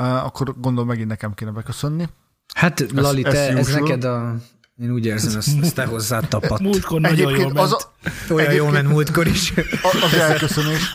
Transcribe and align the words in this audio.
akkor 0.00 0.60
gondolom 0.60 0.88
megint 0.88 1.08
nekem 1.08 1.34
kéne 1.34 1.50
beköszönni. 1.50 2.08
Hát 2.54 2.92
Lali, 2.92 3.22
te, 3.22 3.48
ez, 3.48 3.68
ez 3.68 3.74
neked 3.74 4.04
a... 4.04 4.36
Én 4.82 4.92
úgy 4.92 5.06
érzem, 5.06 5.38
ezt, 5.38 5.62
ezt 5.62 5.74
te 5.74 5.84
hozzá 5.84 6.20
tapadt. 6.20 6.60
Múltkor 6.60 7.00
nagyon 7.00 7.32
jól 7.32 7.52
ment. 7.52 7.58
Az 7.58 7.72
a, 7.72 8.32
Olyan 8.34 8.52
jól 8.52 8.70
ment 8.70 8.88
múltkor 8.88 9.26
is. 9.26 9.52
Az 10.02 10.14
elköszönés. 10.14 10.94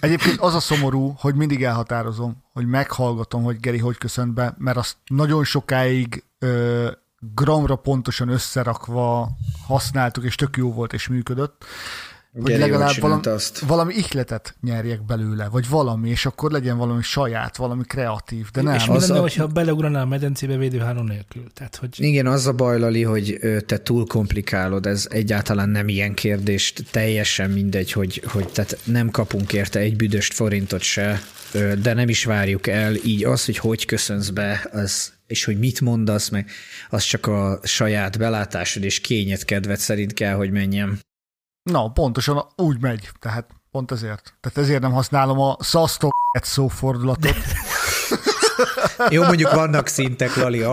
Egyébként 0.00 0.40
az 0.40 0.54
a 0.54 0.60
szomorú, 0.60 1.14
hogy 1.18 1.34
mindig 1.34 1.64
elhatározom, 1.64 2.42
hogy 2.52 2.66
meghallgatom, 2.66 3.42
hogy 3.42 3.60
Geri 3.60 3.78
hogy 3.78 3.98
köszönt 3.98 4.34
be, 4.34 4.54
mert 4.58 4.76
azt 4.76 4.96
nagyon 5.06 5.44
sokáig 5.44 6.24
ö, 6.38 6.90
gramra 7.34 7.76
pontosan 7.76 8.28
összerakva 8.28 9.28
használtuk, 9.66 10.24
és 10.24 10.34
tök 10.34 10.56
jó 10.56 10.72
volt, 10.72 10.92
és 10.92 11.08
működött. 11.08 11.64
Hogy 12.40 12.58
legalább 12.58 13.00
valami, 13.00 13.26
azt. 13.26 13.58
valami 13.58 13.94
ihletet 13.94 14.54
nyerjek 14.60 15.04
belőle, 15.04 15.48
vagy 15.48 15.68
valami, 15.68 16.08
és 16.08 16.26
akkor 16.26 16.50
legyen 16.50 16.76
valami 16.76 17.02
saját, 17.02 17.56
valami 17.56 17.82
kreatív, 17.86 18.50
de 18.52 18.62
nem. 18.62 18.74
És 18.74 18.86
mi 18.86 18.98
lenne, 18.98 19.18
a... 19.18 19.20
hogyha 19.20 19.46
beleugranál 19.46 20.02
a 20.02 20.06
medencébe 20.06 20.56
védőháló 20.56 21.02
nélkül? 21.02 21.44
Tehát, 21.54 21.76
hogy... 21.76 21.88
Igen, 21.96 22.26
az 22.26 22.46
a 22.46 22.52
baj, 22.52 22.78
Lali, 22.78 23.02
hogy 23.02 23.38
te 23.66 23.78
túl 23.78 24.06
komplikálod, 24.06 24.86
ez 24.86 25.06
egyáltalán 25.10 25.68
nem 25.68 25.88
ilyen 25.88 26.14
kérdés, 26.14 26.72
teljesen 26.90 27.50
mindegy, 27.50 27.92
hogy, 27.92 28.22
hogy 28.26 28.48
tehát 28.48 28.78
nem 28.84 29.10
kapunk 29.10 29.52
érte 29.52 29.78
egy 29.78 29.96
büdöst 29.96 30.32
forintot 30.32 30.82
se, 30.82 31.20
de 31.82 31.92
nem 31.94 32.08
is 32.08 32.24
várjuk 32.24 32.66
el, 32.66 32.94
így 32.94 33.24
az, 33.24 33.44
hogy 33.44 33.58
hogy 33.58 33.84
köszönsz 33.84 34.28
be, 34.28 34.68
az, 34.72 35.12
és 35.26 35.44
hogy 35.44 35.58
mit 35.58 35.80
mondasz, 35.80 36.28
meg 36.28 36.50
az 36.90 37.02
csak 37.02 37.26
a 37.26 37.60
saját 37.62 38.18
belátásod 38.18 38.84
és 38.84 39.00
kényed 39.00 39.44
kedved 39.44 39.78
szerint 39.78 40.12
kell, 40.12 40.34
hogy 40.34 40.50
menjem. 40.50 40.98
Na, 41.62 41.88
pontosan 41.88 42.46
úgy 42.56 42.80
megy, 42.80 43.08
tehát 43.20 43.50
pont 43.70 43.90
ezért. 43.90 44.34
Tehát 44.40 44.58
ezért 44.58 44.80
nem 44.80 44.92
használom 44.92 45.38
a 45.38 45.56
szasztok 45.60 46.10
szófordulatot. 46.42 47.36
Jó, 49.10 49.22
mondjuk 49.22 49.52
vannak 49.52 49.86
szintek, 49.86 50.36
Lali, 50.36 50.64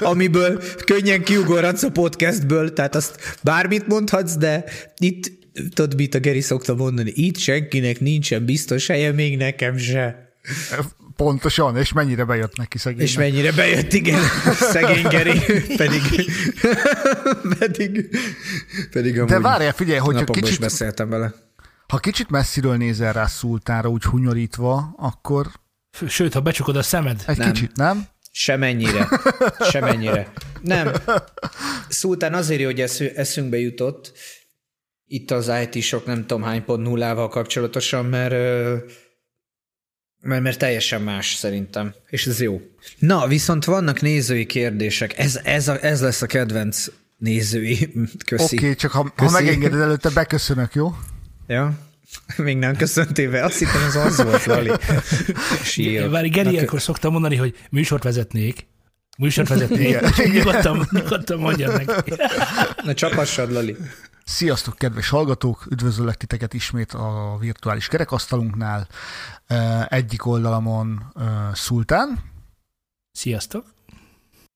amiből 0.00 0.62
könnyen 0.84 1.22
kiugorhatsz 1.22 1.82
a 1.82 1.90
podcastből, 1.90 2.72
tehát 2.72 2.94
azt 2.94 3.38
bármit 3.42 3.86
mondhatsz, 3.86 4.34
de 4.34 4.64
itt, 4.98 5.32
tudod, 5.74 5.96
mit 5.96 6.14
a 6.14 6.18
Geri 6.18 6.40
szokta 6.40 6.74
mondani, 6.74 7.12
itt 7.14 7.36
senkinek 7.36 8.00
nincsen 8.00 8.44
biztos 8.44 8.86
helye, 8.86 9.12
még 9.12 9.36
nekem 9.36 9.76
se. 9.76 10.32
Pontosan, 11.16 11.76
és 11.76 11.92
mennyire 11.92 12.24
bejött 12.24 12.56
neki 12.56 12.78
szegény. 12.78 13.00
És 13.00 13.16
mennyire 13.16 13.52
bejött, 13.52 13.92
igen, 13.92 14.22
szegény 14.72 15.06
Geri, 15.08 15.40
pedig, 15.76 16.02
pedig, 17.58 18.08
pedig 18.90 19.18
amúgy 19.18 19.30
De 19.30 19.40
várjál, 19.40 19.72
figyelj, 19.72 19.98
hogy 19.98 20.24
kicsit... 20.24 20.48
is 20.48 20.58
beszéltem 20.58 21.08
vele. 21.08 21.34
Ha 21.88 21.98
kicsit 21.98 22.30
messziről 22.30 22.76
nézel 22.76 23.12
rá 23.12 23.26
szultára, 23.26 23.88
úgy 23.88 24.02
hunyorítva, 24.02 24.94
akkor... 24.98 25.46
Sőt, 26.08 26.32
ha 26.32 26.40
becsukod 26.40 26.76
a 26.76 26.82
szemed. 26.82 27.22
Egy 27.26 27.38
nem. 27.38 27.52
kicsit, 27.52 27.76
nem? 27.76 28.06
Semennyire. 28.30 29.08
Semennyire. 29.70 30.32
Nem. 30.62 30.92
Szultán 31.88 32.34
azért 32.34 32.64
hogy 32.64 32.80
eszünkbe 33.14 33.58
jutott, 33.58 34.12
itt 35.06 35.30
az 35.30 35.52
IT-sok 35.62 36.06
nem 36.06 36.20
tudom 36.20 36.42
hány 36.42 36.64
pont 36.64 36.82
nullával 36.82 37.28
kapcsolatosan, 37.28 38.04
mert 38.04 38.34
mert, 40.20 40.42
mert 40.42 40.58
teljesen 40.58 41.02
más 41.02 41.34
szerintem, 41.34 41.94
és 42.06 42.26
ez 42.26 42.40
jó. 42.40 42.60
Na, 42.98 43.26
viszont 43.26 43.64
vannak 43.64 44.00
nézői 44.00 44.46
kérdések. 44.46 45.18
Ez, 45.18 45.40
ez, 45.44 45.68
a, 45.68 45.84
ez 45.84 46.00
lesz 46.00 46.22
a 46.22 46.26
kedvenc 46.26 46.86
nézői. 47.16 47.92
Köszi. 48.26 48.44
Oké, 48.44 48.56
okay, 48.56 48.74
csak 48.74 48.90
ha, 48.90 49.12
ha 49.16 49.30
megengeded 49.30 49.80
előtte, 49.80 50.10
beköszönök, 50.10 50.74
jó? 50.74 50.94
Ja. 51.46 51.78
Még 52.36 52.56
nem 52.56 52.76
köszöntél 52.76 53.30
be. 53.30 53.44
Azt 53.44 53.58
hittem, 53.58 53.84
az 53.86 53.96
az 53.96 54.22
volt, 54.22 54.44
Lali. 54.44 54.70
Sírok. 55.64 56.10
Várj, 56.10 56.28
Geri 56.28 56.50
ilyenkor 56.50 56.80
szoktam 56.80 57.12
mondani, 57.12 57.36
hogy 57.36 57.54
műsort 57.70 58.02
vezetnék. 58.02 58.66
Műsort 59.18 59.48
vezetnék. 59.48 59.98
nyugodtan, 60.32 60.88
nyugodtan 60.90 61.38
mondjad 61.38 61.72
meg. 61.72 62.14
Na 62.84 62.94
csapassad, 62.94 63.52
Lali. 63.52 63.76
Sziasztok, 64.28 64.76
kedves 64.76 65.08
hallgatók! 65.08 65.66
Üdvözöllek 65.70 66.16
titeket 66.16 66.54
ismét 66.54 66.92
a 66.92 67.36
virtuális 67.40 67.88
kerekasztalunknál. 67.88 68.88
Egyik 69.88 70.26
oldalamon 70.26 71.12
Szultán. 71.52 72.18
Sziasztok! 73.12 73.74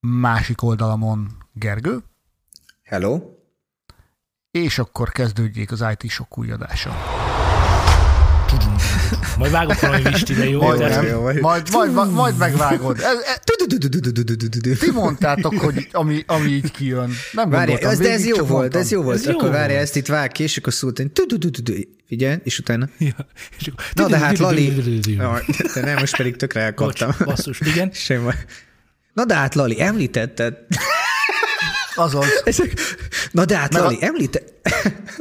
Másik 0.00 0.62
oldalamon 0.62 1.46
Gergő. 1.52 2.02
Hello! 2.82 3.20
És 4.50 4.78
akkor 4.78 5.10
kezdődjék 5.10 5.70
az 5.72 5.84
IT 5.98 6.10
sok 6.10 6.38
új 6.38 6.50
adása. 6.50 7.19
Majd 9.38 9.52
vágok 9.52 9.80
valami 9.80 10.02
visti, 10.02 10.34
de 10.34 10.48
jó. 10.48 10.60
Majd, 10.60 10.78
nem, 10.78 11.06
majd, 11.40 11.70
majd, 11.72 11.92
majd, 11.92 12.10
majd 12.10 12.36
megvágod. 12.36 13.02
Ti 14.78 14.90
mondtátok, 14.90 15.58
hogy 15.58 15.88
ami, 15.92 16.24
ami 16.26 16.48
így 16.48 16.70
kijön. 16.70 17.10
Nem 17.32 17.50
Várj, 17.50 17.72
ez, 17.72 17.98
de 17.98 18.10
ez 18.10 18.26
jó 18.26 18.44
volt, 18.44 18.76
ez 18.76 18.90
jó 18.90 19.02
volt. 19.02 19.26
Akkor 19.26 19.50
várj, 19.50 19.74
ezt 19.74 19.96
itt 19.96 20.06
vág 20.06 20.32
ki, 20.32 20.42
és 20.42 20.56
akkor 20.56 20.72
szólt, 20.72 21.02
figyelj, 22.06 22.38
és 22.42 22.58
utána. 22.58 22.88
Na 23.94 24.06
de 24.06 24.18
hát 24.18 24.38
Lali, 24.38 24.68
de 25.74 25.80
nem, 25.80 25.98
most 25.98 26.16
pedig 26.16 26.36
tökre 26.36 26.60
elkaptam. 26.60 27.10
Basszus, 27.24 27.60
igen. 27.60 27.90
Semmi. 27.92 28.30
Na 29.12 29.24
de 29.24 29.34
hát 29.34 29.54
Lali, 29.54 29.82
említetted. 29.82 30.54
Azaz. 31.94 32.26
Na 33.30 33.44
de 33.44 33.56
hát, 33.56 33.74
Lali, 33.74 33.98
említe... 34.00 34.42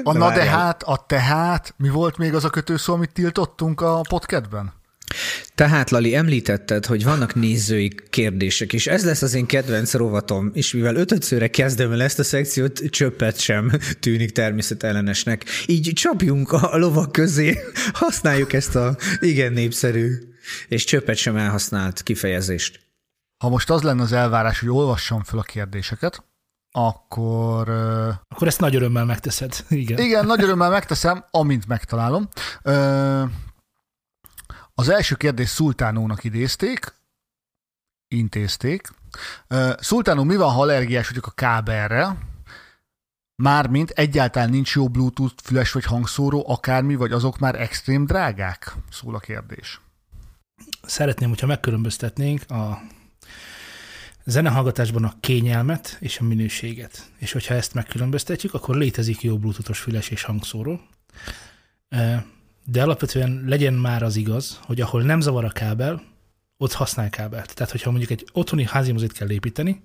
A 0.03 0.13
na, 0.13 0.19
na 0.19 0.33
de 0.33 0.43
hát, 0.43 0.83
a 0.83 1.05
tehát, 1.07 1.73
mi 1.77 1.89
volt 1.89 2.17
még 2.17 2.33
az 2.33 2.43
a 2.43 2.49
kötőszó, 2.49 2.93
amit 2.93 3.13
tiltottunk 3.13 3.81
a 3.81 4.01
podcastben? 4.09 4.73
Tehát, 5.55 5.89
Lali, 5.89 6.15
említetted, 6.15 6.85
hogy 6.85 7.03
vannak 7.03 7.35
nézői 7.35 7.95
kérdések, 8.09 8.73
és 8.73 8.87
ez 8.87 9.05
lesz 9.05 9.21
az 9.21 9.33
én 9.33 9.45
kedvenc 9.45 9.93
rovatom, 9.93 10.51
és 10.53 10.73
mivel 10.73 10.95
ötödszörre 10.95 11.47
kezdem 11.47 11.91
el 11.91 12.01
ezt 12.01 12.19
a 12.19 12.23
szekciót, 12.23 12.81
csöppet 12.89 13.39
sem 13.39 13.71
tűnik 13.99 14.31
természetellenesnek. 14.31 15.45
Így 15.65 15.91
csapjunk 15.93 16.51
a 16.51 16.77
lovak 16.77 17.11
közé, 17.11 17.59
használjuk 17.93 18.53
ezt 18.53 18.75
a 18.75 18.97
igen 19.19 19.53
népszerű 19.53 20.17
és 20.67 20.83
csöppet 20.83 21.17
sem 21.17 21.35
elhasznált 21.37 22.03
kifejezést. 22.03 22.79
Ha 23.37 23.49
most 23.49 23.69
az 23.69 23.81
lenne 23.81 24.01
az 24.01 24.11
elvárás, 24.11 24.59
hogy 24.59 24.69
olvassam 24.69 25.23
fel 25.23 25.39
a 25.39 25.43
kérdéseket, 25.43 26.23
akkor... 26.71 27.69
Akkor 28.27 28.47
ezt 28.47 28.59
nagy 28.59 28.75
örömmel 28.75 29.05
megteszed. 29.05 29.65
Igen, 29.69 29.99
igen 29.99 30.25
nagy 30.25 30.43
örömmel 30.43 30.69
megteszem, 30.69 31.25
amint 31.31 31.67
megtalálom. 31.67 32.27
Az 34.73 34.89
első 34.89 35.15
kérdés 35.15 35.49
Szultánónak 35.49 36.23
idézték, 36.23 36.93
intézték. 38.07 38.87
Szultánó, 39.79 40.23
mi 40.23 40.35
van, 40.35 40.53
ha 40.53 40.61
allergiás 40.61 41.09
vagyok 41.09 41.27
a 41.27 41.31
kábelre? 41.31 42.17
Mármint 43.35 43.89
egyáltalán 43.89 44.49
nincs 44.49 44.75
jó 44.75 44.89
Bluetooth 44.89 45.43
füles 45.43 45.71
vagy 45.71 45.85
hangszóró, 45.85 46.43
akármi, 46.47 46.95
vagy 46.95 47.11
azok 47.11 47.39
már 47.39 47.61
extrém 47.61 48.05
drágák? 48.05 48.75
Szól 48.91 49.15
a 49.15 49.19
kérdés. 49.19 49.81
Szeretném, 50.81 51.29
hogyha 51.29 51.47
megkülönböztetnénk 51.47 52.51
a 52.51 52.81
zenehallgatásban 54.25 55.03
a 55.03 55.13
kényelmet 55.19 55.97
és 55.99 56.19
a 56.19 56.23
minőséget. 56.23 57.11
És 57.17 57.31
hogyha 57.31 57.53
ezt 57.53 57.73
megkülönböztetjük, 57.73 58.53
akkor 58.53 58.75
létezik 58.75 59.21
jó 59.21 59.37
bluetoothos 59.37 59.79
füles 59.79 60.09
és 60.09 60.23
hangszóró. 60.23 60.81
De 62.65 62.81
alapvetően 62.81 63.43
legyen 63.47 63.73
már 63.73 64.03
az 64.03 64.15
igaz, 64.15 64.59
hogy 64.63 64.81
ahol 64.81 65.01
nem 65.01 65.21
zavar 65.21 65.45
a 65.45 65.49
kábel, 65.49 66.03
ott 66.57 66.73
használ 66.73 67.09
kábelt. 67.09 67.53
Tehát, 67.53 67.71
hogyha 67.71 67.89
mondjuk 67.89 68.11
egy 68.11 68.27
otthoni 68.33 68.65
házimozit 68.65 69.11
kell 69.11 69.31
építeni, 69.31 69.81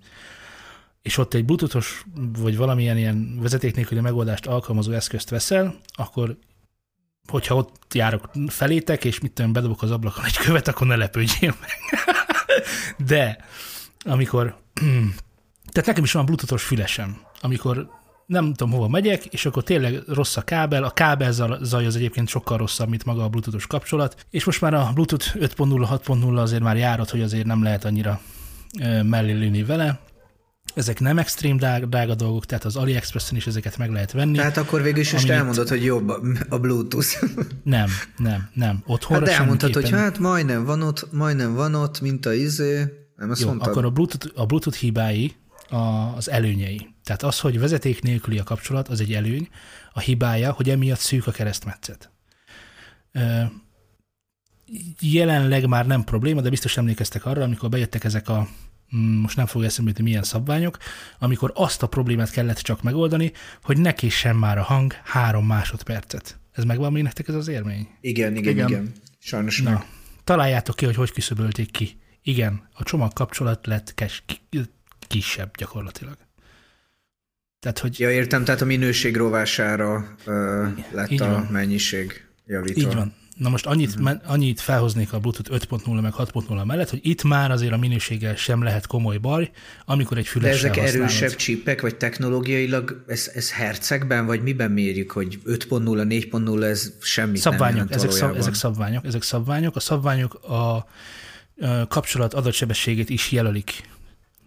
és 1.02 1.18
ott 1.18 1.34
egy 1.34 1.44
bluetoothos 1.44 2.04
vagy 2.38 2.56
valamilyen 2.56 2.96
ilyen 2.96 3.38
vezeték 3.40 3.74
nélküli 3.74 4.00
megoldást 4.00 4.46
alkalmazó 4.46 4.92
eszközt 4.92 5.30
veszel, 5.30 5.74
akkor 5.92 6.38
hogyha 7.26 7.54
ott 7.54 7.94
járok 7.94 8.30
felétek, 8.46 9.04
és 9.04 9.20
mit 9.20 9.32
tudom, 9.32 9.52
bedobok 9.52 9.82
az 9.82 9.90
ablakon 9.90 10.24
egy 10.24 10.36
követ, 10.36 10.68
akkor 10.68 10.86
ne 10.86 10.96
lepődjél 10.96 11.56
meg. 11.60 11.70
De 13.08 13.44
amikor, 14.04 14.56
tehát 15.72 15.86
nekem 15.86 16.04
is 16.04 16.12
van 16.12 16.24
bluetoothos 16.24 16.62
fülesem, 16.62 17.16
amikor 17.40 17.88
nem 18.26 18.54
tudom, 18.54 18.72
hova 18.72 18.88
megyek, 18.88 19.24
és 19.24 19.46
akkor 19.46 19.62
tényleg 19.62 20.02
rossz 20.08 20.36
a 20.36 20.42
kábel, 20.42 20.84
a 20.84 20.90
kábel 20.90 21.32
zaj 21.62 21.86
az 21.86 21.96
egyébként 21.96 22.28
sokkal 22.28 22.56
rosszabb, 22.58 22.88
mint 22.88 23.04
maga 23.04 23.24
a 23.24 23.28
bluetoothos 23.28 23.66
kapcsolat, 23.66 24.26
és 24.30 24.44
most 24.44 24.60
már 24.60 24.74
a 24.74 24.90
Bluetooth 24.94 25.36
5.0, 25.36 25.46
6.0 26.06 26.36
azért 26.36 26.62
már 26.62 26.76
járat, 26.76 27.10
hogy 27.10 27.22
azért 27.22 27.46
nem 27.46 27.62
lehet 27.62 27.84
annyira 27.84 28.20
mellé 29.02 29.32
lőni 29.32 29.64
vele, 29.64 30.00
ezek 30.74 31.00
nem 31.00 31.18
extrém 31.18 31.56
drága, 31.56 31.86
drága 31.86 32.14
dolgok, 32.14 32.46
tehát 32.46 32.64
az 32.64 32.76
AliExpressen 32.76 33.36
is 33.36 33.46
ezeket 33.46 33.78
meg 33.78 33.90
lehet 33.90 34.12
venni. 34.12 34.36
Tehát 34.36 34.56
akkor 34.56 34.82
végül 34.82 35.00
is 35.00 35.12
most 35.12 35.28
elmondod, 35.28 35.68
hogy 35.68 35.84
jobb 35.84 36.08
a 36.48 36.58
Bluetooth. 36.58 37.22
Nem, 37.62 37.88
nem, 38.16 38.48
nem. 38.54 38.82
Otthonra 38.86 39.30
hát 39.30 39.38
elmondtad, 39.40 39.74
hogy 39.74 39.90
hát 39.90 40.18
majdnem 40.18 40.64
van 40.64 40.82
ott, 40.82 41.12
majdnem 41.12 41.54
van 41.54 41.74
ott, 41.74 42.00
mint 42.00 42.26
a 42.26 42.32
izé, 42.32 43.03
nem 43.16 43.30
azt 43.30 43.40
Jó, 43.40 43.46
mondtad? 43.46 43.68
akkor 43.68 43.84
a 43.84 43.90
Bluetooth, 43.90 44.40
a 44.40 44.46
Bluetooth 44.46 44.78
hibái 44.78 45.34
a, 45.68 45.76
az 46.16 46.30
előnyei. 46.30 46.94
Tehát 47.04 47.22
az, 47.22 47.40
hogy 47.40 47.58
vezeték 47.58 48.02
nélküli 48.02 48.38
a 48.38 48.42
kapcsolat, 48.42 48.88
az 48.88 49.00
egy 49.00 49.12
előny. 49.12 49.48
A 49.92 50.00
hibája, 50.00 50.52
hogy 50.52 50.70
emiatt 50.70 50.98
szűk 50.98 51.26
a 51.26 51.30
keresztmetszet. 51.30 52.10
jelenleg 55.00 55.66
már 55.66 55.86
nem 55.86 56.04
probléma, 56.04 56.40
de 56.40 56.50
biztos 56.50 56.76
emlékeztek 56.76 57.26
arra, 57.26 57.42
amikor 57.42 57.68
bejöttek 57.68 58.04
ezek 58.04 58.28
a 58.28 58.48
mm, 58.96 59.20
most 59.20 59.36
nem 59.36 59.46
fog 59.46 59.64
eszembe 59.64 59.92
milyen 60.02 60.22
szabványok, 60.22 60.78
amikor 61.18 61.52
azt 61.54 61.82
a 61.82 61.86
problémát 61.86 62.30
kellett 62.30 62.58
csak 62.58 62.82
megoldani, 62.82 63.32
hogy 63.62 63.78
ne 63.78 63.92
késsen 63.92 64.36
már 64.36 64.58
a 64.58 64.62
hang 64.62 64.92
három 65.04 65.46
másodpercet. 65.46 66.38
Ez 66.52 66.64
megvan 66.64 66.92
még 66.92 67.02
nektek 67.02 67.28
ez 67.28 67.34
az 67.34 67.48
élmény? 67.48 67.88
Igen, 68.00 68.36
igen, 68.36 68.52
igen. 68.52 68.68
igen. 68.68 68.92
Sajnos 69.18 69.60
Na, 69.60 69.70
meg. 69.70 69.86
találjátok 70.24 70.76
ki, 70.76 70.84
hogy 70.84 70.94
hogy 70.94 71.12
küszöbölték 71.12 71.70
ki. 71.70 71.96
Igen, 72.26 72.68
a 72.72 72.82
csomag 72.82 73.12
kapcsolat 73.12 73.66
lett 73.66 73.94
kes, 73.94 74.24
kisebb 75.08 75.56
gyakorlatilag. 75.56 76.16
Tehát, 77.60 77.78
hogy... 77.78 78.00
Ja, 78.00 78.10
értem, 78.10 78.44
tehát 78.44 78.60
a 78.60 78.64
minőség 78.64 79.16
rovására 79.16 80.16
uh, 80.26 80.34
lett 80.90 81.10
Így 81.10 81.22
a 81.22 81.28
van. 81.28 81.48
mennyiség 81.50 82.26
javítva. 82.46 82.80
Így 82.80 82.94
van. 82.94 83.14
Na 83.36 83.48
most 83.48 83.66
annyit, 83.66 83.94
uh-huh. 83.94 84.20
annyit 84.24 84.60
felhoznék 84.60 85.12
a 85.12 85.18
Bluetooth 85.18 85.64
5.0 85.70 86.02
meg 86.02 86.12
6.0 86.16 86.64
mellett, 86.64 86.90
hogy 86.90 87.00
itt 87.02 87.22
már 87.22 87.50
azért 87.50 87.72
a 87.72 87.76
minőséggel 87.76 88.36
sem 88.36 88.62
lehet 88.62 88.86
komoly 88.86 89.16
baj, 89.16 89.50
amikor 89.84 90.18
egy 90.18 90.26
fülessel 90.26 90.52
De 90.52 90.66
ezek 90.66 90.74
használod. 90.74 91.08
erősebb 91.08 91.36
csípek, 91.36 91.80
vagy 91.80 91.96
technológiailag 91.96 93.04
ez, 93.06 93.30
ez 93.34 93.52
hercegben, 93.52 94.26
vagy 94.26 94.42
miben 94.42 94.70
mérjük, 94.70 95.10
hogy 95.10 95.38
5.0, 95.46 95.68
4.0 95.70 96.62
ez 96.62 96.92
semmit 97.00 97.40
szabványok, 97.40 97.88
nem 97.88 97.98
ezek, 97.98 98.10
szab, 98.10 98.36
ezek 98.36 98.54
szabványok, 98.54 99.04
ezek 99.04 99.22
szabványok. 99.22 99.76
A 99.76 99.80
szabványok 99.80 100.34
a 100.34 100.86
kapcsolat 101.88 102.34
adatsebességét 102.34 103.10
is 103.10 103.32
jelölik, 103.32 103.88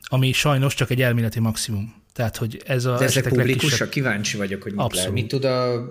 ami 0.02 0.32
sajnos 0.32 0.74
csak 0.74 0.90
egy 0.90 1.02
elméleti 1.02 1.40
maximum. 1.40 1.96
Tehát, 2.14 2.38
hogy 2.38 2.62
ez 2.66 2.86
a 2.86 2.98
De 2.98 3.06
ezek 3.06 3.28
publikusak? 3.28 3.90
Kíváncsi 3.90 4.38
vagyok, 4.38 4.64
hogy 4.64 4.72
mit, 4.72 4.82
Abszolút. 4.82 5.14
mit 5.14 5.28
tud 5.28 5.44
a 5.44 5.82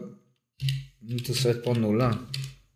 mit 1.08 1.28
5.0? 1.28 2.16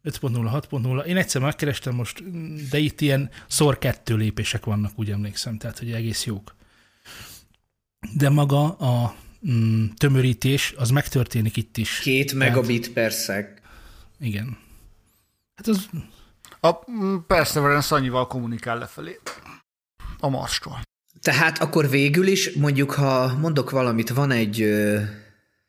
5.0, 0.04 0.62
6.0. 0.70 1.04
Én 1.04 1.16
egyszer 1.16 1.40
megkerestem 1.40 1.94
most, 1.94 2.22
de 2.70 2.78
itt 2.78 3.00
ilyen 3.00 3.30
szor 3.48 3.78
kettő 3.78 4.16
lépések 4.16 4.64
vannak, 4.64 4.92
úgy 4.96 5.10
emlékszem, 5.10 5.58
tehát 5.58 5.78
hogy 5.78 5.92
egész 5.92 6.24
jók. 6.24 6.54
De 8.16 8.28
maga 8.28 8.76
a 8.76 9.16
mm, 9.50 9.86
tömörítés, 9.96 10.74
az 10.76 10.90
megtörténik 10.90 11.56
itt 11.56 11.76
is. 11.76 11.98
Két 11.98 12.32
tehát, 12.32 12.48
megabit 12.48 12.92
per 12.92 13.12
szeg. 13.12 13.62
Igen. 14.20 14.58
Hát 15.54 15.66
az... 15.66 15.88
A 16.60 16.90
mm, 16.90 17.16
Perseverance 17.26 17.94
annyival 17.94 18.26
kommunikál 18.26 18.78
lefelé. 18.78 19.18
A 20.18 20.28
Marstól. 20.28 20.80
Tehát 21.20 21.58
akkor 21.58 21.88
végül 21.88 22.26
is, 22.26 22.52
mondjuk, 22.52 22.90
ha 22.90 23.38
mondok 23.38 23.70
valamit, 23.70 24.10
van 24.10 24.30
egy 24.30 24.66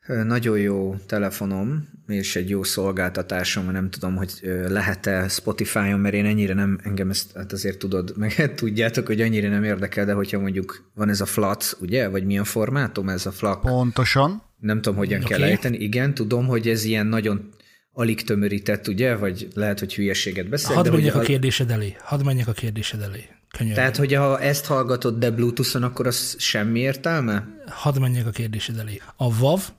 nagyon 0.07 0.57
jó 0.57 0.95
telefonom, 1.07 1.89
és 2.07 2.35
egy 2.35 2.49
jó 2.49 2.63
szolgáltatásom, 2.63 3.71
nem 3.71 3.89
tudom, 3.89 4.15
hogy 4.15 4.31
lehet-e 4.67 5.27
Spotify-on, 5.27 5.99
mert 5.99 6.13
én 6.13 6.25
ennyire 6.25 6.53
nem, 6.53 6.79
engem 6.83 7.09
ezt 7.09 7.31
hát 7.35 7.51
azért 7.51 7.77
tudod, 7.77 8.13
meg 8.17 8.53
tudjátok, 8.55 9.05
hogy 9.07 9.21
annyira 9.21 9.49
nem 9.49 9.63
érdekel, 9.63 10.05
de 10.05 10.13
hogyha 10.13 10.39
mondjuk 10.39 10.91
van 10.93 11.09
ez 11.09 11.21
a 11.21 11.25
FLAC, 11.25 11.81
ugye, 11.81 12.07
vagy 12.07 12.25
milyen 12.25 12.43
formátum 12.43 13.09
ez 13.09 13.25
a 13.25 13.31
FLAC? 13.31 13.61
Pontosan. 13.61 14.43
Nem 14.59 14.81
tudom, 14.81 14.97
hogyan 14.97 15.23
okay. 15.23 15.31
kell 15.31 15.47
ejteni. 15.47 15.77
Igen, 15.77 16.13
tudom, 16.13 16.47
hogy 16.47 16.67
ez 16.67 16.83
ilyen 16.83 17.07
nagyon 17.07 17.49
alig 17.93 18.23
tömörített, 18.23 18.87
ugye, 18.87 19.15
vagy 19.15 19.47
lehet, 19.53 19.79
hogy 19.79 19.93
hülyeséget 19.93 20.49
beszél. 20.49 20.75
Hadd 20.75 20.91
menjek 20.91 21.15
a 21.15 21.19
kérdésed 21.19 21.71
elé. 21.71 21.95
Hadd 21.99 22.23
menjek 22.23 22.47
a 22.47 22.51
kérdésed 22.51 23.01
elé. 23.01 23.25
Könyörű. 23.57 23.75
Tehát, 23.75 23.97
hogy 23.97 24.13
ha 24.13 24.39
ezt 24.39 24.65
hallgatod, 24.65 25.19
de 25.19 25.31
Bluetooth-on, 25.31 25.83
akkor 25.83 26.07
az 26.07 26.35
semmi 26.39 26.79
értelme? 26.79 27.47
Hadd 27.67 27.99
menjek 27.99 28.25
a 28.25 28.29
kérdésed 28.29 28.77
elé. 28.77 29.01
A 29.15 29.25
WAV 29.25 29.71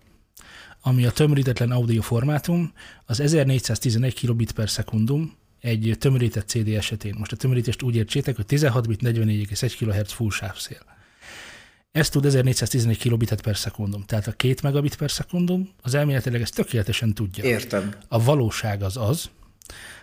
ami 0.82 1.06
a 1.06 1.10
tömörítetlen 1.10 1.70
audio 1.70 2.02
formátum, 2.02 2.72
az 3.06 3.20
1411 3.20 4.14
kilobit 4.14 4.52
per 4.52 4.70
szekundum 4.70 5.36
egy 5.60 5.96
tömörített 5.98 6.48
CD 6.48 6.68
esetén. 6.68 7.14
Most 7.18 7.32
a 7.32 7.36
tömörítést 7.36 7.82
úgy 7.82 7.96
értsétek, 7.96 8.36
hogy 8.36 8.46
16 8.46 8.88
bit 8.88 9.00
44,1 9.02 9.72
kHz 9.78 10.12
full 10.12 10.30
sávszél. 10.30 10.78
Ez 11.92 12.08
tud 12.08 12.24
1411 12.24 12.98
kilobitet 12.98 13.40
per 13.40 13.56
szekundum. 13.56 14.02
Tehát 14.02 14.26
a 14.26 14.32
2 14.32 14.54
megabit 14.62 14.96
per 14.96 15.10
szekundum, 15.10 15.70
az 15.82 15.94
elméletileg 15.94 16.40
ezt 16.40 16.54
tökéletesen 16.54 17.14
tudja. 17.14 17.44
Értem. 17.44 17.94
A 18.08 18.22
valóság 18.22 18.82
az 18.82 18.96
az, 18.96 19.30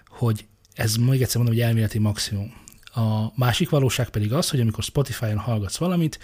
hogy 0.07 0.45
ez 0.73 0.95
még 0.95 1.21
egyszer 1.21 1.35
mondom, 1.35 1.55
hogy 1.55 1.63
elméleti 1.63 1.99
maximum. 1.99 2.53
A 2.93 3.31
másik 3.35 3.69
valóság 3.69 4.09
pedig 4.09 4.33
az, 4.33 4.49
hogy 4.49 4.59
amikor 4.59 4.83
Spotify-on 4.83 5.37
hallgatsz 5.37 5.77
valamit, 5.77 6.19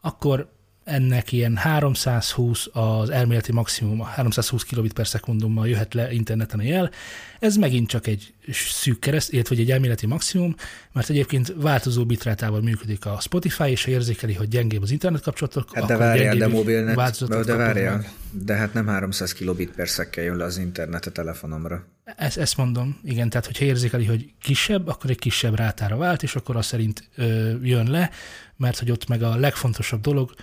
akkor 0.00 0.52
ennek 0.84 1.32
ilyen 1.32 1.56
320 1.56 2.68
az 2.72 3.10
elméleti 3.10 3.52
maximum, 3.52 4.00
320 4.00 4.62
kilobit 4.62 4.92
per 4.92 5.06
szekundummal 5.06 5.68
jöhet 5.68 5.94
le 5.94 6.12
interneten 6.12 6.60
a 6.60 6.62
jel. 6.62 6.90
Ez 7.38 7.56
megint 7.56 7.88
csak 7.88 8.06
egy 8.06 8.34
szűk 8.52 9.00
kereszt, 9.00 9.32
illetve 9.32 9.56
egy 9.56 9.70
elméleti 9.70 10.06
maximum, 10.06 10.54
mert 10.92 11.10
egyébként 11.10 11.54
változó 11.56 12.06
bitrátával 12.06 12.60
működik 12.60 13.06
a 13.06 13.18
Spotify, 13.20 13.70
és 13.70 13.84
ha 13.84 13.90
érzékeli, 13.90 14.34
hogy 14.34 14.48
gyengébb 14.48 14.82
az 14.82 14.90
internet 14.90 15.22
kapcsolatok, 15.22 15.74
hát 15.74 15.84
de 15.84 15.96
várjál, 15.96 16.36
de 16.36 16.48
mobilnet, 16.48 17.26
de 17.44 17.54
várjál, 17.54 18.04
de 18.30 18.54
hát 18.54 18.72
nem 18.72 18.86
300 18.86 19.32
kilobit 19.32 19.70
per 19.70 19.88
szekkel 19.88 20.24
jön 20.24 20.36
le 20.36 20.44
az 20.44 20.58
internet 20.58 21.06
a 21.06 21.10
telefonomra. 21.10 21.84
Ezt, 22.16 22.38
ezt 22.38 22.56
mondom, 22.56 23.00
igen, 23.04 23.30
tehát 23.30 23.46
hogyha 23.46 23.64
érzékeli, 23.64 24.04
hogy 24.04 24.32
kisebb, 24.40 24.88
akkor 24.88 25.10
egy 25.10 25.18
kisebb 25.18 25.56
rátára 25.56 25.96
vált, 25.96 26.22
és 26.22 26.34
akkor 26.34 26.56
az 26.56 26.66
szerint 26.66 27.08
ö, 27.16 27.52
jön 27.62 27.90
le, 27.90 28.10
mert 28.56 28.78
hogy 28.78 28.90
ott 28.90 29.08
meg 29.08 29.22
a 29.22 29.36
legfontosabb 29.36 30.00
dolog, 30.00 30.34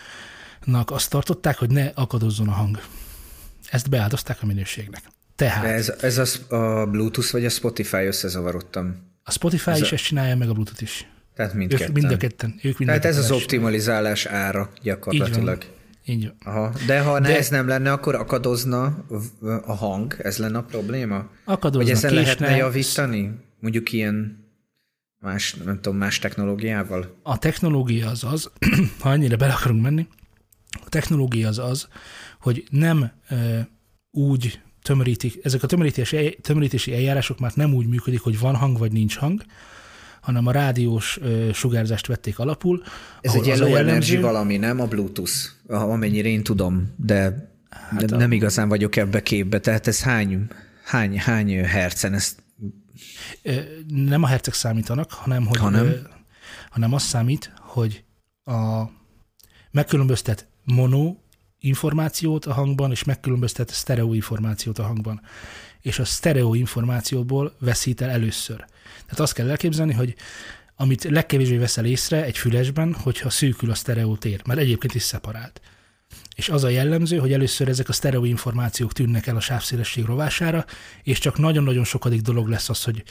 azt 0.86 1.10
tartották, 1.10 1.58
hogy 1.58 1.70
ne 1.70 1.86
akadozzon 1.94 2.48
a 2.48 2.52
hang. 2.52 2.80
Ezt 3.70 3.90
beáldozták 3.90 4.38
a 4.42 4.46
minőségnek. 4.46 5.04
Tehát... 5.36 5.64
De 5.64 5.70
ez, 5.70 5.94
ez 6.02 6.18
a, 6.50 6.56
a 6.56 6.86
Bluetooth 6.86 7.32
vagy 7.32 7.46
a 7.46 7.50
Spotify 7.50 7.98
összezavarodtam? 7.98 9.06
A 9.28 9.32
Spotify 9.32 9.70
ez 9.70 9.82
is 9.82 9.92
a... 9.92 9.94
ezt 9.94 10.04
csinálja, 10.04 10.36
meg 10.36 10.50
a 10.50 10.54
Bluetooth 10.54 10.82
is. 10.82 11.08
Tehát 11.36 11.54
mindketten. 11.54 11.88
Ők 11.88 11.94
mind 11.94 12.12
a 12.12 12.18
ketten. 12.18 12.60
Ők 12.64 12.78
mind 12.78 12.90
Tehát 12.90 13.06
ez 13.06 13.18
az 13.18 13.32
optimalizálás 13.32 14.26
ára 14.26 14.70
gyakorlatilag. 14.82 15.64
Így 15.64 15.70
van. 16.06 16.16
Így 16.16 16.32
van. 16.44 16.56
Aha. 16.56 16.74
De 16.86 17.02
ha 17.02 17.20
De... 17.20 17.38
ez 17.38 17.50
nem 17.50 17.68
lenne, 17.68 17.92
akkor 17.92 18.16
akadozna 18.16 19.06
a 19.66 19.74
hang, 19.74 20.16
ez 20.20 20.38
lenne 20.38 20.58
a 20.58 20.64
probléma? 20.64 21.30
Akadozna, 21.44 21.88
Vagy 21.88 21.90
ezen 21.90 22.14
lehetne 22.14 22.56
javítani? 22.56 23.40
Mondjuk 23.60 23.92
ilyen 23.92 24.46
más, 25.20 25.54
nem 25.54 25.76
tudom, 25.76 25.98
más 25.98 26.20
technológiával? 26.20 27.20
A 27.24 27.38
technológia 27.38 28.10
az 28.10 28.24
az, 28.24 28.52
ha 29.02 29.12
ennyire 29.12 29.36
bele 29.36 29.54
akarunk 29.54 29.82
menni, 29.82 30.08
a 30.86 30.90
technológia 30.90 31.48
az 31.48 31.60
az, 31.60 31.88
hogy 32.40 32.68
nem 32.70 33.12
e, 33.28 33.68
úgy 34.12 34.62
tömörítik, 34.88 35.39
ezek 35.44 35.63
a 35.63 35.68
tömörítési, 35.68 36.38
tömörítési 36.42 36.94
eljárások 36.94 37.39
már 37.39 37.51
nem 37.56 37.74
úgy 37.74 37.88
működik, 37.88 38.22
hogy 38.22 38.39
van 38.39 38.56
hang 38.56 38.78
vagy 38.78 38.92
nincs 38.92 39.18
hang, 39.18 39.42
hanem 40.22 40.48
a 40.48 40.51
rádiós 40.51 41.18
e, 41.18 41.54
sugárzást 41.54 42.07
vették 42.07 42.40
alapul. 42.40 42.83
Ez 43.21 43.33
egy 43.33 43.45
low 43.45 43.54
jellemző... 43.56 43.78
energy 43.78 44.21
valami, 44.21 44.57
nem 44.57 44.80
a 44.80 44.85
Bluetooth, 44.85 45.33
amennyire 45.68 46.28
én 46.28 46.44
tudom, 46.44 46.94
de, 46.95 47.52
hát 47.69 48.12
a... 48.12 48.18
nem 48.18 48.31
igazán 48.31 48.68
vagyok 48.68 48.95
ebbe 48.95 49.23
képbe, 49.23 49.59
tehát 49.59 49.88
ez 49.88 50.02
hány, 50.02 50.47
hány, 50.83 51.19
hány 51.19 51.66
hercen 51.66 52.14
ezt 52.14 52.44
nem 53.88 54.23
a 54.23 54.28
herceg 54.28 54.54
számítanak, 54.54 55.12
hanem, 55.12 55.45
hogy, 55.45 55.57
hanem? 55.57 56.07
hanem 56.69 56.94
az 56.94 57.04
számít, 57.04 57.54
hogy 57.59 58.04
a 58.44 58.83
megkülönböztet 59.71 60.47
mono 60.64 61.16
információt 61.68 62.45
a 62.45 62.54
hangban, 62.54 62.92
és 62.92 63.04
megkülönböztet 63.04 63.74
stereo 63.74 64.14
információt 64.14 64.80
a 64.80 64.83
hangban. 64.83 65.21
És 65.81 66.00
a 66.00 66.04
stereo 66.04 66.54
információból 66.54 67.56
veszít 67.59 68.02
el 68.02 68.09
először. 68.09 68.57
Tehát 69.02 69.19
azt 69.19 69.33
kell 69.33 69.50
elképzelni, 69.50 69.94
hogy 69.94 70.16
amit 70.76 71.04
legkevésbé 71.04 71.57
veszel 71.57 71.86
észre 71.86 72.24
egy 72.24 72.38
fülesben, 72.38 72.94
hogyha 72.94 73.30
szűkül 73.30 73.71
a 73.71 73.76
stereo 73.76 74.16
tér, 74.16 74.42
mert 74.45 74.59
egyébként 74.59 74.95
is 74.95 75.04
szeparált. 75.04 75.62
És 76.36 76.50
az 76.50 76.64
a 76.64 76.69
jellemző, 76.69 77.18
hogy 77.18 77.33
először 77.33 77.68
ezek 77.68 77.90
a 77.90 77.94
stereo 77.94 78.24
információk 78.24 78.94
tűnnek 78.94 79.28
el 79.28 79.36
a 79.36 79.40
sávszélesség 79.40 80.06
rovására, 80.06 80.66
és 81.04 81.19
csak 81.19 81.38
nagyon-nagyon 81.38 81.83
sokadik 81.83 82.21
dolog 82.21 82.47
lesz 82.47 82.69
az, 82.69 82.83
hogy 82.83 83.04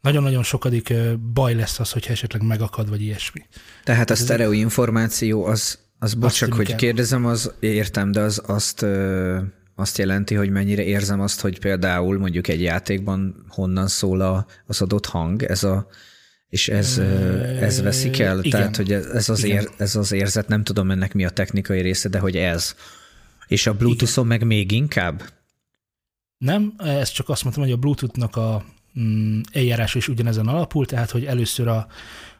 nagyon-nagyon 0.00 0.42
sokadik 0.42 0.94
baj 1.32 1.54
lesz 1.54 1.78
az, 1.78 1.90
hogyha 1.90 2.12
esetleg 2.12 2.42
megakad, 2.42 2.88
vagy 2.88 3.00
ilyesmi. 3.00 3.40
Tehát 3.84 4.10
a 4.10 4.14
stereo 4.14 4.52
információ 4.52 5.44
az 5.44 5.78
az 6.04 6.14
bocs, 6.14 6.32
csak 6.32 6.52
hogy 6.52 6.70
el. 6.70 6.76
kérdezem, 6.76 7.26
az 7.26 7.52
értem, 7.60 8.12
de 8.12 8.20
az 8.20 8.42
azt, 8.46 8.82
ö, 8.82 9.38
azt 9.74 9.98
jelenti, 9.98 10.34
hogy 10.34 10.50
mennyire 10.50 10.82
érzem 10.82 11.20
azt, 11.20 11.40
hogy 11.40 11.58
például 11.58 12.18
mondjuk 12.18 12.48
egy 12.48 12.62
játékban 12.62 13.44
honnan 13.48 13.86
szól 13.86 14.20
a, 14.20 14.46
az 14.66 14.82
adott 14.82 15.06
hang, 15.06 15.42
ez 15.42 15.64
a 15.64 15.86
és 16.48 16.68
ez, 16.68 16.98
ez 17.60 17.82
veszik 17.82 18.18
el? 18.18 18.38
Igen. 18.38 18.50
Tehát, 18.50 18.76
hogy 18.76 18.92
ez 18.92 19.28
az, 19.28 19.44
ér, 19.44 19.68
ez 19.76 19.96
az 19.96 20.12
érzet, 20.12 20.48
nem 20.48 20.64
tudom 20.64 20.90
ennek 20.90 21.14
mi 21.14 21.24
a 21.24 21.30
technikai 21.30 21.80
része, 21.80 22.08
de 22.08 22.18
hogy 22.18 22.36
ez. 22.36 22.74
És 23.46 23.66
a 23.66 23.74
Bluetooth-on 23.74 24.26
meg 24.26 24.44
még 24.44 24.72
inkább? 24.72 25.22
Nem, 26.38 26.74
ez 26.78 27.08
csak 27.08 27.28
azt 27.28 27.42
mondtam, 27.42 27.64
hogy 27.64 27.72
a 27.72 27.76
Bluetooth-nak 27.76 28.36
a 28.36 28.64
mm, 29.00 29.40
eljárás 29.52 29.94
is 29.94 30.08
ugyanezen 30.08 30.46
alapul, 30.46 30.86
tehát, 30.86 31.10
hogy 31.10 31.24
először 31.24 31.68
a, 31.68 31.86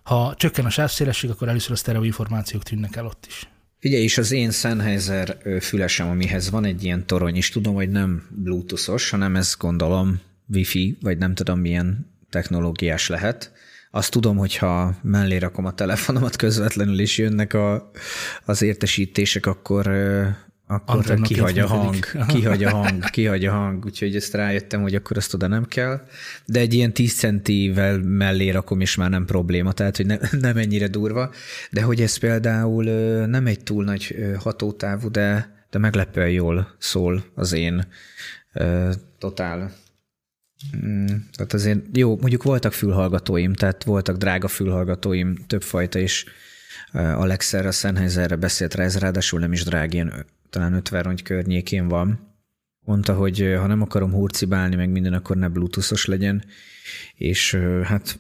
ha 0.03 0.35
csökken 0.37 0.65
a 0.65 0.71
sávszélesség, 0.71 1.31
akkor 1.31 1.49
először 1.49 1.73
a 1.73 1.77
sztereó 1.77 2.03
információk 2.03 2.63
tűnnek 2.63 2.97
el 2.97 3.07
ott 3.07 3.25
is. 3.29 3.49
Figyelj, 3.85 4.03
és 4.03 4.19
az 4.19 4.33
én 4.33 4.51
Sennheiser 4.51 5.37
fülesem, 5.61 6.09
amihez 6.09 6.51
van 6.51 6.65
egy 6.65 6.85
ilyen 6.85 7.07
torony, 7.07 7.37
és 7.37 7.49
tudom, 7.49 7.75
hogy 7.75 7.89
nem 7.89 8.23
bluetoothos, 8.31 9.11
hanem 9.11 9.37
ez 9.37 9.55
gondolom 9.59 10.21
wifi, 10.47 10.99
vagy 11.01 11.19
nem 11.19 11.35
tudom 11.35 11.61
milyen 11.61 12.11
technológiás 12.31 13.09
lehet. 13.09 13.53
Azt 13.91 14.11
tudom, 14.11 14.37
hogyha 14.37 14.97
mellé 15.03 15.37
rakom 15.37 15.65
a 15.65 15.75
telefonomat 15.75 16.37
közvetlenül, 16.37 17.01
és 17.01 17.19
jönnek 17.19 17.55
a, 17.55 17.91
az 18.45 18.63
értesítések, 18.63 19.47
akkor 19.47 19.91
akkor 20.67 20.97
Antennak 20.97 21.27
kihagy 21.27 21.59
a 21.59 21.67
hang, 21.67 22.27
kihagy 22.27 22.65
a 22.65 22.71
hang, 22.71 23.05
kihagy 23.11 23.45
a 23.45 23.53
hang, 23.53 23.85
úgyhogy 23.85 24.17
ezt 24.17 24.35
rájöttem, 24.35 24.83
hogy 24.83 24.95
akkor 24.95 25.17
azt 25.17 25.35
oda 25.35 25.47
nem 25.47 25.65
kell. 25.65 26.07
De 26.47 26.61
egy 26.61 26.75
ilyen 26.75 26.93
10 26.93 27.15
centivel 27.15 27.99
mellé 27.99 28.51
rakom, 28.51 28.81
és 28.81 28.95
már 28.95 29.11
nem 29.11 29.25
probléma, 29.25 29.73
tehát 29.73 29.97
hogy 29.97 30.07
ne, 30.07 30.17
nem 30.41 30.57
ennyire 30.57 30.89
durva. 30.89 31.31
De 31.71 31.83
hogy 31.83 32.01
ez 32.01 32.17
például 32.17 32.85
nem 33.27 33.47
egy 33.47 33.63
túl 33.63 33.85
nagy 33.85 34.17
hatótávú, 34.39 35.11
de, 35.11 35.55
de 35.71 35.79
meglepően 35.79 36.31
jól 36.31 36.75
szól 36.79 37.25
az 37.35 37.53
én 37.53 37.87
totál 39.19 39.73
Mm, 40.87 41.07
tehát 41.37 41.53
azért 41.53 41.81
jó, 41.93 42.17
mondjuk 42.17 42.43
voltak 42.43 42.73
fülhallgatóim, 42.73 43.53
tehát 43.53 43.85
voltak 43.85 44.17
drága 44.17 44.49
fülhallgatóim, 44.49 45.37
többfajta 45.47 45.99
is. 45.99 46.25
Alexerre, 46.93 47.71
Sennheiserre 47.71 48.37
beszélt 48.37 48.75
rá, 48.75 48.85
ez 48.85 48.99
ráadásul 48.99 49.41
nem 49.41 49.53
is 49.53 49.65
drág, 49.65 49.95
ilyen 49.95 50.27
talán 50.55 50.73
50 50.73 51.03
rongy 51.03 51.23
környékén 51.23 51.89
van. 51.89 52.19
Mondta, 52.81 53.15
hogy 53.15 53.55
ha 53.59 53.67
nem 53.67 53.83
akarom 53.83 54.13
hurcibálni, 54.13 54.77
meg 54.77 54.91
minden, 54.91 55.13
akkor 55.13 55.37
ne 55.37 55.49
bluetoothos 55.49 56.05
legyen. 56.05 56.45
És 57.15 57.55
hát 57.83 58.19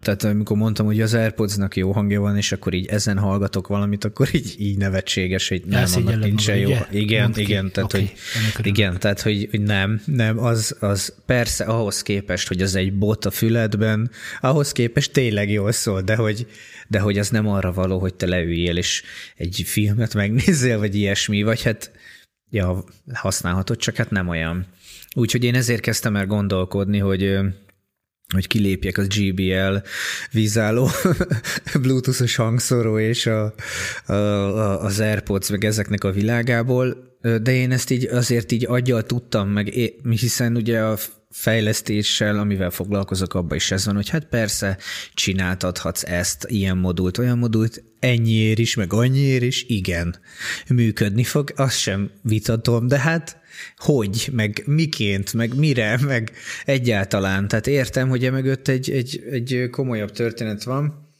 tehát 0.00 0.24
amikor 0.24 0.56
mondtam, 0.56 0.86
hogy 0.86 1.00
az 1.00 1.14
Airpods-nak 1.14 1.76
jó 1.76 1.92
hangja 1.92 2.20
van, 2.20 2.36
és 2.36 2.52
akkor 2.52 2.74
így 2.74 2.86
ezen 2.86 3.18
hallgatok 3.18 3.66
valamit, 3.66 4.04
akkor 4.04 4.28
így, 4.32 4.54
így 4.58 4.76
nevetséges, 4.76 5.48
hogy 5.48 5.62
nem, 5.66 5.84
annak 5.94 6.18
nincsen 6.18 6.56
jó. 6.56 6.68
Ugye? 6.68 6.86
Igen, 6.90 7.22
Mondd 7.22 7.38
igen, 7.38 7.64
ki. 7.64 7.70
tehát, 7.70 7.94
okay. 7.94 8.10
hogy, 8.56 8.66
igen, 8.66 8.98
tehát 8.98 9.20
hogy, 9.20 9.48
hogy 9.50 9.60
nem, 9.60 10.00
nem, 10.04 10.38
az, 10.38 10.76
az 10.80 11.14
persze 11.26 11.64
ahhoz 11.64 12.02
képest, 12.02 12.48
hogy 12.48 12.62
az 12.62 12.74
egy 12.74 12.98
bot 12.98 13.24
a 13.24 13.30
füledben, 13.30 14.10
ahhoz 14.40 14.72
képest 14.72 15.12
tényleg 15.12 15.50
jól 15.50 15.72
szól, 15.72 16.00
de 16.00 16.16
hogy, 16.16 16.46
de 16.88 16.98
hogy 16.98 17.18
az 17.18 17.28
nem 17.28 17.48
arra 17.48 17.72
való, 17.72 17.98
hogy 17.98 18.14
te 18.14 18.26
leüljél, 18.26 18.76
és 18.76 19.02
egy 19.36 19.62
filmet 19.66 20.14
megnézzél, 20.14 20.78
vagy 20.78 20.94
ilyesmi, 20.94 21.42
vagy 21.42 21.62
hát 21.62 21.90
ja, 22.50 22.84
használhatod, 23.12 23.76
csak 23.76 23.96
hát 23.96 24.10
nem 24.10 24.28
olyan. 24.28 24.66
Úgyhogy 25.14 25.44
én 25.44 25.54
ezért 25.54 25.80
kezdtem 25.80 26.16
el 26.16 26.26
gondolkodni, 26.26 26.98
hogy 26.98 27.38
hogy 28.32 28.46
kilépjek 28.46 28.98
az 28.98 29.06
GBL 29.08 29.76
vízálló 30.30 30.90
bluetoothos 31.82 32.36
hangszóró 32.36 32.98
és 32.98 33.26
a, 33.26 33.54
a, 34.06 34.12
az 34.84 35.00
Airpods 35.00 35.48
meg 35.48 35.64
ezeknek 35.64 36.04
a 36.04 36.12
világából, 36.12 36.96
de 37.20 37.52
én 37.52 37.72
ezt 37.72 37.90
így 37.90 38.04
azért 38.04 38.52
így 38.52 38.66
aggyal 38.66 39.02
tudtam 39.02 39.48
meg, 39.48 39.68
hiszen 40.10 40.56
ugye 40.56 40.80
a 40.80 40.98
fejlesztéssel, 41.36 42.38
amivel 42.38 42.70
foglalkozok, 42.70 43.34
abban 43.34 43.56
is 43.56 43.70
ez 43.70 43.86
van, 43.86 43.94
hogy 43.94 44.08
hát 44.08 44.24
persze 44.24 44.78
csináltathatsz 45.14 46.02
ezt, 46.02 46.46
ilyen 46.48 46.76
modult, 46.76 47.18
olyan 47.18 47.38
modult, 47.38 47.82
ennyiért 47.98 48.58
is, 48.58 48.74
meg 48.74 48.92
annyiért 48.92 49.42
is, 49.42 49.64
igen, 49.68 50.16
működni 50.68 51.24
fog, 51.24 51.52
azt 51.56 51.78
sem 51.78 52.10
vitatom, 52.22 52.86
de 52.86 52.98
hát 52.98 53.40
hogy, 53.76 54.28
meg 54.32 54.62
miként, 54.66 55.32
meg 55.32 55.54
mire, 55.56 55.98
meg 56.06 56.32
egyáltalán. 56.64 57.48
Tehát 57.48 57.66
értem, 57.66 58.08
hogy 58.08 58.24
e 58.24 58.30
mögött 58.30 58.68
egy, 58.68 58.90
egy, 58.90 59.22
egy 59.30 59.68
komolyabb 59.70 60.10
történet 60.10 60.62
van. 60.62 61.10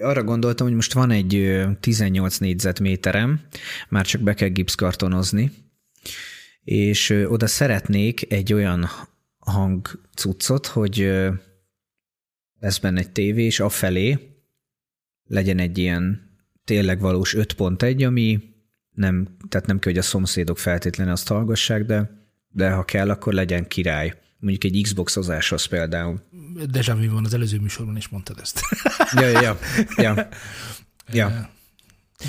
Arra 0.00 0.22
gondoltam, 0.22 0.66
hogy 0.66 0.76
most 0.76 0.92
van 0.92 1.10
egy 1.10 1.62
18 1.80 2.38
négyzetméterem, 2.38 3.40
már 3.88 4.06
csak 4.06 4.20
be 4.20 4.34
kell 4.34 4.48
gipszkartonozni, 4.48 5.52
és 6.64 7.10
oda 7.28 7.46
szeretnék 7.46 8.32
egy 8.32 8.52
olyan 8.52 8.88
hangcuccot, 9.48 10.66
hogy 10.66 11.10
lesz 12.60 12.78
benne 12.78 13.00
egy 13.00 13.10
tévé, 13.10 13.44
és 13.44 13.60
afelé 13.60 14.18
legyen 15.24 15.58
egy 15.58 15.78
ilyen 15.78 16.30
tényleg 16.64 17.00
valós 17.00 17.34
5.1, 17.34 18.06
ami 18.06 18.40
nem, 18.90 19.36
tehát 19.48 19.66
nem 19.66 19.78
kell, 19.78 19.92
hogy 19.92 20.00
a 20.00 20.04
szomszédok 20.04 20.58
feltétlenül 20.58 21.12
azt 21.12 21.28
hallgassák, 21.28 21.84
de, 21.84 22.10
de 22.48 22.70
ha 22.70 22.84
kell, 22.84 23.10
akkor 23.10 23.32
legyen 23.32 23.68
király. 23.68 24.14
Mondjuk 24.38 24.64
egy 24.64 24.82
Xbox-ozáshoz 24.82 25.64
például. 25.64 26.22
Deja 26.70 26.96
vu 26.96 27.10
van, 27.10 27.24
az 27.24 27.34
előző 27.34 27.58
műsorban 27.58 27.96
is 27.96 28.08
mondtad 28.08 28.38
ezt. 28.40 28.60
ja, 29.14 29.26
ja, 29.26 29.40
ja. 29.40 29.58
ja. 29.96 30.28
ja. 31.12 31.50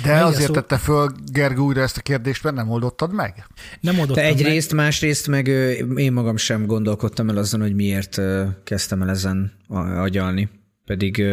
De 0.02 0.12
Mely 0.12 0.20
azért 0.20 0.46
szó... 0.46 0.52
tette 0.52 0.78
föl 0.78 1.12
Gergő 1.32 1.60
újra 1.60 1.82
ezt 1.82 1.96
a 1.96 2.00
kérdést, 2.00 2.42
mert 2.42 2.56
nem 2.56 2.70
oldottad 2.70 3.12
meg? 3.12 3.46
Nem 3.80 3.98
oldottam 3.98 4.22
Te 4.22 4.28
egyrészt, 4.28 4.72
meg. 4.72 4.84
másrészt 4.84 5.26
meg 5.26 5.46
én 5.96 6.12
magam 6.12 6.36
sem 6.36 6.66
gondolkodtam 6.66 7.28
el 7.28 7.36
azon, 7.36 7.60
hogy 7.60 7.74
miért 7.74 8.20
kezdtem 8.64 9.02
el 9.02 9.10
ezen 9.10 9.52
agyalni. 9.96 10.48
Pedig, 10.84 11.24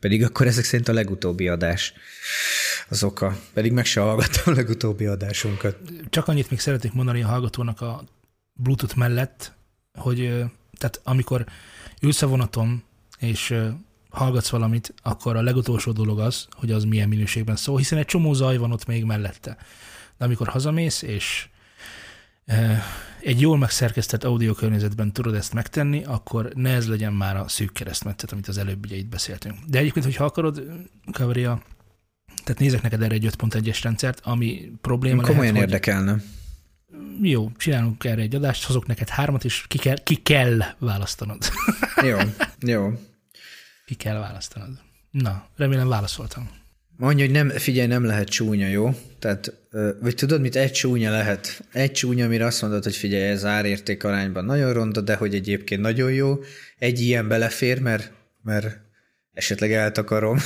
pedig 0.00 0.24
akkor 0.24 0.46
ezek 0.46 0.64
szerint 0.64 0.88
a 0.88 0.92
legutóbbi 0.92 1.48
adás 1.48 1.92
az 2.88 3.02
oka. 3.02 3.38
Pedig 3.52 3.72
meg 3.72 3.84
se 3.84 4.00
hallgattam 4.00 4.52
a 4.52 4.56
legutóbbi 4.56 5.06
adásunkat. 5.06 5.76
Csak 6.10 6.28
annyit 6.28 6.50
még 6.50 6.60
szeretnék 6.60 6.92
mondani 6.92 7.22
a 7.22 7.26
hallgatónak 7.26 7.80
a 7.80 8.04
Bluetooth 8.52 8.96
mellett, 8.96 9.52
hogy 9.94 10.44
tehát 10.78 11.00
amikor 11.04 11.44
ülsz 12.02 12.22
a 12.22 12.26
vonaton, 12.26 12.82
és 13.18 13.54
hallgatsz 14.16 14.48
valamit, 14.48 14.94
akkor 15.02 15.36
a 15.36 15.42
legutolsó 15.42 15.92
dolog 15.92 16.20
az, 16.20 16.46
hogy 16.50 16.70
az 16.72 16.84
milyen 16.84 17.08
minőségben 17.08 17.56
szól, 17.56 17.76
hiszen 17.76 17.98
egy 17.98 18.04
csomó 18.04 18.32
zaj 18.32 18.56
van 18.56 18.72
ott 18.72 18.86
még 18.86 19.04
mellette. 19.04 19.56
De 20.18 20.24
amikor 20.24 20.48
hazamész, 20.48 21.02
és 21.02 21.48
egy 23.20 23.40
jól 23.40 23.58
megszerkesztett 23.58 24.24
audio 24.24 24.54
környezetben 24.54 25.12
tudod 25.12 25.34
ezt 25.34 25.52
megtenni, 25.52 26.04
akkor 26.04 26.50
ne 26.54 26.70
ez 26.70 26.88
legyen 26.88 27.12
már 27.12 27.36
a 27.36 27.48
szűk 27.48 27.72
keresztmetszet, 27.72 28.32
amit 28.32 28.48
az 28.48 28.58
előbb 28.58 28.84
ugye 28.84 28.96
itt 28.96 29.08
beszéltünk. 29.08 29.54
De 29.66 29.78
egyébként, 29.78 30.04
hogyha 30.04 30.24
akarod, 30.24 30.62
Kavria, 31.12 31.62
tehát 32.44 32.60
nézek 32.60 32.82
neked 32.82 33.02
erre 33.02 33.14
egy 33.14 33.28
5.1-es 33.38 33.78
rendszert, 33.82 34.20
ami 34.24 34.72
probléma 34.80 35.22
Komolyan 35.22 35.52
lehet, 35.52 35.68
érdekelne. 35.68 36.12
Hogy 36.12 36.20
jó, 37.30 37.50
csinálunk 37.56 38.04
erre 38.04 38.22
egy 38.22 38.34
adást, 38.34 38.64
hozok 38.64 38.86
neked 38.86 39.08
hármat, 39.08 39.44
és 39.44 39.64
ki 39.68 39.78
kell, 39.78 40.02
ki 40.02 40.14
kell 40.14 40.58
választanod. 40.78 41.38
jó, 42.02 42.18
jó. 42.60 42.92
Ki 43.86 43.94
kell 43.94 44.18
választanod. 44.18 44.80
Na, 45.10 45.46
remélem 45.56 45.88
válaszoltam. 45.88 46.50
Mondja, 46.96 47.24
hogy 47.24 47.34
nem, 47.34 47.48
figyelj, 47.48 47.86
nem 47.86 48.04
lehet 48.04 48.28
csúnya, 48.28 48.68
jó? 48.68 48.94
Tehát, 49.18 49.52
vagy 50.00 50.14
tudod, 50.14 50.40
mit 50.40 50.56
egy 50.56 50.72
csúnya 50.72 51.10
lehet? 51.10 51.64
Egy 51.72 51.92
csúnya, 51.92 52.24
amire 52.24 52.44
azt 52.44 52.62
mondod, 52.62 52.84
hogy 52.84 52.96
figyelj, 52.96 53.22
ez 53.22 53.44
árérték 53.44 54.04
arányban 54.04 54.44
nagyon 54.44 54.72
ronda, 54.72 55.00
de 55.00 55.14
hogy 55.14 55.34
egyébként 55.34 55.80
nagyon 55.80 56.12
jó. 56.12 56.38
Egy 56.78 57.00
ilyen 57.00 57.28
belefér, 57.28 57.80
mert, 57.80 58.12
mert 58.42 58.80
esetleg 59.32 59.72
eltakarom. 59.72 60.38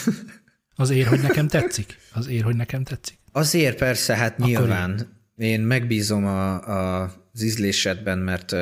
Azért, 0.76 1.08
hogy 1.08 1.20
nekem 1.20 1.48
tetszik? 1.48 1.98
Azért, 2.12 2.44
hogy 2.44 2.56
nekem 2.56 2.84
tetszik? 2.84 3.18
Azért 3.32 3.76
persze, 3.76 4.16
hát 4.16 4.32
Akkor 4.32 4.46
nyilván. 4.46 5.20
Én, 5.36 5.48
én 5.48 5.60
megbízom 5.60 6.26
a, 6.26 6.68
a, 6.68 7.02
az 7.32 7.42
ízlésedben, 7.42 8.18
mert 8.18 8.52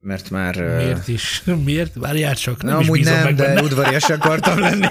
mert 0.00 0.30
már... 0.30 0.76
Miért 0.76 1.08
is? 1.08 1.42
Miért? 1.64 1.94
Várjál 1.94 2.34
csak, 2.34 2.62
nem 2.62 2.72
Na, 2.72 2.78
amúgy 2.78 3.04
nem, 3.04 3.22
meg 3.24 3.34
de 3.34 3.42
benne. 3.42 3.62
udvarias 3.62 4.10
akartam 4.10 4.58
lenni. 4.58 4.86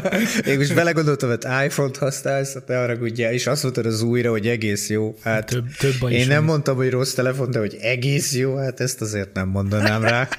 Én 0.50 0.58
most 0.58 0.74
belegondoltam, 0.74 1.28
hogy 1.28 1.44
iPhone-t 1.64 1.96
használsz, 1.96 2.56
te 2.66 2.80
arra 2.80 2.94
ugye, 2.94 3.32
és 3.32 3.46
azt 3.46 3.62
mondtad 3.62 3.86
az 3.86 4.02
újra, 4.02 4.30
hogy 4.30 4.48
egész 4.48 4.88
jó. 4.88 5.14
Hát 5.22 5.46
több, 5.46 5.64
több 5.78 6.10
én 6.10 6.26
nem 6.26 6.36
van. 6.36 6.44
mondtam, 6.44 6.76
hogy 6.76 6.90
rossz 6.90 7.12
telefon, 7.12 7.50
de 7.50 7.58
hogy 7.58 7.76
egész 7.80 8.34
jó, 8.34 8.56
hát 8.56 8.80
ezt 8.80 9.00
azért 9.00 9.32
nem 9.34 9.48
mondanám 9.48 10.02
rá. 10.02 10.28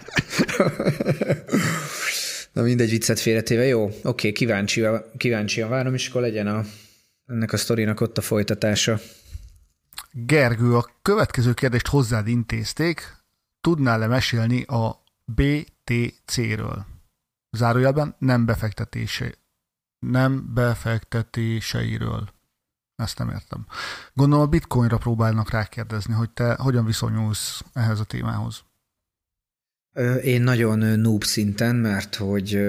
Na 2.53 2.61
mindegy 2.61 2.89
viccet 2.89 3.19
félretéve, 3.19 3.65
jó. 3.65 3.83
Oké, 3.83 3.99
okay, 4.03 4.31
kíváncsi, 4.31 4.85
kíváncsian 5.17 5.69
várom, 5.69 5.93
és 5.93 6.07
akkor 6.07 6.21
legyen 6.21 6.47
a, 6.47 6.65
ennek 7.27 7.53
a 7.53 7.57
sztorinak 7.57 8.01
ott 8.01 8.17
a 8.17 8.21
folytatása. 8.21 8.99
Gergő, 10.11 10.75
a 10.75 10.89
következő 11.01 11.53
kérdést 11.53 11.87
hozzád 11.87 12.27
intézték. 12.27 13.20
Tudnál-e 13.61 14.07
mesélni 14.07 14.63
a 14.63 15.03
BTC-ről? 15.25 16.85
Zárójelben 17.51 18.15
nem 18.17 18.45
befektetése, 18.45 19.33
nem 19.99 20.53
befektetéseiről. 20.53 22.29
Ezt 22.95 23.17
nem 23.17 23.29
értem. 23.29 23.65
Gondolom 24.13 24.45
a 24.45 24.49
bitcoinra 24.49 24.97
próbálnak 24.97 25.49
rákérdezni, 25.49 26.13
hogy 26.13 26.29
te 26.29 26.53
hogyan 26.53 26.85
viszonyulsz 26.85 27.63
ehhez 27.73 27.99
a 27.99 28.03
témához. 28.03 28.63
Én 30.23 30.41
nagyon 30.41 30.99
noob 30.99 31.23
szinten, 31.23 31.75
mert 31.75 32.15
hogy 32.15 32.59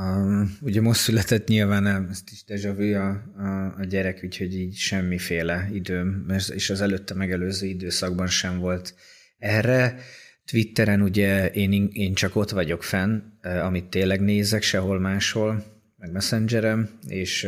Uh, 0.00 0.48
ugye 0.60 0.80
most 0.80 1.00
született 1.00 1.46
nyilván, 1.46 1.86
ezt 2.10 2.30
is 2.30 2.44
deja 2.44 2.74
vu 2.74 2.94
a, 2.94 3.08
a, 3.36 3.74
a 3.78 3.84
gyerek, 3.84 4.20
úgyhogy 4.24 4.54
így 4.54 4.74
semmiféle 4.74 5.68
időm, 5.72 6.26
és 6.54 6.70
az 6.70 6.80
előtte 6.80 7.14
megelőző 7.14 7.66
időszakban 7.66 8.26
sem 8.26 8.58
volt 8.58 8.94
erre. 9.38 9.98
Twitteren 10.44 11.02
ugye 11.02 11.50
én, 11.50 11.88
én 11.92 12.14
csak 12.14 12.36
ott 12.36 12.50
vagyok 12.50 12.82
fenn, 12.82 13.20
amit 13.42 13.84
tényleg 13.84 14.20
nézek, 14.20 14.62
sehol 14.62 15.00
máshol, 15.00 15.64
meg 15.96 16.12
Messengerem, 16.12 16.90
és, 17.08 17.42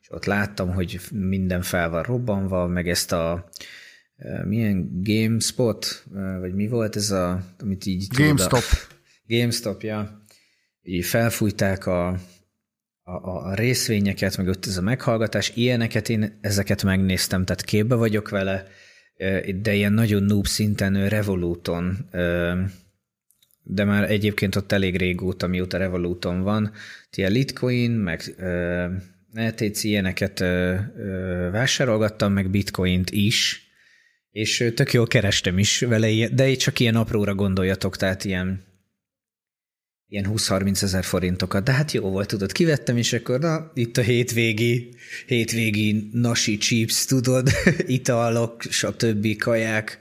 és 0.00 0.10
ott 0.10 0.24
láttam, 0.24 0.72
hogy 0.72 1.00
minden 1.12 1.62
fel 1.62 1.90
van 1.90 2.02
robbanva, 2.02 2.66
meg 2.66 2.88
ezt 2.88 3.12
a 3.12 3.48
milyen 4.44 4.90
GameSpot, 5.02 6.04
vagy 6.40 6.54
mi 6.54 6.68
volt 6.68 6.96
ez 6.96 7.10
a, 7.10 7.44
amit 7.58 7.86
így... 7.86 8.06
GameStop. 8.16 8.50
Tudod, 8.50 8.86
GameStop-ja, 9.26 10.24
így 10.82 11.04
felfújták 11.04 11.86
a, 11.86 12.08
a, 13.02 13.12
a 13.12 13.54
részvényeket, 13.54 14.36
meg 14.36 14.48
ott 14.48 14.66
ez 14.66 14.76
a 14.76 14.82
meghallgatás, 14.82 15.52
ilyeneket 15.54 16.08
én 16.08 16.38
ezeket 16.40 16.82
megnéztem, 16.82 17.44
tehát 17.44 17.62
képbe 17.62 17.94
vagyok 17.94 18.28
vele, 18.28 18.66
de 19.62 19.74
ilyen 19.74 19.92
nagyon 19.92 20.22
noob 20.22 20.46
szinten 20.46 21.08
Revoluton, 21.08 22.08
de 23.62 23.84
már 23.84 24.10
egyébként 24.10 24.56
ott 24.56 24.72
elég 24.72 24.96
régóta, 24.96 25.46
mióta 25.46 25.78
Revoluton 25.78 26.42
van, 26.42 26.72
ilyen 27.16 27.32
Litecoin, 27.32 27.90
meg 27.90 28.34
ETC 29.34 29.84
ilyeneket 29.84 30.38
vásárolgattam, 31.50 32.32
meg 32.32 32.50
bitcoint 32.50 33.10
is, 33.10 33.66
és 34.30 34.70
tök 34.74 34.92
jól 34.92 35.06
kerestem 35.06 35.58
is 35.58 35.80
vele, 35.80 36.28
de 36.28 36.54
csak 36.54 36.80
ilyen 36.80 36.96
apróra 36.96 37.34
gondoljatok, 37.34 37.96
tehát 37.96 38.24
ilyen 38.24 38.62
ilyen 40.12 40.26
20-30 40.28 40.82
ezer 40.82 41.04
forintokat, 41.04 41.64
de 41.64 41.72
hát 41.72 41.92
jó 41.92 42.10
volt, 42.10 42.28
tudod, 42.28 42.52
kivettem, 42.52 42.96
és 42.96 43.12
akkor 43.12 43.38
na, 43.38 43.70
itt 43.74 43.96
a 43.96 44.00
hétvégi, 44.00 44.94
hétvégi 45.26 46.08
nasi 46.12 46.56
chips, 46.56 47.04
tudod, 47.04 47.48
italok, 47.86 48.62
stb. 48.62 49.36
kaják. 49.36 49.98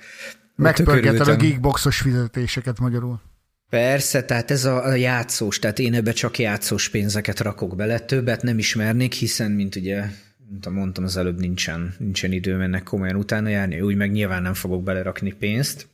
Megpörgeted 0.55 1.27
a 1.27 1.35
geekboxos 1.35 1.97
fizetéseket 1.97 2.79
magyarul. 2.79 3.21
Persze, 3.69 4.23
tehát 4.23 4.51
ez 4.51 4.65
a, 4.65 4.85
a 4.85 4.93
játszós, 4.93 5.59
tehát 5.59 5.79
én 5.79 5.93
ebbe 5.93 6.11
csak 6.11 6.39
játszós 6.39 6.89
pénzeket 6.89 7.39
rakok 7.39 7.75
bele, 7.75 7.99
többet 7.99 8.41
nem 8.41 8.57
ismernék, 8.57 9.13
hiszen, 9.13 9.51
mint 9.51 9.75
ugye 9.75 10.03
mint 10.49 10.69
mondtam 10.69 11.03
az 11.03 11.17
előbb, 11.17 11.39
nincsen, 11.39 11.93
nincsen 11.97 12.31
időm 12.31 12.61
ennek 12.61 12.83
komolyan 12.83 13.15
utána 13.15 13.49
járni, 13.49 13.81
úgy 13.81 13.95
meg 13.95 14.11
nyilván 14.11 14.41
nem 14.41 14.53
fogok 14.53 14.83
belerakni 14.83 15.31
pénzt, 15.31 15.87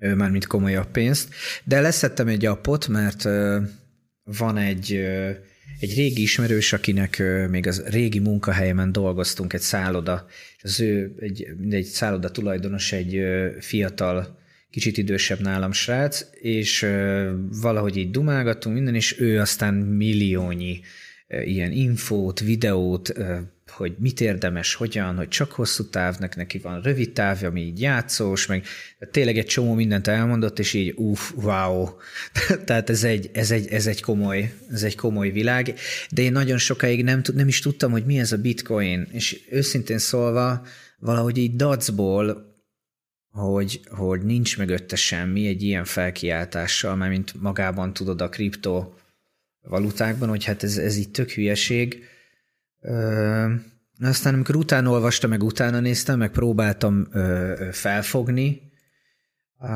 mármint 0.00 0.46
komolyabb 0.46 0.90
pénzt, 0.90 1.28
de 1.64 1.80
leszettem 1.80 2.28
egy 2.28 2.46
appot, 2.46 2.88
mert 2.88 3.28
van 4.24 4.56
egy, 4.56 4.92
egy 5.80 5.94
régi 5.94 6.22
ismerős, 6.22 6.72
akinek 6.72 7.22
még 7.50 7.66
az 7.66 7.82
régi 7.86 8.18
munkahelyemen 8.18 8.92
dolgoztunk, 8.92 9.52
egy 9.52 9.60
szálloda, 9.60 10.26
és 10.56 10.62
az 10.62 10.80
ő 10.80 11.14
egy, 11.18 11.46
egy 11.70 11.84
szálloda 11.84 12.30
tulajdonos, 12.30 12.92
egy 12.92 13.20
fiatal, 13.60 14.38
kicsit 14.70 14.98
idősebb 14.98 15.40
nálam 15.40 15.72
srác, 15.72 16.26
és 16.40 16.86
valahogy 17.60 17.96
így 17.96 18.10
dumálgattunk 18.10 18.74
minden, 18.74 18.94
és 18.94 19.20
ő 19.20 19.40
aztán 19.40 19.74
milliónyi 19.74 20.80
ilyen 21.44 21.72
infót, 21.72 22.40
videót, 22.40 23.12
hogy 23.80 23.94
mit 23.98 24.20
érdemes, 24.20 24.74
hogyan, 24.74 25.16
hogy 25.16 25.28
csak 25.28 25.52
hosszú 25.52 25.88
távnak, 25.88 26.36
neki 26.36 26.58
van 26.58 26.80
rövid 26.80 27.12
távja, 27.12 27.48
ami 27.48 27.60
így 27.60 27.80
játszós, 27.80 28.46
meg 28.46 28.64
tényleg 29.10 29.38
egy 29.38 29.46
csomó 29.46 29.74
mindent 29.74 30.06
elmondott, 30.06 30.58
és 30.58 30.72
így 30.72 30.94
uff, 30.96 31.30
wow. 31.34 31.88
Tehát 32.66 32.90
ez 32.90 33.04
egy, 33.04 33.30
ez, 33.32 33.50
egy, 33.50 33.66
ez, 33.66 33.86
egy 33.86 34.02
komoly, 34.02 34.54
ez 34.70 34.82
egy 34.82 34.96
komoly 34.96 35.30
világ, 35.30 35.74
de 36.10 36.22
én 36.22 36.32
nagyon 36.32 36.58
sokáig 36.58 37.04
nem, 37.04 37.22
nem 37.34 37.48
is 37.48 37.60
tudtam, 37.60 37.90
hogy 37.90 38.04
mi 38.04 38.18
ez 38.18 38.32
a 38.32 38.36
bitcoin, 38.36 39.06
és 39.12 39.46
őszintén 39.50 39.98
szólva, 39.98 40.66
valahogy 40.98 41.38
így 41.38 41.56
dacból, 41.56 42.48
hogy, 43.30 43.80
hogy 43.90 44.22
nincs 44.22 44.58
mögötte 44.58 44.96
semmi 44.96 45.46
egy 45.46 45.62
ilyen 45.62 45.84
felkiáltással, 45.84 46.96
mert 46.96 47.10
mint 47.10 47.40
magában 47.40 47.92
tudod 47.92 48.20
a 48.20 48.28
kripto 48.28 48.92
valutákban, 49.60 50.28
hogy 50.28 50.44
hát 50.44 50.62
ez, 50.62 50.76
ez 50.76 50.96
így 50.96 51.10
tök 51.10 51.30
hülyeség, 51.30 52.04
Ö, 52.80 53.54
aztán 54.00 54.34
amikor 54.34 54.56
utána 54.56 54.90
olvastam, 54.90 55.30
meg 55.30 55.42
utána 55.42 55.80
néztem, 55.80 56.18
meg 56.18 56.30
próbáltam 56.30 57.06
ö, 57.12 57.68
felfogni, 57.72 58.60
ö, 59.60 59.66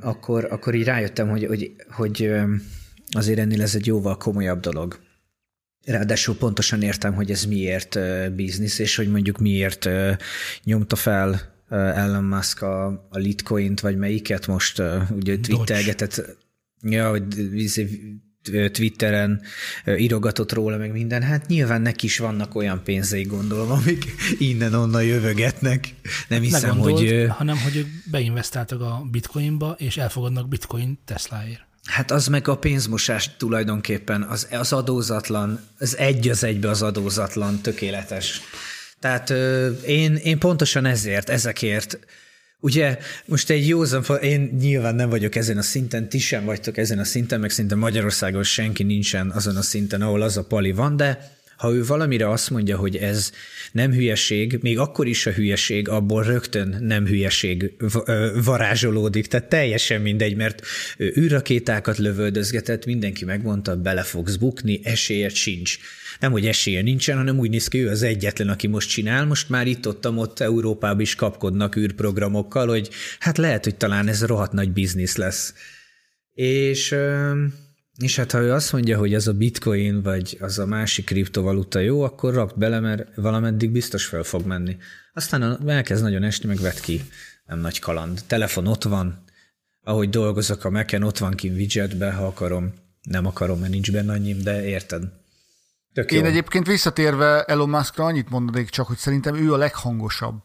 akkor, 0.00 0.46
akkor 0.50 0.74
így 0.74 0.84
rájöttem, 0.84 1.28
hogy, 1.28 1.46
hogy, 1.46 1.74
hogy 1.90 2.30
azért 3.10 3.38
ennél 3.38 3.62
ez 3.62 3.74
egy 3.74 3.86
jóval 3.86 4.16
komolyabb 4.16 4.60
dolog. 4.60 5.00
Ráadásul 5.84 6.36
pontosan 6.36 6.82
értem, 6.82 7.14
hogy 7.14 7.30
ez 7.30 7.44
miért 7.44 7.98
biznisz, 8.34 8.78
és 8.78 8.96
hogy 8.96 9.10
mondjuk 9.10 9.38
miért 9.38 9.88
nyomta 10.64 10.96
fel 10.96 11.40
Elon 11.68 12.24
Musk 12.24 12.62
a, 12.62 12.86
a 12.86 13.18
Litecoint, 13.18 13.80
vagy 13.80 13.96
melyiket 13.96 14.46
most 14.46 14.82
ugye 15.10 15.38
twittergetett, 15.38 16.36
ja, 16.82 17.10
hogy 17.10 17.24
Twitteren 18.72 19.40
írogatott 19.96 20.52
róla, 20.52 20.76
meg 20.76 20.92
minden, 20.92 21.22
hát 21.22 21.46
nyilván 21.46 21.82
neki 21.82 22.06
is 22.06 22.18
vannak 22.18 22.54
olyan 22.54 22.82
pénzei, 22.84 23.22
gondolom, 23.22 23.70
amik 23.70 24.04
innen-onnan 24.38 25.04
jövögetnek. 25.04 25.94
Nem 26.28 26.42
hiszem, 26.42 26.78
gondolt, 26.78 26.98
hogy... 26.98 27.26
Hanem, 27.28 27.58
hogy 27.58 27.86
beinvestáltak 28.10 28.80
a 28.80 29.02
bitcoinba, 29.10 29.76
és 29.78 29.96
elfogadnak 29.96 30.48
bitcoin 30.48 30.98
Teslaért. 31.04 31.68
Hát 31.84 32.10
az 32.10 32.26
meg 32.26 32.48
a 32.48 32.58
pénzmosás 32.58 33.36
tulajdonképpen, 33.36 34.22
az, 34.22 34.48
az 34.50 34.72
adózatlan, 34.72 35.60
az 35.78 35.96
egy 35.96 36.28
az 36.28 36.44
egybe 36.44 36.68
az 36.68 36.82
adózatlan, 36.82 37.60
tökéletes. 37.60 38.40
Tehát 39.00 39.30
én, 39.86 40.14
én 40.14 40.38
pontosan 40.38 40.84
ezért, 40.84 41.28
ezekért 41.28 41.98
Ugye 42.60 42.98
most 43.24 43.50
egy 43.50 43.68
józan, 43.68 44.04
én 44.22 44.56
nyilván 44.60 44.94
nem 44.94 45.08
vagyok 45.08 45.34
ezen 45.34 45.56
a 45.56 45.62
szinten, 45.62 46.08
ti 46.08 46.18
sem 46.18 46.44
vagytok 46.44 46.76
ezen 46.76 46.98
a 46.98 47.04
szinten, 47.04 47.40
meg 47.40 47.50
szinte 47.50 47.74
Magyarországon 47.74 48.42
senki 48.42 48.82
nincsen 48.82 49.30
azon 49.30 49.56
a 49.56 49.62
szinten, 49.62 50.02
ahol 50.02 50.22
az 50.22 50.36
a 50.36 50.44
pali 50.44 50.72
van, 50.72 50.96
de 50.96 51.38
ha 51.60 51.72
ő 51.72 51.84
valamire 51.84 52.30
azt 52.30 52.50
mondja, 52.50 52.76
hogy 52.76 52.96
ez 52.96 53.32
nem 53.72 53.92
hülyeség, 53.92 54.58
még 54.60 54.78
akkor 54.78 55.06
is 55.06 55.26
a 55.26 55.30
hülyeség, 55.30 55.88
abból 55.88 56.22
rögtön 56.22 56.76
nem 56.80 57.06
hülyeség 57.06 57.72
varázsolódik, 58.44 59.26
tehát 59.26 59.48
teljesen 59.48 60.00
mindegy, 60.00 60.36
mert 60.36 60.66
űrrakétákat 61.00 61.98
lövöldözgetett, 61.98 62.86
mindenki 62.86 63.24
megmondta, 63.24 63.76
bele 63.76 64.02
fogsz 64.02 64.36
bukni, 64.36 64.80
esélyed 64.82 65.34
sincs 65.34 65.78
nem 66.20 66.32
hogy 66.32 66.46
esélye 66.46 66.82
nincsen, 66.82 67.16
hanem 67.16 67.38
úgy 67.38 67.50
néz 67.50 67.68
ki, 67.68 67.78
ő 67.78 67.88
az 67.88 68.02
egyetlen, 68.02 68.48
aki 68.48 68.66
most 68.66 68.88
csinál. 68.88 69.26
Most 69.26 69.48
már 69.48 69.66
itt 69.66 69.86
ott, 69.86 70.08
ott 70.08 70.40
Európában 70.40 71.00
is 71.00 71.14
kapkodnak 71.14 71.76
űrprogramokkal, 71.76 72.68
hogy 72.68 72.90
hát 73.18 73.38
lehet, 73.38 73.64
hogy 73.64 73.76
talán 73.76 74.08
ez 74.08 74.24
rohadt 74.24 74.52
nagy 74.52 74.72
biznisz 74.72 75.16
lesz. 75.16 75.54
És, 76.34 76.94
és 78.02 78.16
hát 78.16 78.32
ha 78.32 78.40
ő 78.40 78.52
azt 78.52 78.72
mondja, 78.72 78.98
hogy 78.98 79.14
ez 79.14 79.26
a 79.26 79.32
bitcoin, 79.32 80.02
vagy 80.02 80.36
az 80.40 80.58
a 80.58 80.66
másik 80.66 81.04
kriptovaluta 81.04 81.78
jó, 81.78 82.02
akkor 82.02 82.34
rakd 82.34 82.58
bele, 82.58 82.80
mert 82.80 83.14
valameddig 83.14 83.70
biztos 83.70 84.06
fel 84.06 84.22
fog 84.22 84.46
menni. 84.46 84.76
Aztán 85.12 85.68
elkezd 85.68 86.02
nagyon 86.02 86.22
esni, 86.22 86.48
meg 86.48 86.58
vet 86.58 86.80
ki. 86.80 87.00
Nem 87.46 87.58
nagy 87.58 87.78
kaland. 87.78 88.20
Telefon 88.26 88.66
ott 88.66 88.82
van, 88.82 89.24
ahogy 89.82 90.08
dolgozok 90.08 90.64
a 90.64 90.70
Mac-en, 90.70 91.02
ott 91.02 91.18
van 91.18 91.34
ki 91.34 91.48
widgetbe, 91.48 92.12
ha 92.12 92.26
akarom. 92.26 92.72
Nem 93.02 93.26
akarom, 93.26 93.60
mert 93.60 93.72
nincs 93.72 93.92
benne 93.92 94.12
annyim, 94.12 94.42
de 94.42 94.64
érted. 94.64 95.02
Tök 96.00 96.10
Én 96.10 96.24
jó. 96.24 96.30
egyébként 96.30 96.66
visszatérve 96.66 97.42
Elon 97.42 97.68
Muskra 97.68 98.04
annyit 98.04 98.30
mondanék 98.30 98.68
csak, 98.68 98.86
hogy 98.86 98.96
szerintem 98.96 99.34
ő 99.34 99.52
a 99.52 99.56
leghangosabb 99.56 100.42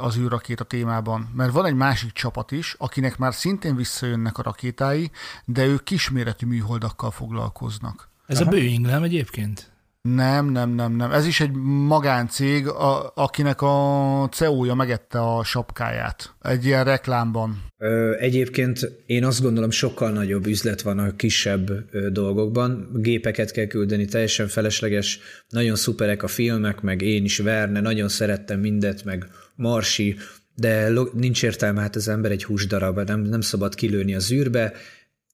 az 0.00 0.16
űrrakéta 0.16 0.64
témában, 0.64 1.30
mert 1.34 1.52
van 1.52 1.66
egy 1.66 1.74
másik 1.74 2.12
csapat 2.12 2.50
is, 2.52 2.74
akinek 2.78 3.18
már 3.18 3.34
szintén 3.34 3.76
visszajönnek 3.76 4.38
a 4.38 4.42
rakétái, 4.42 5.10
de 5.44 5.64
ők 5.64 5.84
kisméretű 5.84 6.46
műholdakkal 6.46 7.10
foglalkoznak. 7.10 8.08
Ez 8.26 8.40
Aha. 8.40 8.50
a 8.50 8.52
Boeing 8.52 8.86
nem 8.86 9.02
egyébként? 9.02 9.70
Nem, 10.14 10.50
nem, 10.50 10.70
nem, 10.70 10.92
nem. 10.92 11.10
Ez 11.10 11.26
is 11.26 11.40
egy 11.40 11.52
magáncég, 11.86 12.66
a, 12.66 13.12
akinek 13.14 13.62
a 13.62 14.28
CEO-ja 14.32 14.74
megette 14.74 15.20
a 15.20 15.44
sapkáját. 15.44 16.34
Egy 16.42 16.64
ilyen 16.64 16.84
reklámban. 16.84 17.64
Ö, 17.78 18.16
egyébként 18.18 19.02
én 19.06 19.24
azt 19.24 19.42
gondolom, 19.42 19.70
sokkal 19.70 20.10
nagyobb 20.10 20.46
üzlet 20.46 20.82
van 20.82 20.98
a 20.98 21.16
kisebb 21.16 21.70
ö, 21.90 22.10
dolgokban. 22.10 22.90
Gépeket 22.94 23.50
kell 23.50 23.66
küldeni, 23.66 24.04
teljesen 24.04 24.48
felesleges. 24.48 25.18
Nagyon 25.48 25.76
szuperek 25.76 26.22
a 26.22 26.28
filmek, 26.28 26.80
meg 26.80 27.02
én 27.02 27.24
is 27.24 27.38
Verne, 27.38 27.80
nagyon 27.80 28.08
szerettem 28.08 28.60
mindet, 28.60 29.04
meg 29.04 29.26
Marsi, 29.54 30.16
de 30.54 30.90
nincs 31.12 31.42
értelme, 31.42 31.80
hát 31.80 31.96
az 31.96 32.08
ember 32.08 32.30
egy 32.30 32.44
húsdarab, 32.44 32.98
nem, 32.98 33.20
nem 33.20 33.40
szabad 33.40 33.74
kilőni 33.74 34.14
az 34.14 34.32
űrbe. 34.32 34.72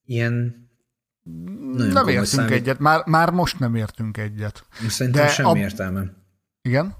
Ilyen 0.04 0.63
nagyon 1.72 1.92
nem 1.92 2.08
értünk 2.08 2.26
számít. 2.26 2.52
egyet, 2.52 2.78
már, 2.78 3.02
már 3.06 3.30
most 3.30 3.58
nem 3.58 3.74
értünk 3.74 4.16
egyet. 4.16 4.66
Szerintem 4.88 5.24
De 5.24 5.30
semmi 5.30 5.60
a... 5.60 5.62
értelme. 5.62 6.12
Igen? 6.62 6.94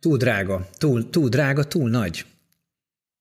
Túl 0.00 0.16
drága, 0.16 0.68
túl, 0.78 1.10
túl 1.10 1.28
drága, 1.28 1.64
túl 1.64 1.90
nagy. 1.90 2.26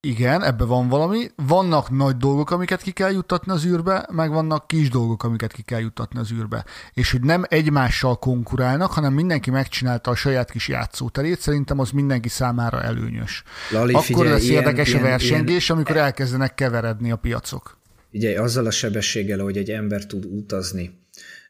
Igen, 0.01 0.43
ebbe 0.43 0.63
van 0.63 0.87
valami. 0.87 1.31
Vannak 1.35 1.89
nagy 1.89 2.17
dolgok, 2.17 2.51
amiket 2.51 2.81
ki 2.81 2.91
kell 2.91 3.11
juttatni 3.11 3.51
az 3.51 3.65
űrbe, 3.65 4.07
meg 4.11 4.31
vannak 4.31 4.67
kis 4.67 4.89
dolgok, 4.89 5.23
amiket 5.23 5.51
ki 5.51 5.61
kell 5.61 5.79
juttatni 5.79 6.19
az 6.19 6.31
űrbe. 6.31 6.65
És 6.93 7.11
hogy 7.11 7.21
nem 7.21 7.43
egymással 7.47 8.15
konkurálnak, 8.15 8.91
hanem 8.91 9.13
mindenki 9.13 9.49
megcsinálta 9.51 10.11
a 10.11 10.15
saját 10.15 10.51
kis 10.51 10.67
játszóterét, 10.67 11.39
szerintem 11.39 11.79
az 11.79 11.91
mindenki 11.91 12.29
számára 12.29 12.81
előnyös. 12.81 13.43
Lali, 13.71 13.93
Akkor 13.93 14.05
figyelj, 14.05 14.29
lesz 14.29 14.43
ilyen, 14.43 14.63
érdekes 14.63 14.89
ilyen, 14.89 15.03
a 15.03 15.07
versengés, 15.07 15.65
ilyen... 15.69 15.77
amikor 15.77 15.97
elkezdenek 15.97 16.55
keveredni 16.55 17.11
a 17.11 17.15
piacok. 17.15 17.78
Ugye 18.11 18.41
azzal 18.41 18.65
a 18.65 18.71
sebességgel, 18.71 19.39
hogy 19.39 19.57
egy 19.57 19.71
ember 19.71 20.05
tud 20.05 20.25
utazni, 20.25 20.91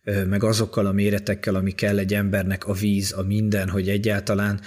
meg 0.03 0.43
azokkal 0.43 0.85
a 0.85 0.91
méretekkel, 0.91 1.55
ami 1.55 1.71
kell 1.71 1.97
egy 1.97 2.13
embernek, 2.13 2.67
a 2.67 2.73
víz, 2.73 3.13
a 3.13 3.23
minden, 3.23 3.69
hogy 3.69 3.89
egyáltalán 3.89 4.61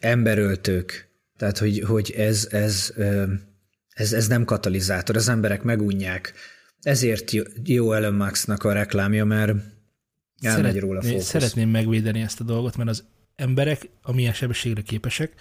emberöltők, 0.00 1.08
tehát 1.36 1.58
hogy, 1.58 1.80
hogy 1.80 2.14
ez, 2.16 2.48
ez, 2.50 2.92
ez, 3.88 4.12
ez 4.12 4.28
nem 4.28 4.44
katalizátor, 4.44 5.16
az 5.16 5.28
emberek 5.28 5.62
megunják 5.62 6.34
ezért 6.82 7.32
jó 7.64 7.92
Elon 7.92 8.14
Musknak 8.14 8.64
a 8.64 8.72
reklámja, 8.72 9.24
mert 9.24 9.50
elmegy 10.40 10.64
Szeret, 10.64 10.80
róla 10.80 11.02
fókusz. 11.02 11.24
Szeretném 11.24 11.68
megvédeni 11.68 12.20
ezt 12.20 12.40
a 12.40 12.44
dolgot, 12.44 12.76
mert 12.76 12.88
az 12.88 13.04
emberek, 13.36 13.88
amilyen 14.02 14.32
sebességre 14.32 14.82
képesek, 14.82 15.32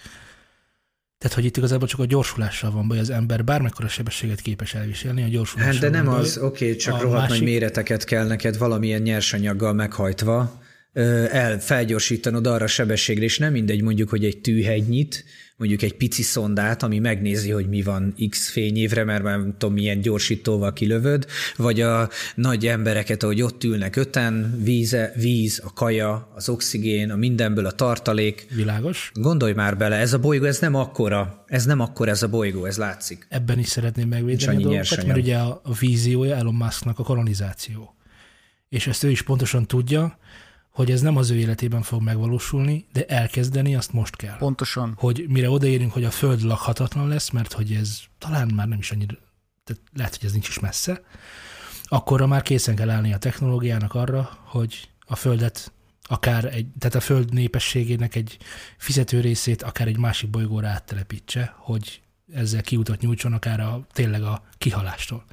tehát, 1.19 1.35
hogy 1.35 1.45
itt 1.45 1.57
igazából 1.57 1.87
csak 1.87 1.99
a 1.99 2.05
gyorsulással 2.05 2.71
van 2.71 2.87
baj, 2.87 2.99
az 2.99 3.09
ember 3.09 3.43
bármekkora 3.43 3.87
sebességet 3.87 4.41
képes 4.41 4.73
elviselni, 4.73 5.23
a 5.23 5.27
gyorsulással 5.27 5.73
Hát 5.73 5.81
de 5.81 5.89
nem 5.89 6.07
az, 6.07 6.37
oké, 6.37 6.65
okay, 6.65 6.75
csak 6.75 7.01
rohadt 7.01 7.21
másik... 7.21 7.29
nagy 7.29 7.49
méreteket 7.49 8.03
kell 8.03 8.27
neked 8.27 8.57
valamilyen 8.57 9.01
nyersanyaggal 9.01 9.73
meghajtva 9.73 10.61
el 10.93 11.59
felgyorsítanod 11.59 12.47
arra 12.47 12.63
a 12.63 12.67
sebességre, 12.67 13.23
és 13.23 13.37
nem 13.37 13.51
mindegy 13.51 13.81
mondjuk, 13.81 14.09
hogy 14.09 14.25
egy 14.25 14.37
tűhegynyit, 14.37 15.25
mondjuk 15.57 15.81
egy 15.81 15.93
pici 15.93 16.21
szondát, 16.21 16.83
ami 16.83 16.99
megnézi, 16.99 17.49
hogy 17.49 17.69
mi 17.69 17.81
van 17.81 18.15
x 18.29 18.49
fényévre, 18.49 19.03
mert 19.03 19.23
már 19.23 19.37
nem 19.37 19.55
tudom, 19.57 19.73
milyen 19.73 20.01
gyorsítóval 20.01 20.73
kilövöd, 20.73 21.25
vagy 21.55 21.81
a 21.81 22.09
nagy 22.35 22.67
embereket, 22.67 23.23
ahogy 23.23 23.41
ott 23.41 23.63
ülnek 23.63 23.95
öten, 23.95 24.59
víze, 24.63 25.13
víz, 25.15 25.61
a 25.65 25.73
kaja, 25.73 26.31
az 26.35 26.49
oxigén, 26.49 27.11
a 27.11 27.15
mindenből 27.15 27.65
a 27.65 27.71
tartalék. 27.71 28.47
Világos. 28.55 29.11
Gondolj 29.13 29.53
már 29.53 29.77
bele, 29.77 29.95
ez 29.95 30.13
a 30.13 30.19
bolygó, 30.19 30.45
ez 30.45 30.59
nem 30.59 30.75
akkora, 30.75 31.43
ez 31.47 31.65
nem 31.65 31.79
akkora 31.79 32.11
ez 32.11 32.23
a 32.23 32.29
bolygó, 32.29 32.65
ez 32.65 32.77
látszik. 32.77 33.27
Ebben 33.29 33.59
is 33.59 33.67
szeretném 33.67 34.07
megvédeni 34.07 34.63
a 34.63 34.67
dolgokat, 34.67 35.05
mert 35.05 35.19
ugye 35.19 35.37
a, 35.37 35.61
a 35.63 35.73
víziója 35.73 36.35
Elon 36.35 36.55
Musknak 36.55 36.99
a 36.99 37.03
kolonizáció. 37.03 37.95
És 38.69 38.87
ezt 38.87 39.03
ő 39.03 39.09
is 39.09 39.21
pontosan 39.21 39.67
tudja, 39.67 40.17
hogy 40.79 40.91
ez 40.91 41.01
nem 41.01 41.17
az 41.17 41.29
ő 41.29 41.35
életében 41.35 41.81
fog 41.81 42.01
megvalósulni, 42.01 42.85
de 42.93 43.05
elkezdeni 43.05 43.75
azt 43.75 43.93
most 43.93 44.15
kell. 44.15 44.37
Pontosan. 44.37 44.93
Hogy 44.97 45.25
mire 45.27 45.49
odaérünk, 45.49 45.93
hogy 45.93 46.03
a 46.03 46.11
Föld 46.11 46.41
lakhatatlan 46.41 47.07
lesz, 47.07 47.29
mert 47.29 47.53
hogy 47.53 47.71
ez 47.71 47.99
talán 48.17 48.51
már 48.55 48.67
nem 48.67 48.79
is 48.79 48.91
annyira, 48.91 49.17
tehát 49.63 49.81
lehet, 49.93 50.15
hogy 50.15 50.25
ez 50.25 50.31
nincs 50.31 50.47
is 50.47 50.59
messze, 50.59 51.01
akkorra 51.83 52.27
már 52.27 52.41
készen 52.41 52.75
kell 52.75 52.89
állni 52.89 53.13
a 53.13 53.17
technológiának 53.17 53.93
arra, 53.93 54.37
hogy 54.43 54.89
a 54.99 55.15
Földet 55.15 55.71
akár 56.03 56.45
egy, 56.45 56.67
tehát 56.79 56.95
a 56.95 56.99
Föld 56.99 57.33
népességének 57.33 58.15
egy 58.15 58.37
fizető 58.77 59.19
részét 59.19 59.63
akár 59.63 59.87
egy 59.87 59.97
másik 59.97 60.29
bolygóra 60.29 60.67
áttelepítse, 60.67 61.53
hogy 61.57 62.01
ezzel 62.33 62.61
kiutat 62.61 63.01
nyújtson 63.01 63.33
akár 63.33 63.59
a, 63.59 63.85
tényleg 63.91 64.23
a 64.23 64.43
kihalástól. 64.57 65.23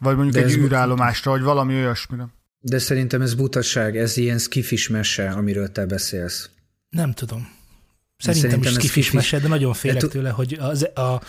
Vagy 0.00 0.16
mondjuk 0.16 0.44
De 0.44 0.50
egy 0.50 0.56
űrállomásra, 0.56 1.30
vagy 1.30 1.42
valami 1.42 1.74
olyasmire. 1.74 2.28
De 2.66 2.78
szerintem 2.78 3.22
ez 3.22 3.34
butaság, 3.34 3.96
ez 3.96 4.16
ilyen 4.16 4.38
skifis 4.38 4.88
mese, 4.88 5.30
amiről 5.30 5.72
te 5.72 5.86
beszélsz. 5.86 6.50
Nem 6.88 7.12
tudom. 7.12 7.48
Szerintem, 8.16 8.50
szerintem 8.50 8.72
is 8.72 8.78
skifis 8.78 9.10
mese, 9.10 9.38
de 9.38 9.48
nagyon 9.48 9.74
félek 9.74 10.00
de 10.00 10.08
tőle, 10.08 10.30
hogy 10.30 10.56
az, 10.60 10.82
a 10.94 11.22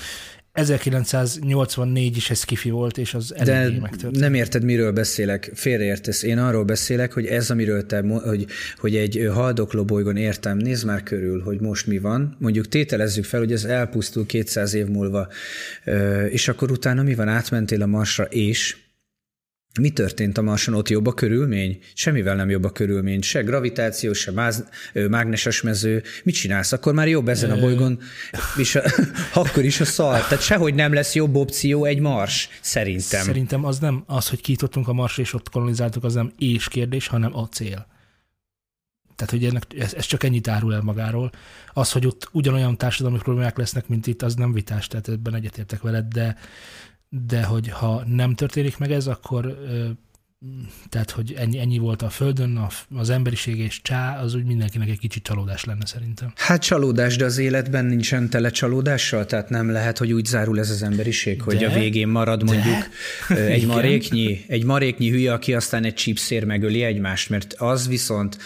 1984 0.52 2.17
is 2.17 2.30
egy 2.30 2.38
skifi 2.38 2.69
volt, 2.69 2.98
és 2.98 3.13
az 3.13 3.34
eléggé 3.36 3.78
megtörtént. 3.78 4.19
Nem 4.19 4.34
érted, 4.34 4.63
miről 4.63 4.91
beszélek, 4.91 5.52
félreértesz. 5.54 6.24
Én 6.24 6.38
arról 6.38 6.63
beszélek, 6.63 7.13
hogy 7.13 7.26
ez, 7.26 7.50
amiről 7.50 7.86
te, 7.86 8.02
hogy, 8.02 8.45
hogy 8.78 8.95
egy 8.95 9.30
haldokló 9.34 9.86
bolygón 9.86 10.17
értem, 10.17 10.58
nézd 10.58 10.86
már 10.86 11.04
körül, 11.04 11.41
hogy 11.41 11.60
most 11.60 11.88
mi 11.88 11.98
van. 11.98 12.36
Mondjuk 12.39 12.67
tételezzük 12.67 13.26
fel, 13.26 13.39
hogy 13.39 13.52
ez 13.52 13.63
elpusztul 13.63 14.26
200 14.26 14.74
év 14.74 14.86
múlva, 14.86 15.28
és 16.30 16.48
akkor 16.48 16.71
utána 16.71 17.04
mi 17.04 17.15
van, 17.15 17.28
átmentél 17.28 17.82
a 17.82 17.86
Marsra, 17.86 18.24
és 18.24 18.78
mi 19.80 19.90
történt 19.90 20.38
a 20.38 20.42
Marson? 20.42 20.74
Ott 20.74 20.90
jobb 20.90 21.06
a 21.06 21.14
körülmény? 21.14 21.80
Semmivel 21.94 22.36
nem 22.36 22.50
jobb 22.50 22.64
a 22.64 22.70
körülmény. 22.70 23.22
Se 23.22 23.42
gravitáció, 23.42 24.14
se 24.14 24.32
máz, 24.32 24.68
mágneses 25.10 25.62
mező. 25.62 26.04
Mit 26.24 26.36
csinálsz? 26.36 26.72
Akkor 26.72 26.94
már 26.94 27.08
jobb 27.08 27.28
ezen 27.28 27.52
a 27.52 27.60
bolygón, 27.60 28.00
és 28.58 28.76
a, 28.76 28.84
akkor 29.34 29.64
is 29.64 29.80
a 29.80 29.86
szar. 29.86 30.22
Tehát 30.22 30.44
sehogy 30.44 30.74
nem 30.74 30.94
lesz 30.94 31.16
jobb 31.16 31.36
opció 31.36 31.86
egy 31.86 32.00
Mars, 32.00 32.50
szerintem. 32.62 33.24
Szerintem 33.24 33.66
az 33.66 33.80
nem 33.80 34.04
az, 34.08 34.30
hogy 34.30 34.42
kitottunk 34.42 34.88
a 34.88 34.94
Marsra 34.94 35.24
és 35.24 35.34
ott 35.34 35.50
kolonizáltuk, 35.50 36.04
az 36.04 36.14
nem 36.14 36.32
és 36.38 36.68
kérdés, 36.68 37.08
hanem 37.08 37.38
a 37.38 37.48
cél. 37.48 37.88
Tehát, 39.16 39.32
hogy 39.32 39.46
ennek, 39.46 39.64
ez, 39.78 39.94
ez 39.94 40.06
csak 40.06 40.24
ennyit 40.24 40.48
árul 40.48 40.74
el 40.74 40.82
magáról. 40.82 41.32
Az, 41.74 41.92
hogy 41.92 42.06
ott 42.06 42.30
ugyanolyan 42.32 42.78
társadalmi 42.78 43.18
problémák 43.18 43.58
lesznek, 43.58 43.88
mint 43.88 44.08
itt, 44.08 44.22
az 44.22 44.36
nem 44.36 44.54
vitás, 44.54 44.88
tehát 44.88 45.08
ebben 45.08 45.36
egyetértek 45.36 45.82
veled, 45.82 46.06
de 46.06 46.36
de 47.10 47.44
hogy 47.44 47.70
ha 47.70 48.04
nem 48.08 48.36
történik 48.36 48.78
meg 48.78 48.91
ez, 48.91 49.08
akkor 49.08 49.58
tehát, 50.89 51.12
hogy 51.12 51.34
ennyi, 51.38 51.60
ennyi 51.60 51.78
volt 51.78 52.02
a 52.02 52.10
Földön, 52.10 52.68
az 52.96 53.10
emberiség 53.10 53.60
és 53.60 53.82
csá, 53.82 54.20
az 54.22 54.34
úgy 54.36 54.44
mindenkinek 54.44 54.89
egy 54.89 55.00
kicsit 55.00 55.24
csalódás 55.24 55.63
lenne 55.63 55.86
szerintem. 55.86 56.34
Hát 56.36 56.62
csalódás, 56.62 57.15
de 57.15 57.26
az 57.26 57.38
életben 57.38 57.86
nincsen 57.86 58.30
tele 58.30 58.50
csalódással, 58.50 59.26
tehát 59.26 59.50
nem 59.50 59.72
lehet, 59.72 59.98
hogy 59.98 60.12
úgy 60.12 60.26
zárul 60.26 60.60
ez 60.60 60.70
az 60.70 60.84
emberiség, 60.84 61.41
hogy 61.41 61.58
de, 61.58 61.68
a 61.68 61.74
végén 61.80 62.08
marad 62.08 62.44
mondjuk 62.44 62.89
de, 63.28 63.36
egy 63.36 63.65
maréknyi, 63.65 64.46
egy 64.48 64.63
maréknyi 64.63 65.10
hülye, 65.10 65.34
aki 65.34 65.54
aztán 65.54 65.84
egy 65.84 65.94
csípszér 65.94 66.44
megöli 66.44 66.84
egymást, 66.84 67.30
mert 67.30 67.54
az 67.54 67.88
viszont 67.88 68.38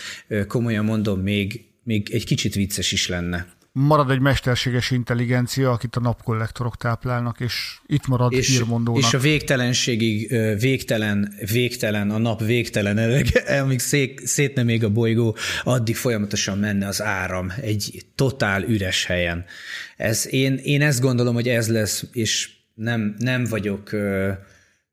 komolyan 0.47 0.85
mondom, 0.85 1.19
még, 1.19 1.65
még 1.83 2.09
egy 2.11 2.25
kicsit 2.25 2.53
vicces 2.53 2.91
is 2.91 3.07
lenne 3.07 3.47
marad 3.87 4.11
egy 4.11 4.19
mesterséges 4.19 4.91
intelligencia, 4.91 5.71
akit 5.71 5.95
a 5.95 5.99
napkollektorok 5.99 6.77
táplálnak, 6.77 7.39
és 7.39 7.77
itt 7.85 8.07
marad 8.07 8.33
és, 8.33 8.47
hírmondónak. 8.47 9.01
És 9.01 9.13
a 9.13 9.19
végtelenségig 9.19 10.29
végtelen, 10.59 11.33
végtelen, 11.51 12.11
a 12.11 12.17
nap 12.17 12.43
végtelen, 12.43 13.23
amíg 13.63 13.79
szék, 13.79 14.25
szétne 14.25 14.63
még 14.63 14.83
a 14.83 14.89
bolygó, 14.89 15.35
addig 15.63 15.95
folyamatosan 15.95 16.57
menne 16.57 16.87
az 16.87 17.01
áram 17.01 17.53
egy 17.61 18.05
totál 18.15 18.63
üres 18.63 19.05
helyen. 19.05 19.45
Ez, 19.97 20.27
én, 20.29 20.55
én 20.63 20.81
ezt 20.81 21.01
gondolom, 21.01 21.33
hogy 21.33 21.47
ez 21.47 21.69
lesz, 21.69 22.03
és 22.11 22.49
nem, 22.73 23.15
nem 23.17 23.45
vagyok, 23.45 23.91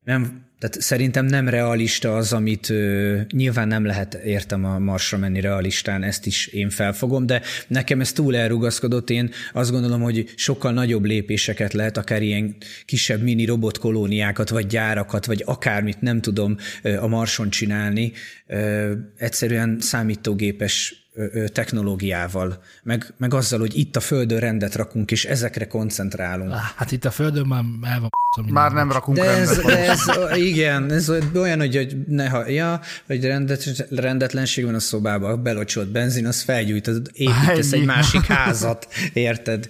nem, 0.03 0.46
tehát 0.59 0.81
szerintem 0.81 1.25
nem 1.25 1.49
realista 1.49 2.15
az, 2.15 2.33
amit 2.33 2.69
ö, 2.69 3.19
nyilván 3.31 3.67
nem 3.67 3.85
lehet 3.85 4.13
értem 4.13 4.65
a 4.65 4.79
Marsra 4.79 5.17
menni 5.17 5.41
realistán, 5.41 6.03
ezt 6.03 6.25
is 6.25 6.47
én 6.47 6.69
felfogom, 6.69 7.25
de 7.25 7.41
nekem 7.67 7.99
ez 8.01 8.11
túl 8.11 8.35
elrugaszkodott. 8.35 9.09
Én 9.09 9.31
azt 9.53 9.71
gondolom, 9.71 10.01
hogy 10.01 10.33
sokkal 10.35 10.71
nagyobb 10.71 11.05
lépéseket 11.05 11.73
lehet, 11.73 11.97
akár 11.97 12.21
ilyen 12.21 12.55
kisebb 12.85 13.21
mini 13.21 13.45
robotkolóniákat, 13.45 14.49
vagy 14.49 14.67
gyárakat, 14.67 15.25
vagy 15.25 15.43
akármit 15.45 16.01
nem 16.01 16.21
tudom 16.21 16.57
a 16.99 17.07
Marson 17.07 17.49
csinálni. 17.49 18.11
Ö, 18.47 18.91
egyszerűen 19.17 19.77
számítógépes 19.79 21.06
technológiával, 21.53 22.63
meg, 22.83 23.13
meg 23.17 23.33
azzal, 23.33 23.59
hogy 23.59 23.77
itt 23.77 23.95
a 23.95 23.99
Földön 23.99 24.39
rendet 24.39 24.75
rakunk, 24.75 25.11
és 25.11 25.25
ezekre 25.25 25.67
koncentrálunk. 25.67 26.53
Hát 26.75 26.91
itt 26.91 27.05
a 27.05 27.11
Földön 27.11 27.45
már 27.45 27.63
el 27.81 27.99
van 27.99 28.09
Már 28.51 28.71
nem 28.71 28.91
rakunk 28.91 29.17
de 29.17 29.23
rendet. 29.23 29.49
Ez, 29.49 29.65
de 29.65 29.89
ez, 29.89 30.37
igen, 30.37 30.91
ez 30.91 31.11
olyan, 31.35 31.59
hogy, 31.59 31.75
hogy 31.75 31.97
ne, 32.07 32.49
ja, 32.49 32.81
hogy 33.05 33.25
rendet, 33.25 33.85
rendetlenség 33.89 34.65
van 34.65 34.75
a 34.75 34.79
szobában, 34.79 35.43
belocsolt 35.43 35.91
benzin, 35.91 36.25
az 36.25 36.41
felgyújtod, 36.41 37.09
építesz 37.13 37.71
egy 37.71 37.85
másik 37.85 38.25
házat, 38.25 38.87
érted? 39.13 39.69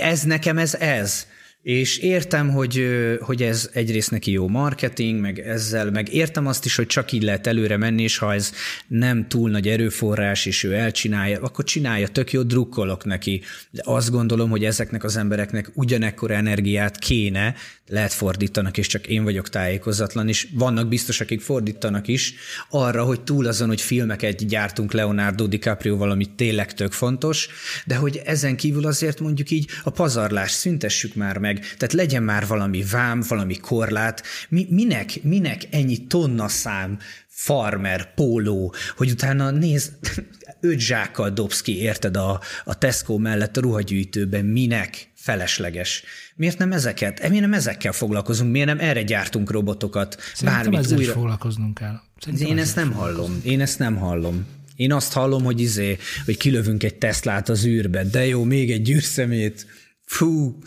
Ez 0.00 0.22
nekem 0.22 0.58
ez 0.58 0.74
ez. 0.74 1.26
És 1.66 1.98
értem, 1.98 2.50
hogy, 2.50 2.86
hogy 3.20 3.42
ez 3.42 3.70
egyrészt 3.72 4.10
neki 4.10 4.30
jó 4.30 4.48
marketing, 4.48 5.20
meg 5.20 5.38
ezzel, 5.38 5.90
meg 5.90 6.12
értem 6.12 6.46
azt 6.46 6.64
is, 6.64 6.76
hogy 6.76 6.86
csak 6.86 7.12
így 7.12 7.22
lehet 7.22 7.46
előre 7.46 7.76
menni, 7.76 8.02
és 8.02 8.18
ha 8.18 8.34
ez 8.34 8.52
nem 8.86 9.28
túl 9.28 9.50
nagy 9.50 9.68
erőforrás, 9.68 10.46
és 10.46 10.62
ő 10.62 10.74
elcsinálja, 10.74 11.40
akkor 11.40 11.64
csinálja, 11.64 12.08
tök 12.08 12.32
jó, 12.32 12.42
drukkolok 12.42 13.04
neki. 13.04 13.42
De 13.70 13.82
azt 13.84 14.10
gondolom, 14.10 14.50
hogy 14.50 14.64
ezeknek 14.64 15.04
az 15.04 15.16
embereknek 15.16 15.70
ugyanekkor 15.74 16.30
energiát 16.30 16.98
kéne, 16.98 17.54
lehet 17.88 18.12
fordítanak, 18.12 18.78
és 18.78 18.86
csak 18.86 19.06
én 19.06 19.24
vagyok 19.24 19.48
tájékozatlan, 19.48 20.28
és 20.28 20.48
vannak 20.52 20.88
biztos, 20.88 21.20
akik 21.20 21.40
fordítanak 21.40 22.08
is, 22.08 22.34
arra, 22.70 23.04
hogy 23.04 23.20
túl 23.20 23.46
azon, 23.46 23.68
hogy 23.68 23.80
filmeket 23.80 24.46
gyártunk 24.46 24.92
Leonardo 24.92 25.46
DiCaprio 25.46 25.96
valami 25.96 26.26
tényleg 26.36 26.74
tök 26.74 26.92
fontos, 26.92 27.48
de 27.84 27.94
hogy 27.94 28.20
ezen 28.24 28.56
kívül 28.56 28.86
azért 28.86 29.20
mondjuk 29.20 29.50
így 29.50 29.70
a 29.84 29.90
pazarlás 29.90 30.50
szüntessük 30.50 31.14
már 31.14 31.38
meg, 31.38 31.55
tehát 31.60 31.92
legyen 31.92 32.22
már 32.22 32.46
valami 32.46 32.84
vám, 32.90 33.22
valami 33.28 33.56
korlát, 33.56 34.22
Mi, 34.48 34.66
minek, 34.70 35.22
minek 35.22 35.62
ennyi 35.70 36.06
tonna 36.06 36.48
szám 36.48 36.98
farmer, 37.28 38.14
póló, 38.14 38.74
hogy 38.96 39.10
utána 39.10 39.50
néz, 39.50 39.92
öt 40.60 40.78
zsákkal 40.78 41.30
dobsz 41.30 41.60
ki, 41.60 41.78
érted, 41.78 42.16
a, 42.16 42.40
a 42.64 42.78
Tesco 42.78 43.18
mellett 43.18 43.56
a 43.56 43.60
ruhagyűjtőben, 43.60 44.44
minek 44.44 45.08
felesleges. 45.14 46.02
Miért 46.36 46.58
nem 46.58 46.72
ezeket? 46.72 47.28
Miért 47.28 47.44
nem 47.44 47.52
ezekkel 47.52 47.92
foglalkozunk? 47.92 48.52
Miért 48.52 48.66
nem 48.66 48.78
erre 48.78 49.02
gyártunk 49.02 49.50
robotokat? 49.50 50.16
Szerintem 50.34 50.62
Bármit 50.62 50.78
ezzel 50.78 50.98
újra... 50.98 51.10
is 51.10 51.16
foglalkoznunk 51.16 51.74
kell. 51.74 52.00
Szerintem 52.18 52.48
Én 52.48 52.58
ezt 52.58 52.76
nem 52.76 52.92
hallom. 52.92 53.40
Én 53.44 53.60
ezt 53.60 53.78
nem 53.78 53.96
hallom. 53.96 54.46
Én 54.76 54.92
azt 54.92 55.12
hallom, 55.12 55.44
hogy 55.44 55.60
izé, 55.60 55.98
hogy 56.24 56.36
kilövünk 56.36 56.82
egy 56.82 56.94
Teslát 56.94 57.48
az 57.48 57.64
űrbe, 57.64 58.04
de 58.04 58.26
jó, 58.26 58.44
még 58.44 58.70
egy 58.70 58.82
gyűrszemét. 58.82 59.66
Fú, 60.06 60.58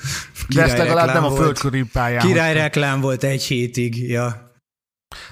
De 0.56 0.64
ezt 0.64 0.78
legalább 0.78 1.14
nem 1.14 1.24
a 1.24 1.32
földkörű 1.32 1.86
pályán. 1.92 2.26
Király 2.28 2.54
reklám 2.54 3.02
volt 3.02 3.24
egy 3.24 3.44
hétig, 3.44 4.10
ja. 4.10 4.48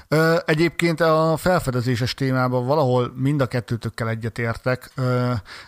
Ö, 0.08 0.38
egyébként 0.46 1.02
a 1.02 1.38
felfedezéses 1.38 2.14
témában 2.14 2.66
valahol 2.66 3.14
mind 3.16 3.42
a 3.42 3.48
kettőtökkel 3.48 4.10
egyetértek, 4.10 4.92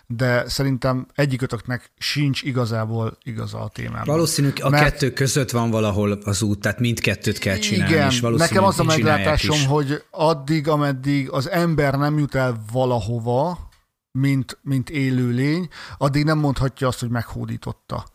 de 0.08 0.49
szerintem 0.49 1.08
egyikötöknek 1.15 1.91
sincs 1.97 2.41
igazából 2.41 3.17
igaza 3.23 3.60
a 3.60 3.67
témában. 3.67 4.04
Valószínű 4.06 4.52
a 4.62 4.69
Mert- 4.69 4.84
kettő 4.84 5.12
között 5.12 5.52
van 5.52 5.69
valahol 5.69 6.12
az 6.12 6.41
út, 6.41 6.60
tehát 6.60 6.80
mindkettőt 6.80 7.38
kell 7.38 7.58
csinálni. 7.58 7.93
Igen, 7.93 8.10
és 8.10 8.21
nekem 8.21 8.63
az 8.63 8.80
a 8.80 8.84
meglátásom, 8.84 9.56
is. 9.56 9.65
hogy 9.65 10.04
addig, 10.12 10.67
ameddig 10.67 11.32
az 11.32 11.49
ember 11.49 11.93
nem 11.93 12.17
jut 12.17 12.36
el 12.36 12.63
valahova, 12.71 13.69
mint, 14.12 14.58
mint 14.62 14.89
élőlény, 14.89 15.67
addig 15.97 16.23
nem 16.23 16.38
mondhatja 16.38 16.88
azt, 16.88 16.99
hogy 16.99 17.10
meghódította. 17.10 18.06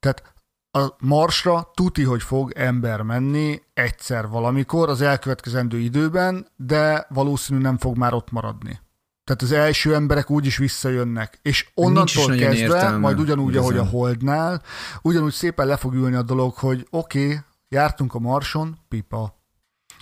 Tehát 0.00 0.22
a 0.70 0.94
Marsra 0.98 1.70
tuti, 1.74 2.02
hogy 2.02 2.22
fog 2.22 2.52
ember 2.56 3.02
menni 3.02 3.62
egyszer 3.74 4.28
valamikor 4.28 4.88
az 4.88 5.00
elkövetkezendő 5.00 5.78
időben, 5.78 6.46
de 6.56 7.06
valószínű 7.08 7.60
nem 7.60 7.78
fog 7.78 7.96
már 7.96 8.14
ott 8.14 8.30
maradni. 8.30 8.80
Tehát 9.24 9.42
az 9.42 9.52
első 9.52 9.94
emberek 9.94 10.30
úgyis 10.30 10.56
visszajönnek, 10.56 11.38
és 11.42 11.60
is 11.60 11.70
onnantól 11.74 12.26
kezdve, 12.26 12.54
értelme, 12.54 12.98
majd 12.98 13.18
ugyanúgy, 13.18 13.56
ahogy 13.56 13.74
a 13.74 13.76
igazán. 13.76 13.92
Holdnál, 13.92 14.62
ugyanúgy 15.02 15.32
szépen 15.32 15.66
le 15.66 15.76
fog 15.76 15.94
ülni 15.94 16.16
a 16.16 16.22
dolog, 16.22 16.54
hogy 16.54 16.86
oké, 16.90 17.24
okay, 17.24 17.38
jártunk 17.68 18.14
a 18.14 18.18
Marson, 18.18 18.78
pipa. 18.88 19.37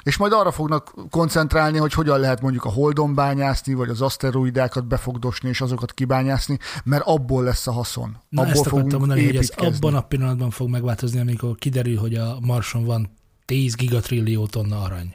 És 0.06 0.16
majd 0.16 0.32
arra 0.32 0.50
fognak 0.50 0.94
koncentrálni, 1.10 1.78
hogy 1.78 1.92
hogyan 1.92 2.20
lehet 2.20 2.40
mondjuk 2.40 2.64
a 2.64 2.68
Holdon 2.68 3.14
bányászni, 3.14 3.74
vagy 3.74 3.88
az 3.88 4.00
aszteroidákat 4.00 4.86
befogdosni, 4.86 5.48
és 5.48 5.60
azokat 5.60 5.92
kibányászni, 5.92 6.58
mert 6.84 7.02
abból 7.06 7.44
lesz 7.44 7.66
a 7.66 7.72
haszon. 7.72 8.16
Na 8.28 8.40
abból 8.40 8.52
ezt 8.52 8.66
akartam 8.66 8.98
mondani, 8.98 9.24
hogy 9.24 9.36
ez 9.36 9.52
abban 9.56 9.94
a 9.94 10.00
pillanatban 10.00 10.50
fog 10.50 10.68
megváltozni, 10.68 11.20
amikor 11.20 11.54
kiderül, 11.54 11.96
hogy 11.96 12.14
a 12.14 12.38
Marson 12.40 12.84
van 12.84 13.10
10 13.44 13.74
gigatrillió 13.74 14.46
tonna 14.46 14.82
arany. 14.82 15.14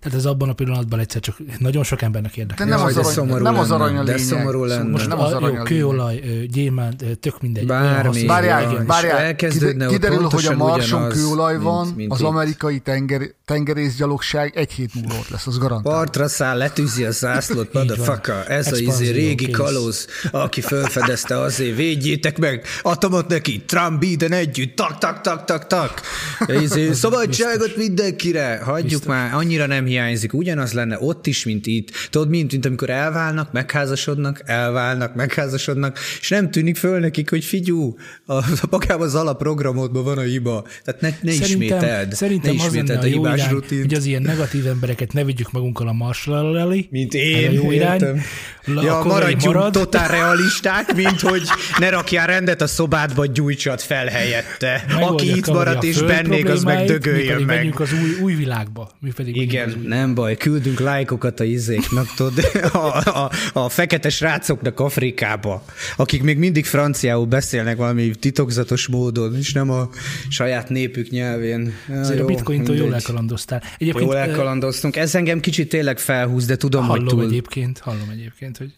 Tehát 0.00 0.18
ez 0.18 0.24
abban 0.24 0.48
a 0.48 0.52
pillanatban 0.52 0.98
egyszer 0.98 1.20
csak 1.20 1.36
nagyon 1.58 1.84
sok 1.84 2.02
embernek 2.02 2.36
érdekel. 2.36 2.66
De 2.66 2.74
nem 2.76 2.84
az 2.84 2.94
de 2.94 3.00
arany- 3.00 3.12
szomorú 3.14 3.42
nem 3.42 3.58
az 3.58 3.70
arany 3.70 3.96
a 3.96 4.02
De 4.04 4.12
lényeg. 4.12 4.18
szomorú 4.26 4.64
lenne. 4.64 4.90
Most 4.90 5.08
nem 5.08 5.18
az 5.20 5.32
a, 5.32 5.36
arany 5.36 5.52
jó, 5.54 5.60
a 5.60 5.62
kőolaj, 5.62 6.20
gyémánt, 6.50 7.04
tök 7.20 7.40
mindegy. 7.40 7.66
Bármi. 7.66 8.26
Várjál, 8.26 8.84
várjál, 8.86 9.34
kiderül, 9.36 10.22
hogy 10.30 10.46
a 10.46 10.56
Marson 10.56 11.08
kőolaj 11.08 11.58
van, 11.58 11.84
mint- 11.84 11.96
mint 11.96 12.12
az 12.12 12.20
itt. 12.20 12.26
amerikai 12.26 12.78
tenger, 12.78 13.22
tengerészgyalogság 13.44 14.56
egy 14.56 14.72
hét 14.72 14.94
múlva 14.94 15.14
ott 15.18 15.28
lesz, 15.28 15.46
az 15.46 15.58
garantál. 15.58 15.92
Partra 15.92 16.28
száll, 16.28 16.56
letűzi 16.56 17.04
a 17.04 17.10
zászlót, 17.10 17.72
motherfucker. 17.74 18.44
Ez 18.50 18.72
a 18.72 18.76
izé 18.76 19.10
régi 19.10 19.50
kalóz, 19.50 20.06
aki 20.30 20.60
felfedezte 20.60 21.40
azért, 21.40 21.76
védjétek 21.76 22.38
meg, 22.38 22.64
atomot 22.82 23.28
neki, 23.28 23.62
Trump, 23.66 23.98
Biden 23.98 24.32
együtt, 24.32 24.76
tak, 24.76 24.98
tak, 24.98 25.20
tak, 25.20 25.44
tak, 25.44 25.66
tak. 25.66 26.00
Izé, 26.62 26.92
szabadságot 26.92 27.76
mindenkire, 27.76 28.60
hagyjuk 28.64 29.04
már, 29.04 29.34
annyira 29.34 29.66
nem 29.66 29.85
hiányzik, 29.86 30.32
ugyanaz 30.32 30.72
lenne 30.72 30.96
ott 31.00 31.26
is, 31.26 31.44
mint 31.44 31.66
itt. 31.66 31.90
Tudod, 32.10 32.28
mint, 32.28 32.52
mint 32.52 32.66
amikor 32.66 32.90
elválnak, 32.90 33.52
megházasodnak, 33.52 34.42
elválnak, 34.44 35.14
megházasodnak, 35.14 35.98
és 36.20 36.28
nem 36.28 36.50
tűnik 36.50 36.76
föl 36.76 36.98
nekik, 36.98 37.30
hogy 37.30 37.44
figyú, 37.44 37.96
a, 38.26 38.32
a 38.34 38.44
magában 38.70 39.06
az 39.06 39.14
alapprogramodban 39.14 40.04
van 40.04 40.18
a 40.18 40.22
hiba. 40.22 40.64
Tehát 40.84 41.00
ne, 41.00 41.08
ne 41.20 41.32
ismételd. 41.32 42.12
szerintem 42.12 42.54
ne 42.54 42.62
az 42.62 42.66
ismételd 42.72 42.98
a 42.98 43.02
a 43.02 43.06
jó 43.06 43.12
hibás 43.16 43.38
irány, 43.38 43.50
rutint. 43.50 43.80
hogy 43.80 43.94
az 43.94 44.04
ilyen 44.04 44.22
negatív 44.22 44.66
embereket 44.66 45.12
ne 45.12 45.24
vigyük 45.24 45.52
magunkkal 45.52 45.88
a 45.88 45.92
Marsra 45.92 46.58
elé. 46.58 46.86
Mint 46.90 47.14
én, 47.14 47.48
a 47.48 47.52
jó 47.52 47.70
irány. 47.70 48.00
értem. 48.00 48.20
La- 48.64 48.82
Ja, 48.82 49.02
maradjunk 49.04 49.54
marad. 49.54 49.72
totál 49.72 50.08
realisták, 50.08 50.94
mint 50.94 51.20
hogy 51.20 51.42
ne 51.78 51.88
rakjál 51.88 52.26
rendet 52.26 52.62
a 52.62 52.66
szobádba, 52.66 53.26
gyújtsad 53.26 53.80
fel 53.80 54.06
helyette. 54.06 54.84
Megoldja, 54.88 55.08
Aki 55.08 55.36
itt 55.38 55.46
maradt 55.46 55.82
a 55.82 55.86
és 55.86 56.02
bennék, 56.02 56.48
az 56.48 56.62
meg 56.62 56.86
dögöljön 56.86 57.36
meg. 57.36 57.46
menjünk 57.46 57.80
az 57.80 57.92
új, 57.92 58.10
új 58.22 58.34
világba. 58.34 58.90
Mi 59.00 59.10
pedig 59.16 59.36
az 59.36 59.42
Igen, 59.42 59.75
nem 59.82 60.14
baj, 60.14 60.36
küldünk 60.36 60.80
lájkokat 60.80 61.40
a 61.40 61.44
izéknak, 61.44 62.14
tudod, 62.14 62.44
a, 62.72 62.76
a, 62.96 63.30
a 63.52 63.68
fekete 63.68 64.08
srácoknak 64.08 64.80
Afrikába, 64.80 65.64
akik 65.96 66.22
még 66.22 66.38
mindig 66.38 66.64
franciául 66.64 67.26
beszélnek 67.26 67.76
valami 67.76 68.10
titokzatos 68.10 68.86
módon, 68.86 69.36
és 69.36 69.52
nem 69.52 69.70
a 69.70 69.88
saját 70.28 70.68
népük 70.68 71.10
nyelvén. 71.10 71.72
Ja, 71.88 72.00
Azért 72.00 72.18
a 72.18 72.20
jó, 72.20 72.26
bitcointól 72.26 72.76
jól 72.76 72.94
elkalandoztál. 72.94 73.62
Egyébként 73.78 74.04
Jól 74.04 74.16
elkalandoztunk. 74.16 74.96
Ez 74.96 75.14
engem 75.14 75.40
kicsit 75.40 75.68
tényleg 75.68 75.98
felhúz, 75.98 76.46
de 76.46 76.56
tudom, 76.56 76.86
hogy 76.86 76.98
hallom 76.98 77.08
túl, 77.08 77.24
egyébként, 77.24 77.78
hallom 77.78 78.08
egyébként, 78.10 78.56
hogy 78.56 78.74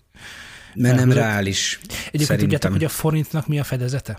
mert 0.75 0.97
nem 0.97 1.13
reális. 1.13 1.79
Egyébként 1.83 2.11
Szerintem. 2.13 2.39
tudjátok, 2.39 2.71
hogy 2.71 2.85
a 2.85 2.89
forintnak 2.89 3.47
mi 3.47 3.59
a 3.59 3.65
fedezete? 3.65 4.19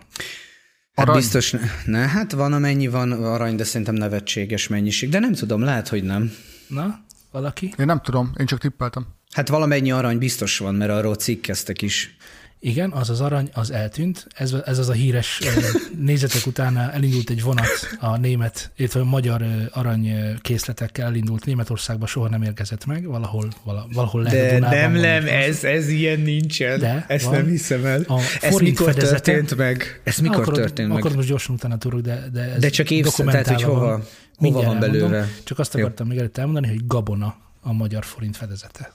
Hát 0.94 1.08
Arany? 1.08 1.22
biztos, 1.22 1.52
ne, 1.52 1.60
ne, 1.86 2.08
hát 2.08 2.32
van 2.32 2.54
amennyi 2.54 2.88
van 2.88 3.12
arany, 3.12 3.56
de 3.56 3.64
szerintem 3.64 3.96
nevetséges 3.96 4.68
mennyiség. 4.68 5.10
De 5.10 5.20
nem 5.20 5.34
tudom, 5.34 5.62
lehet, 5.62 5.88
hogy 5.88 6.04
nem. 6.04 6.32
Na, 6.70 7.00
valaki? 7.32 7.74
Én 7.80 7.86
nem 7.86 8.02
tudom, 8.04 8.32
én 8.40 8.46
csak 8.46 8.60
tippeltem. 8.60 9.08
Hát 9.32 9.48
valamennyi 9.48 9.92
arany 9.92 10.18
biztos 10.18 10.58
van, 10.58 10.76
mert 10.76 10.92
arról 10.92 11.16
cikkeztek 11.16 11.82
is. 11.82 12.18
Igen, 12.62 12.92
az 12.92 13.10
az 13.10 13.22
arany, 13.22 13.50
az 13.54 13.72
eltűnt. 13.72 14.28
Ez, 14.36 14.54
ez 14.66 14.78
az 14.78 14.90
a 14.90 14.94
híres 14.94 15.40
nézetek 16.00 16.46
utána 16.46 16.92
elindult 16.92 17.30
egy 17.30 17.42
vonat 17.44 17.68
a 18.00 18.18
német, 18.18 18.72
illetve 18.76 19.00
a 19.00 19.04
magyar 19.04 19.46
arany 19.72 20.14
készletekkel 20.42 21.06
elindult 21.06 21.46
Németországba, 21.46 22.06
soha 22.08 22.30
nem 22.30 22.42
érkezett 22.42 22.86
meg, 22.86 23.06
valahol, 23.06 23.48
vala, 23.64 23.88
valahol 23.94 24.22
lehet 24.24 24.40
a 24.40 24.44
De 24.44 24.54
Dunában 24.56 24.78
nem, 24.80 24.92
van, 24.92 25.02
nem, 25.02 25.28
ez, 25.28 25.64
ez 25.64 25.88
ilyen 25.90 26.20
nincsen. 26.20 26.80
De, 26.80 27.06
Ezt 27.08 27.26
van. 27.26 27.34
nem 27.34 27.46
hiszem 27.48 27.86
el. 27.86 28.02
A 28.08 28.20
Ez 28.42 28.56
mikor 28.56 28.94
fedezete- 28.94 29.22
történt 29.24 29.56
meg? 29.56 30.02
Ez 30.04 30.18
mikor 30.18 30.40
akarod, 30.40 30.60
történt 30.60 30.88
meg? 30.90 30.98
Akarod 30.98 31.16
most 31.16 31.28
gyorsan 31.30 31.56
utána 31.56 31.78
tudok, 31.78 32.00
de, 32.02 32.30
de 32.34 32.42
ez 32.42 32.62
De 32.62 32.70
csak 32.70 32.90
évsz- 32.90 33.16
tehát, 33.16 33.48
hogy 33.48 33.56
dokumentálva 33.56 33.80
hova- 33.88 34.10
hova 34.40 34.52
Mindjárt 34.60 34.80
van 34.80 34.92
belőle. 34.92 35.28
Csak 35.44 35.60
azt 35.60 35.74
Jó. 35.74 35.80
akartam 35.80 36.08
még 36.08 36.18
előtt 36.18 36.38
elmondani, 36.38 36.68
hogy 36.68 36.88
gabona 36.88 37.38
a 37.62 37.74
magyar 37.74 38.06
forint 38.06 38.38
fedezete. 38.38 38.92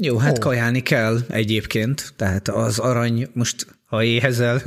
Jó, 0.00 0.16
hát 0.18 0.36
Ó. 0.36 0.40
kajálni 0.40 0.80
kell 0.82 1.18
egyébként, 1.28 2.12
tehát 2.16 2.48
az 2.48 2.78
arany 2.78 3.28
most, 3.32 3.66
ha 3.92 4.02
éhezel... 4.02 4.62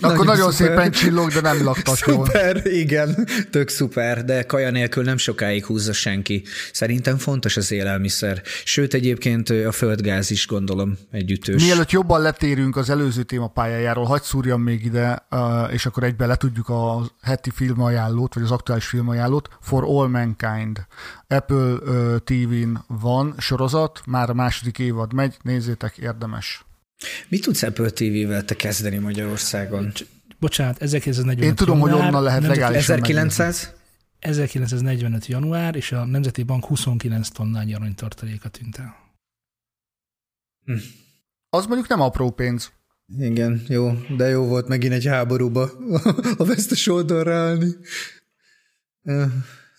Akkor 0.00 0.26
nagyon 0.26 0.52
szépen 0.52 0.90
csillog, 0.90 1.32
de 1.32 1.40
nem 1.40 1.64
laktat 1.64 1.98
jól. 2.06 2.26
Szuper, 2.26 2.66
igen, 2.66 3.28
tök 3.50 3.68
szuper, 3.68 4.24
de 4.24 4.42
kaja 4.42 4.70
nélkül 4.70 5.04
nem 5.04 5.16
sokáig 5.16 5.64
húzza 5.64 5.92
senki. 5.92 6.44
Szerintem 6.72 7.16
fontos 7.16 7.56
az 7.56 7.72
élelmiszer. 7.72 8.42
Sőt, 8.64 8.94
egyébként 8.94 9.50
a 9.50 9.72
földgáz 9.72 10.30
is 10.30 10.46
gondolom 10.46 10.98
egy 11.10 11.30
ütős. 11.30 11.62
Mielőtt 11.62 11.90
jobban 11.90 12.20
letérünk 12.20 12.76
az 12.76 12.90
előző 12.90 13.22
téma 13.22 13.48
pályájáról, 13.48 14.04
hagyd 14.04 14.22
szúrjam 14.22 14.62
még 14.62 14.84
ide, 14.84 15.26
és 15.72 15.86
akkor 15.86 16.02
egybe 16.02 16.26
letudjuk 16.26 16.68
a 16.68 17.10
heti 17.22 17.50
filmajánlót, 17.54 18.34
vagy 18.34 18.42
az 18.42 18.50
aktuális 18.50 18.86
filmajánlót. 18.86 19.48
For 19.60 19.84
All 19.84 20.08
Mankind. 20.08 20.86
Apple 21.28 21.76
TV-n 22.24 22.76
van 22.86 23.34
sorozat, 23.38 24.00
már 24.06 24.30
a 24.30 24.34
második 24.34 24.78
évad 24.78 25.12
megy, 25.12 25.36
nézzétek, 25.42 25.96
érdemes. 25.96 26.65
Mit 27.28 27.42
tudsz 27.42 27.62
Apple 27.62 27.90
TV-vel 27.90 28.44
te 28.44 28.54
kezdeni 28.54 28.96
Magyarországon? 28.96 29.92
Bocsánat, 30.38 30.82
1945 30.82 31.50
Én 31.50 31.54
tudom, 31.56 31.80
hogy 31.80 31.90
január, 31.90 32.08
onnan 32.08 32.22
lehet 32.22 32.40
Nemzeti- 32.40 32.60
legális- 32.60 32.88
1900? 32.88 33.72
1945. 34.18 35.26
január, 35.26 35.76
és 35.76 35.92
a 35.92 36.04
Nemzeti 36.04 36.42
Bank 36.42 36.64
29 36.64 37.28
tonnányi 37.28 37.74
aranytartaléka 37.74 38.48
tűnt 38.48 38.76
el. 38.78 38.94
Az 41.50 41.66
mondjuk 41.66 41.88
nem 41.88 42.00
apró 42.00 42.30
pénz. 42.30 42.72
Igen, 43.18 43.62
jó, 43.68 43.92
de 44.16 44.28
jó 44.28 44.44
volt 44.46 44.68
megint 44.68 44.92
egy 44.92 45.06
háborúba 45.06 45.70
a 46.38 46.44
vesztes 46.44 46.86
oldalra 46.88 47.34
állni. 47.34 47.70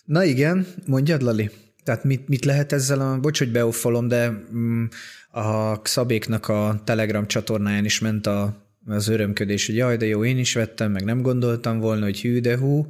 Na 0.04 0.24
igen, 0.24 0.66
mondjad, 0.86 1.22
Lali. 1.22 1.50
Tehát 1.84 2.04
mit, 2.04 2.28
mit 2.28 2.44
lehet 2.44 2.72
ezzel 2.72 3.00
a... 3.00 3.18
Bocs, 3.20 3.38
hogy 3.38 3.52
beoffolom, 3.52 4.08
de 4.08 4.28
mm, 4.54 4.84
a 5.38 5.80
Szabéknak 5.84 6.48
a 6.48 6.80
Telegram 6.84 7.26
csatornáján 7.26 7.84
is 7.84 8.00
ment 8.00 8.26
a, 8.26 8.66
az 8.86 9.08
örömködés, 9.08 9.66
hogy 9.66 9.76
jaj, 9.76 9.96
de 9.96 10.06
jó, 10.06 10.24
én 10.24 10.38
is 10.38 10.54
vettem, 10.54 10.92
meg 10.92 11.04
nem 11.04 11.22
gondoltam 11.22 11.78
volna, 11.78 12.04
hogy 12.04 12.20
hű, 12.20 12.40
de 12.40 12.58
hú. 12.58 12.86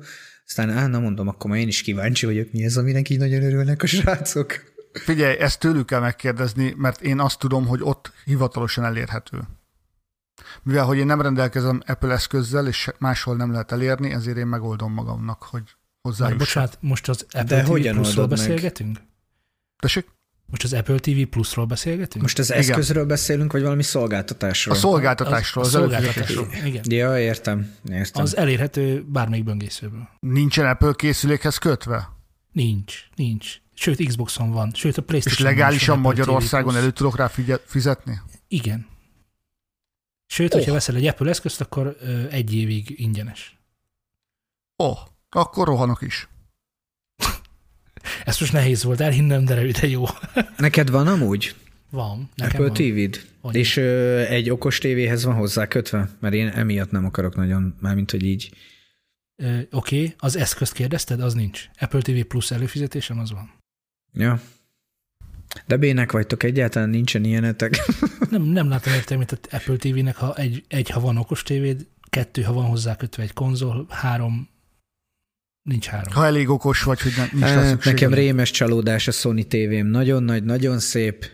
Aztán, 0.47 0.71
á, 0.71 0.87
na 0.87 1.01
mondom, 1.01 1.29
akkor 1.29 1.51
már 1.51 1.59
én 1.59 1.69
is 1.69 1.83
kíváncsi 1.83 2.27
vagyok, 2.27 2.53
mi 2.53 2.65
ez, 2.65 2.77
aminek 2.77 3.09
így 3.09 3.19
nagyon 3.19 3.43
örülnek 3.43 3.83
a 3.83 3.87
srácok. 3.87 4.53
Figyelj, 4.93 5.39
ezt 5.39 5.61
tőlük 5.61 5.87
kell 5.87 6.01
megkérdezni, 6.01 6.75
mert 6.77 7.01
én 7.01 7.21
azt 7.21 7.39
tudom, 7.39 7.67
hogy 7.67 7.81
ott 7.83 8.13
hivatalosan 8.25 8.85
elérhető. 8.85 9.39
Mivel, 10.63 10.85
hogy 10.85 10.99
én 10.99 11.07
nem 11.07 11.21
rendelkezem 11.21 11.83
Apple 11.87 12.13
eszközzel, 12.13 12.67
és 12.67 12.91
máshol 12.99 13.37
nem 13.37 13.51
lehet 13.51 13.73
elérni, 13.73 14.11
ezért 14.11 14.37
én 14.37 14.47
megoldom 14.47 14.93
magamnak, 14.93 15.43
hogy 15.43 15.63
hozzájussak. 16.03 16.39
bocsánat, 16.39 16.79
most 16.81 17.09
az 17.09 17.27
Apple 17.31 17.63
TV 17.63 17.69
hogyan 17.69 17.95
Plusról 17.95 18.27
beszélgetünk? 18.27 18.99
Tessék? 19.79 20.07
Most 20.51 20.65
az 20.65 20.73
Apple 20.73 20.99
TV 20.99 21.23
Plusról 21.31 21.67
beszélgetünk? 21.67 22.23
Most 22.23 22.39
az 22.39 22.49
Igen. 22.49 22.61
eszközről 22.61 23.05
beszélünk, 23.07 23.53
vagy 23.53 23.63
valami 23.63 23.83
szolgáltatásról? 23.83 24.75
A 24.75 24.79
szolgáltatásról, 24.79 25.65
az, 25.65 25.75
a 25.75 25.79
az 25.79 25.91
szolgáltatásról. 25.91 26.49
Igen. 26.65 26.83
Ja, 26.89 27.21
értem, 27.21 27.75
értem. 27.91 28.23
Az 28.23 28.37
elérhető 28.37 29.05
bármelyik 29.09 29.45
böngészőből. 29.45 30.09
Nincsen 30.21 30.67
Apple 30.67 30.93
készülékhez 30.97 31.57
kötve? 31.59 32.09
Nincs, 32.53 33.09
nincs. 33.15 33.57
Sőt, 33.75 34.07
Xboxon 34.07 34.51
van. 34.51 34.71
Sőt, 34.75 34.97
a 34.97 35.01
És 35.01 35.07
Playstation 35.07 35.49
legálisan 35.49 35.99
Magyarországon 35.99 36.77
elő 36.77 36.91
tudok 36.91 37.17
rá 37.17 37.27
figye- 37.29 37.63
fizetni? 37.67 38.21
Igen. 38.49 38.87
Sőt, 40.27 40.53
hogyha 40.53 40.73
veszel 40.73 40.97
egy 40.97 41.07
Apple 41.07 41.29
eszközt, 41.31 41.61
akkor 41.61 41.97
ö, 42.01 42.29
egy 42.31 42.55
évig 42.55 43.01
ingyenes. 43.01 43.59
Ó, 44.83 44.87
oh, 44.87 44.99
akkor 45.29 45.67
rohanok 45.67 46.03
is. 46.03 46.29
Ezt 48.25 48.41
most 48.41 48.53
nehéz 48.53 48.83
volt 48.83 49.01
elhinnem, 49.01 49.45
de 49.45 49.55
de 49.81 49.87
jó. 49.89 50.05
Neked 50.57 50.91
van 50.91 51.07
amúgy? 51.07 51.55
Van. 51.91 52.31
Nekem 52.35 52.65
Apple. 52.65 52.91
TV-d? 52.91 53.27
Van. 53.41 53.55
És 53.55 53.77
ö, 53.77 54.19
egy 54.19 54.51
okos 54.51 54.79
tévéhez 54.79 55.25
van 55.25 55.35
hozzá 55.35 55.67
kötve? 55.67 56.09
Mert 56.21 56.35
én 56.35 56.49
emiatt 56.49 56.91
nem 56.91 57.05
akarok 57.05 57.37
nagyon, 57.37 57.75
mármint, 57.81 58.11
hogy 58.11 58.25
így. 58.25 58.51
Oké, 59.43 59.67
okay. 59.71 60.15
az 60.19 60.37
eszközt 60.37 60.73
kérdezted, 60.73 61.21
az 61.21 61.35
nincs. 61.35 61.69
Apple 61.79 62.01
TV 62.01 62.21
Plus 62.21 62.51
előfizetésem 62.51 63.19
az 63.19 63.31
van. 63.31 63.51
Ja. 64.13 64.41
De 65.67 65.77
bének 65.77 66.13
vagytok, 66.13 66.43
egyáltalán 66.43 66.89
nincsen 66.89 67.25
ilyenetek. 67.25 67.77
Nem, 68.31 68.43
nem 68.43 68.69
látom 68.69 68.93
értelmét 69.01 69.33
az 69.33 69.39
Apple 69.51 69.77
TV-nek, 69.77 70.17
ha 70.17 70.35
egy, 70.35 70.65
egy, 70.69 70.91
ha 70.91 71.01
van 71.01 71.17
okos 71.17 71.43
tévéd, 71.43 71.87
kettő, 72.11 72.43
ha 72.43 72.53
van 72.53 72.65
hozzá 72.65 72.97
kötve 72.97 73.23
egy 73.23 73.33
konzol, 73.33 73.87
három, 73.89 74.49
nincs 75.69 75.87
három. 75.87 76.13
Ha 76.13 76.25
elég 76.27 76.49
okos 76.49 76.83
vagy, 76.83 77.01
hogy 77.01 77.13
nem, 77.17 77.29
nincs 77.33 77.45
rá 77.45 77.55
Hát, 77.55 77.69
szükséged. 77.69 77.95
nekem 78.01 78.15
rémes 78.15 78.51
csalódás 78.51 79.09
a 79.09 79.11
Sony 79.11 79.49
tévém. 79.49 79.87
Nagyon 79.87 80.23
nagy, 80.23 80.45
nagyon 80.45 80.79
szép, 80.79 81.27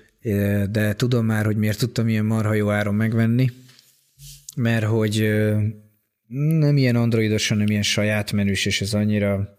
de 0.70 0.94
tudom 0.94 1.26
már, 1.26 1.44
hogy 1.44 1.56
miért 1.56 1.78
tudtam 1.78 2.08
ilyen 2.08 2.24
marha 2.24 2.54
jó 2.54 2.70
áron 2.70 2.94
megvenni. 2.94 3.50
Mert 4.56 4.84
hogy 4.84 5.28
nem 6.58 6.76
ilyen 6.76 6.96
androidos, 6.96 7.48
hanem 7.48 7.66
ilyen 7.66 7.82
saját 7.82 8.32
menüs, 8.32 8.66
és 8.66 8.80
ez 8.80 8.94
annyira 8.94 9.58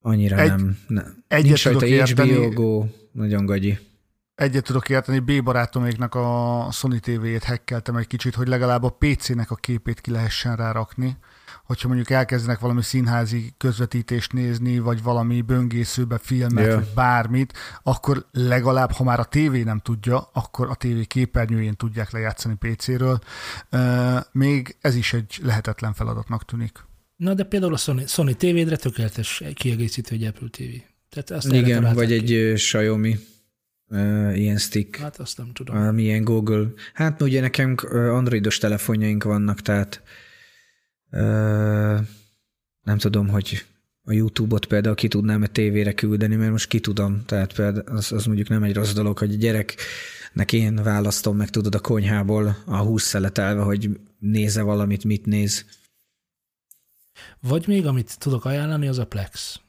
annyira 0.00 0.36
Egy- 0.38 0.48
nem. 0.48 0.78
nem. 0.86 1.24
egyet 1.28 1.44
Nincs 1.46 1.64
rajta 1.64 1.78
tudok 1.80 1.94
érteni. 1.94 2.32
HBO 2.32 2.48
Go, 2.50 2.86
nagyon 3.12 3.46
gagyi. 3.46 3.78
Egyet 4.34 4.64
tudok 4.64 4.88
érteni, 4.88 5.18
B 5.18 5.42
barátoméknak 5.44 6.14
a 6.14 6.68
Sony 6.72 7.00
TV-jét 7.00 7.44
hekkeltem 7.44 7.96
egy 7.96 8.06
kicsit, 8.06 8.34
hogy 8.34 8.48
legalább 8.48 8.82
a 8.82 8.96
PC-nek 8.98 9.50
a 9.50 9.54
képét 9.54 10.00
ki 10.00 10.10
lehessen 10.10 10.56
rárakni. 10.56 11.16
Hogyha 11.68 11.88
mondjuk 11.88 12.10
elkezdenek 12.10 12.58
valami 12.58 12.82
színházi 12.82 13.54
közvetítést 13.56 14.32
nézni, 14.32 14.78
vagy 14.78 15.02
valami 15.02 15.40
böngészőbe 15.40 16.18
filmet, 16.18 16.66
Ja. 16.66 16.74
vagy 16.74 16.88
bármit, 16.94 17.52
akkor 17.82 18.26
legalább, 18.32 18.90
ha 18.92 19.04
már 19.04 19.20
a 19.20 19.24
tévé 19.24 19.62
nem 19.62 19.78
tudja, 19.78 20.30
akkor 20.32 20.68
a 20.70 20.74
tévé 20.74 21.04
képernyőjén 21.04 21.74
tudják 21.76 22.10
lejátszani 22.10 22.54
PC-ről. 22.54 23.18
Még 24.32 24.76
ez 24.80 24.94
is 24.94 25.12
egy 25.12 25.38
lehetetlen 25.42 25.92
feladatnak 25.92 26.44
tűnik. 26.44 26.78
Na, 27.16 27.34
de 27.34 27.44
például 27.44 27.72
a 27.74 27.76
Sony, 27.76 28.06
Sony 28.06 28.36
TV-dre 28.36 28.76
tökéletes 28.76 29.42
kiegészítő 29.54 30.14
egy 30.14 30.24
Apple 30.24 30.48
TV. 30.50 30.62
Tehát 31.10 31.30
azt 31.30 31.52
Igen, 31.52 31.94
vagy 31.94 32.06
ki. 32.22 32.36
egy 32.36 32.52
Xiaomi 32.54 33.18
ö, 33.88 34.32
ilyen 34.32 34.56
stick. 34.58 34.96
Hát 34.96 35.16
azt 35.18 35.38
nem 35.38 35.50
tudom. 35.52 35.76
Valami 35.76 36.02
ilyen 36.02 36.24
Google. 36.24 36.66
Hát 36.94 37.22
ugye 37.22 37.40
nekem 37.40 37.74
ö, 37.88 38.10
androidos 38.12 38.58
telefonjaink 38.58 39.24
vannak, 39.24 39.60
tehát 39.62 40.02
ö, 40.04 40.08
nem 42.82 42.98
tudom, 42.98 43.28
hogy 43.28 43.64
a 44.04 44.12
YouTube-ot 44.12 44.66
például 44.66 44.94
ki 44.94 45.08
tudnám 45.08 45.42
a 45.42 45.46
tévére 45.46 45.92
küldeni, 45.92 46.34
mert 46.36 46.50
most 46.50 46.68
ki 46.68 46.80
tudom, 46.80 47.22
tehát 47.26 47.52
például 47.52 47.96
az, 47.96 48.12
az 48.12 48.24
mondjuk 48.24 48.48
nem 48.48 48.62
egy 48.62 48.74
rossz 48.74 48.92
dolog, 48.92 49.18
hogy 49.18 49.32
a 49.32 49.36
gyereknek 49.36 50.52
én 50.52 50.74
választom 50.74 51.36
meg, 51.36 51.50
tudod, 51.50 51.74
a 51.74 51.80
konyhából 51.80 52.56
a 52.66 52.76
húsz 52.76 53.02
szeletelve, 53.04 53.62
hogy 53.62 54.00
néze 54.18 54.62
valamit, 54.62 55.04
mit 55.04 55.26
néz. 55.26 55.64
Vagy 57.40 57.66
még, 57.66 57.86
amit 57.86 58.18
tudok 58.18 58.44
ajánlani, 58.44 58.88
az 58.88 58.98
a 58.98 59.06
Plex. 59.06 59.60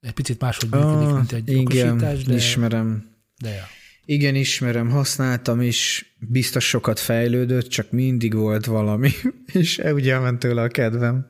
Egy 0.00 0.12
picit 0.12 0.40
máshogy 0.40 0.70
működik, 0.70 1.08
Ah, 1.08 1.14
mint 1.14 1.32
egy 1.32 1.48
igen, 1.48 1.90
okosítás, 1.92 2.24
de, 2.24 2.34
ismerem. 2.34 3.10
de 3.38 3.50
ja. 3.50 3.64
Igen, 4.10 4.34
ismerem, 4.34 4.90
használtam 4.90 5.60
is, 5.60 6.12
biztos 6.18 6.68
sokat 6.68 6.98
fejlődött, 6.98 7.68
csak 7.68 7.90
mindig 7.90 8.34
volt 8.34 8.66
valami, 8.66 9.10
és 9.60 9.80
ugye 9.84 10.12
elment 10.12 10.38
tőle 10.38 10.62
a 10.62 10.68
kedvem. 10.68 11.26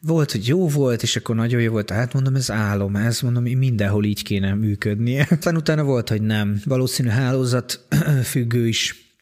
Volt, 0.00 0.32
hogy 0.32 0.46
jó 0.46 0.68
volt, 0.68 1.02
és 1.02 1.16
akkor 1.16 1.34
nagyon 1.34 1.60
jó 1.60 1.72
volt, 1.72 1.90
hát 1.90 2.12
mondom, 2.12 2.34
ez 2.34 2.50
álom, 2.50 2.96
ez 2.96 3.20
mondom, 3.20 3.42
mindenhol 3.42 4.04
így 4.04 4.22
kéne 4.22 4.54
működnie. 4.54 5.26
Aztán 5.30 5.56
utána 5.56 5.82
volt, 5.82 6.08
hogy 6.08 6.22
nem. 6.22 6.60
Valószínű 6.64 7.08
hálózat 7.08 7.86
függő 8.32 8.68
is, 8.68 9.14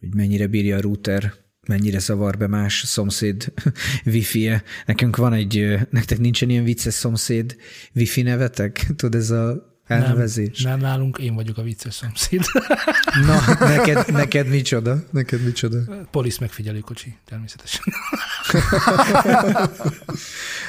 hogy 0.00 0.14
mennyire 0.14 0.46
bírja 0.46 0.76
a 0.76 0.80
router, 0.80 1.32
mennyire 1.66 1.98
zavar 1.98 2.36
be 2.36 2.46
más 2.46 2.82
szomszéd 2.86 3.52
wifi-e. 4.04 4.62
Nekünk 4.86 5.16
van 5.16 5.32
egy, 5.32 5.78
nektek 5.90 6.18
nincsen 6.18 6.50
ilyen 6.50 6.64
vicces 6.64 6.94
szomszéd 6.94 7.56
wifi 7.94 8.22
nevetek? 8.22 8.86
Tudod, 8.96 9.14
ez 9.14 9.30
a 9.30 9.74
elnevezés? 9.86 10.62
Nem, 10.62 10.78
nem 10.78 10.88
nálunk, 10.88 11.18
én 11.18 11.34
vagyok 11.34 11.58
a 11.58 11.62
vicces 11.62 11.94
szomszéd. 11.94 12.42
Na, 13.26 13.66
neked, 13.66 14.12
neked 14.12 14.48
micsoda? 14.48 15.04
Neked 15.10 15.44
micsoda? 15.44 15.78
Polisz 16.10 16.38
megfigyelőkocsi, 16.38 17.16
természetesen. 17.24 17.82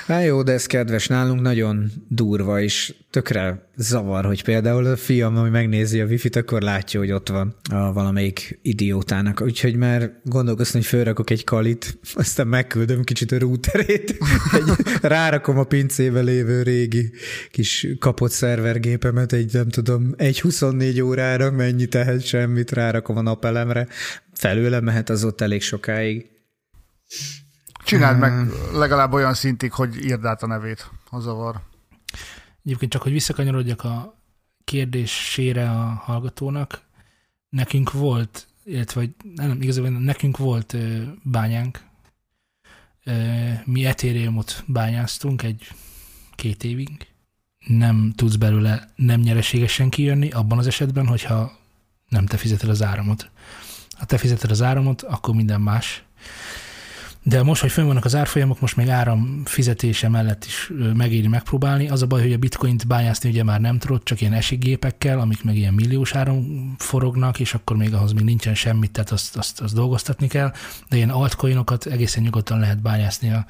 Hát 0.08 0.24
jó, 0.24 0.44
de 0.44 0.52
ez 0.52 0.66
kedves. 0.66 1.08
Nálunk 1.08 1.42
nagyon 1.42 1.92
durva, 2.08 2.62
és 2.62 2.94
tökre 3.10 3.70
zavar, 3.76 4.26
hogy 4.26 4.44
például 4.44 4.86
a 4.86 4.96
fiam, 4.96 5.38
ami 5.38 5.50
megnézi 5.50 6.02
a 6.02 6.06
wifi-t, 6.06 6.36
akkor 6.36 6.62
látja, 6.62 7.00
hogy 7.00 7.12
ott 7.12 7.30
van 7.30 7.56
a 7.70 7.94
valamelyik 7.94 8.60
idiótának. 8.62 9.42
Úgyhogy 9.42 9.76
már 9.76 10.12
gondolkoztam, 10.24 10.82
hogy 10.82 10.90
fölrakok 10.90 11.30
egy 11.30 11.44
kalit, 11.44 12.00
aztán 12.14 12.48
megküldöm 12.48 13.04
kicsit 13.04 13.32
a 13.32 13.40
routerét, 13.40 14.18
egy, 14.58 14.86
rárakom 15.02 15.58
a 15.58 15.64
pincébe 15.64 16.20
lévő 16.20 16.62
régi 16.62 17.12
kis 17.52 17.88
kapott 18.00 18.32
szervergépemet, 19.08 19.34
egy 19.34 19.54
nem 19.54 19.70
tudom, 19.70 20.14
egy 20.18 20.42
24 20.42 21.02
órára, 21.02 21.52
mennyi 21.52 21.86
tehet 21.86 22.26
semmit, 22.26 22.72
rárakom 22.72 23.18
a 23.18 23.22
napelemre, 23.22 23.88
felőle 24.34 24.80
mehet 24.80 25.10
az 25.10 25.24
ott 25.24 25.42
elég 25.42 25.62
sokáig. 25.62 26.30
Csináld 27.86 28.20
meg 28.20 28.50
legalább 28.74 29.14
olyan 29.14 29.34
szintig, 29.34 29.72
hogy 29.72 30.06
írd 30.06 30.26
át 30.26 30.44
a 30.44 30.48
nevét, 30.48 30.90
ha 31.10 31.20
zavar. 31.20 31.62
Egyébként 32.66 32.92
csak, 32.92 33.02
hogy 33.02 33.12
visszakanyarodjak 33.12 33.84
a 33.84 34.22
kérdésére 34.64 35.70
a 35.70 35.84
hallgatónak, 35.84 36.82
nekünk 37.50 37.92
volt, 37.92 38.48
illetve 38.64 39.00
vagy 39.00 39.10
nem, 39.36 39.62
igazából 39.62 39.90
nekünk 39.90 40.38
volt 40.38 40.74
ö, 40.74 41.02
bányánk, 41.24 41.86
Ö, 43.04 43.14
mi 43.66 43.86
Ethereumot 43.86 44.64
bányáztunk 44.66 45.44
egy 45.44 45.68
két 46.36 46.64
évig, 46.64 47.07
nem 47.68 48.14
tudsz 48.16 48.36
belőle 48.36 48.90
nem 48.96 49.20
nyereségesen 49.20 49.90
kijönni, 49.90 50.30
abban 50.30 50.58
az 50.58 50.68
esetben, 50.68 51.08
hogyha 51.08 51.58
nem 52.10 52.26
te 52.26 52.38
fizeted 52.38 52.70
az 52.70 52.84
áramot. 52.84 53.30
Ha 53.92 54.06
te 54.06 54.18
fizeted 54.18 54.52
az 54.52 54.62
áramot, 54.62 55.02
akkor 55.02 55.36
minden 55.36 55.62
más. 55.62 56.04
De 57.28 57.44
most, 57.44 57.62
hogy 57.62 57.72
fönn 57.72 57.86
vannak 57.86 58.06
az 58.06 58.16
árfolyamok, 58.16 58.60
most 58.60 58.76
még 58.76 58.90
áram 58.90 59.42
fizetése 59.46 60.10
mellett 60.10 60.46
is 60.46 60.72
megéri 60.94 61.28
megpróbálni. 61.28 61.90
Az 61.90 62.02
a 62.02 62.06
baj, 62.06 62.22
hogy 62.22 62.34
a 62.34 62.38
bitcoint 62.38 62.88
bányászni 62.88 63.30
ugye 63.30 63.44
már 63.44 63.62
nem 63.62 63.80
tudod, 63.80 64.04
csak 64.04 64.22
ilyen 64.22 64.34
esigépekkel, 64.34 65.20
amik 65.20 65.44
meg 65.44 65.56
ilyen 65.56 65.74
milliós 65.74 66.16
áram 66.16 66.76
forognak, 66.78 67.40
és 67.40 67.54
akkor 67.54 67.78
még 67.78 67.94
ahhoz 67.94 68.12
még 68.12 68.24
nincsen 68.24 68.56
semmit, 68.56 68.92
tehát 68.92 69.12
azt, 69.12 69.38
azt, 69.38 69.62
azt 69.62 69.74
dolgoztatni 69.74 70.28
kell. 70.28 70.52
De 70.90 70.96
ilyen 70.96 71.10
altcoinokat 71.10 71.86
egészen 71.86 72.24
nyugodtan 72.24 72.60
lehet 72.60 72.82
bányászni 72.82 73.32
a 73.32 73.46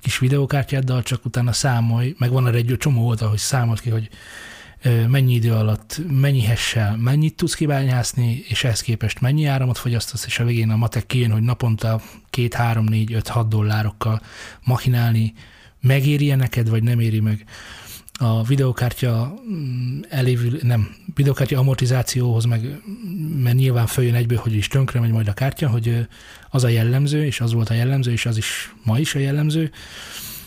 kis 0.00 0.18
videókártyáddal, 0.18 1.02
csak 1.02 1.24
utána 1.24 1.52
számolj, 1.52 2.14
meg 2.18 2.30
van 2.30 2.46
erre 2.46 2.56
egy 2.56 2.74
csomó 2.78 3.06
oldal, 3.06 3.28
hogy 3.28 3.38
számolt 3.38 3.80
ki, 3.80 3.90
hogy 3.90 4.08
mennyi 5.08 5.34
idő 5.34 5.52
alatt, 5.52 6.00
mennyi 6.10 6.42
hessel, 6.42 6.96
mennyit 6.96 7.36
tudsz 7.36 7.54
kibányászni, 7.54 8.44
és 8.48 8.64
ehhez 8.64 8.80
képest 8.80 9.20
mennyi 9.20 9.44
áramot 9.44 9.78
fogyasztasz, 9.78 10.26
és 10.26 10.38
a 10.38 10.44
végén 10.44 10.70
a 10.70 10.76
matek 10.76 11.06
kijön, 11.06 11.30
hogy 11.30 11.42
naponta 11.42 12.00
2, 12.30 12.48
3, 12.52 12.84
4, 12.84 13.12
5, 13.12 13.28
6 13.28 13.48
dollárokkal 13.48 14.20
machinálni, 14.64 15.34
megéri 15.80 16.34
neked, 16.34 16.68
vagy 16.68 16.82
nem 16.82 17.00
éri 17.00 17.20
meg. 17.20 17.44
A 18.12 18.42
videokártya 18.42 19.34
mm, 19.50 20.00
elévül, 20.08 20.58
nem, 20.62 20.96
videokártya 21.14 21.58
amortizációhoz 21.58 22.44
meg, 22.44 22.80
mert 23.36 23.56
nyilván 23.56 23.86
följön 23.86 24.14
egyből, 24.14 24.38
hogy 24.38 24.54
is 24.54 24.68
tönkre 24.68 25.00
megy 25.00 25.10
majd 25.10 25.28
a 25.28 25.32
kártya, 25.32 25.68
hogy 25.68 26.06
az 26.50 26.64
a 26.64 26.68
jellemző, 26.68 27.24
és 27.24 27.40
az 27.40 27.52
volt 27.52 27.70
a 27.70 27.74
jellemző, 27.74 28.12
és 28.12 28.26
az 28.26 28.36
is 28.36 28.74
ma 28.84 28.98
is 28.98 29.14
a 29.14 29.18
jellemző, 29.18 29.70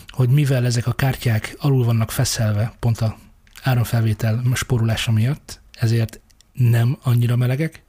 hogy 0.08 0.28
mivel 0.28 0.64
ezek 0.64 0.86
a 0.86 0.92
kártyák 0.92 1.56
alul 1.58 1.84
vannak 1.84 2.10
feszelve, 2.10 2.74
pont 2.78 3.00
a 3.00 3.16
áramfelvétel 3.64 4.42
spórulása 4.54 5.12
miatt, 5.12 5.60
ezért 5.72 6.20
nem 6.52 6.98
annyira 7.02 7.36
melegek, 7.36 7.82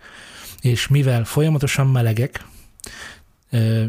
és 0.61 0.87
mivel 0.87 1.25
folyamatosan 1.25 1.87
melegek, 1.87 2.45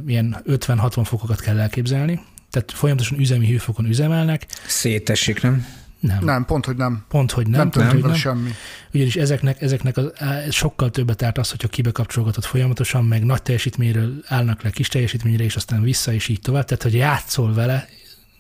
ilyen 0.07 0.37
50-60 0.47 1.03
fokokat 1.05 1.41
kell 1.41 1.59
elképzelni, 1.59 2.21
tehát 2.51 2.73
folyamatosan 2.73 3.19
üzemi 3.19 3.47
hőfokon 3.51 3.87
üzemelnek, 3.87 4.47
Szétesik, 4.67 5.43
nem? 5.43 5.67
nem, 6.01 6.25
nem. 6.25 6.45
Pont, 6.45 6.67
hogy 6.67 6.77
nem. 6.77 7.05
pont, 7.09 7.31
hogy 7.31 7.47
nem, 7.47 7.61
Nem, 7.61 7.71
pont, 7.71 7.87
tudom 7.87 8.01
hogy 8.01 8.11
nem. 8.11 8.19
semmi. 8.19 8.51
Ugyanis 8.93 9.17
ezeknek, 9.17 9.63
ezeknek 9.63 9.97
az, 9.97 10.13
sokkal 10.51 10.91
többet 10.91 11.23
árt 11.23 11.39
az, 11.39 11.51
hogyha 11.51 11.69
kibekapcsolgatod 11.69 12.45
folyamatosan, 12.45 13.05
meg 13.05 13.25
nagy 13.25 13.43
teljesítményről 13.43 14.23
állnak 14.27 14.63
le 14.63 14.71
kis 14.71 14.89
teljesítményre, 14.89 15.45
és 15.45 15.57
aztán 15.57 15.83
vissza, 15.83 16.13
és 16.13 16.29
így 16.29 16.41
tovább. 16.41 16.65
Tehát, 16.65 16.83
hogy 16.83 16.95
játszol 16.95 17.55
vele, 17.55 17.89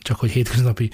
csak 0.06 0.18
hogy 0.18 0.30
hétköznapi 0.30 0.90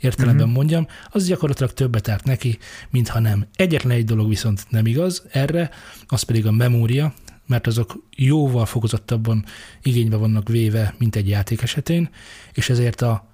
értelemben 0.00 0.46
mm-hmm. 0.46 0.54
mondjam, 0.54 0.86
az 1.10 1.26
gyakorlatilag 1.26 1.72
többet 1.72 2.08
árt 2.08 2.24
neki, 2.24 2.58
mintha 2.90 3.18
nem. 3.18 3.46
Egyetlen 3.56 3.96
egy 3.96 4.04
dolog 4.04 4.28
viszont 4.28 4.66
nem 4.68 4.86
igaz 4.86 5.22
erre, 5.30 5.70
az 6.06 6.22
pedig 6.22 6.46
a 6.46 6.52
memória, 6.52 7.14
mert 7.46 7.66
azok 7.66 8.02
jóval 8.16 8.66
fokozottabban 8.66 9.44
igénybe 9.82 10.16
vannak 10.16 10.48
véve, 10.48 10.94
mint 10.98 11.16
egy 11.16 11.28
játék 11.28 11.62
esetén, 11.62 12.08
és 12.52 12.70
ezért 12.70 13.02
a 13.02 13.32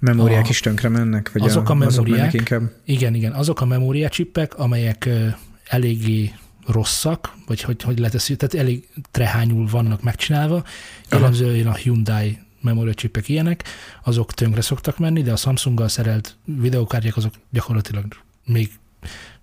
Memóriák 0.00 0.44
A- 0.44 0.48
is 0.48 0.60
tönkre 0.60 0.88
mennek? 0.88 1.32
Vagy 1.32 1.42
azok 1.42 1.68
a 1.68 1.74
azok 1.74 2.06
memóriák, 2.06 2.18
mennek 2.18 2.34
inkább? 2.34 2.72
Igen, 2.84 3.14
igen. 3.14 3.32
Azok 3.32 3.60
a 3.60 3.64
memóriacsippek, 3.64 4.58
amelyek 4.58 5.08
eléggé 5.64 6.32
rosszak, 6.66 7.34
vagy 7.46 7.60
hogy, 7.60 7.82
hogy 7.82 7.98
lehet 7.98 8.14
ezt, 8.14 8.36
tehát 8.36 8.54
elég 8.54 8.88
trehányul 9.10 9.66
vannak 9.66 10.02
megcsinálva. 10.02 10.64
Jellemzően 11.10 11.66
a 11.66 11.74
Hyundai 11.74 12.38
memóriacsippek 12.60 13.28
ilyenek, 13.28 13.64
azok 14.04 14.32
tönkre 14.32 14.60
szoktak 14.60 14.98
menni, 14.98 15.22
de 15.22 15.32
a 15.32 15.36
Samsunggal 15.36 15.88
szerelt 15.88 16.36
videókártyák 16.44 17.16
azok 17.16 17.34
gyakorlatilag 17.50 18.04
még 18.44 18.70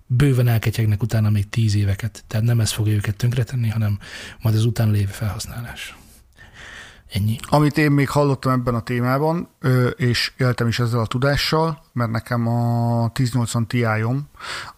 bőven 0.06 0.48
elketyegnek 0.48 1.02
utána 1.02 1.30
még 1.30 1.48
tíz 1.48 1.74
éveket. 1.74 2.24
Tehát 2.26 2.46
nem 2.46 2.60
ez 2.60 2.72
fogja 2.72 2.94
őket 2.94 3.16
tönkretenni, 3.16 3.68
hanem 3.68 3.98
majd 4.40 4.54
az 4.54 4.64
utána 4.64 4.90
lévő 4.90 5.10
felhasználás. 5.10 5.96
Ennyi. 7.12 7.36
Amit 7.42 7.78
én 7.78 7.90
még 7.90 8.08
hallottam 8.08 8.52
ebben 8.52 8.74
a 8.74 8.82
témában, 8.82 9.48
és 9.96 10.32
éltem 10.36 10.66
is 10.66 10.78
ezzel 10.78 11.00
a 11.00 11.06
tudással, 11.06 11.82
mert 11.92 12.10
nekem 12.10 12.46
a 12.46 13.10
1080 13.14 13.66
Ti-om, 13.66 14.28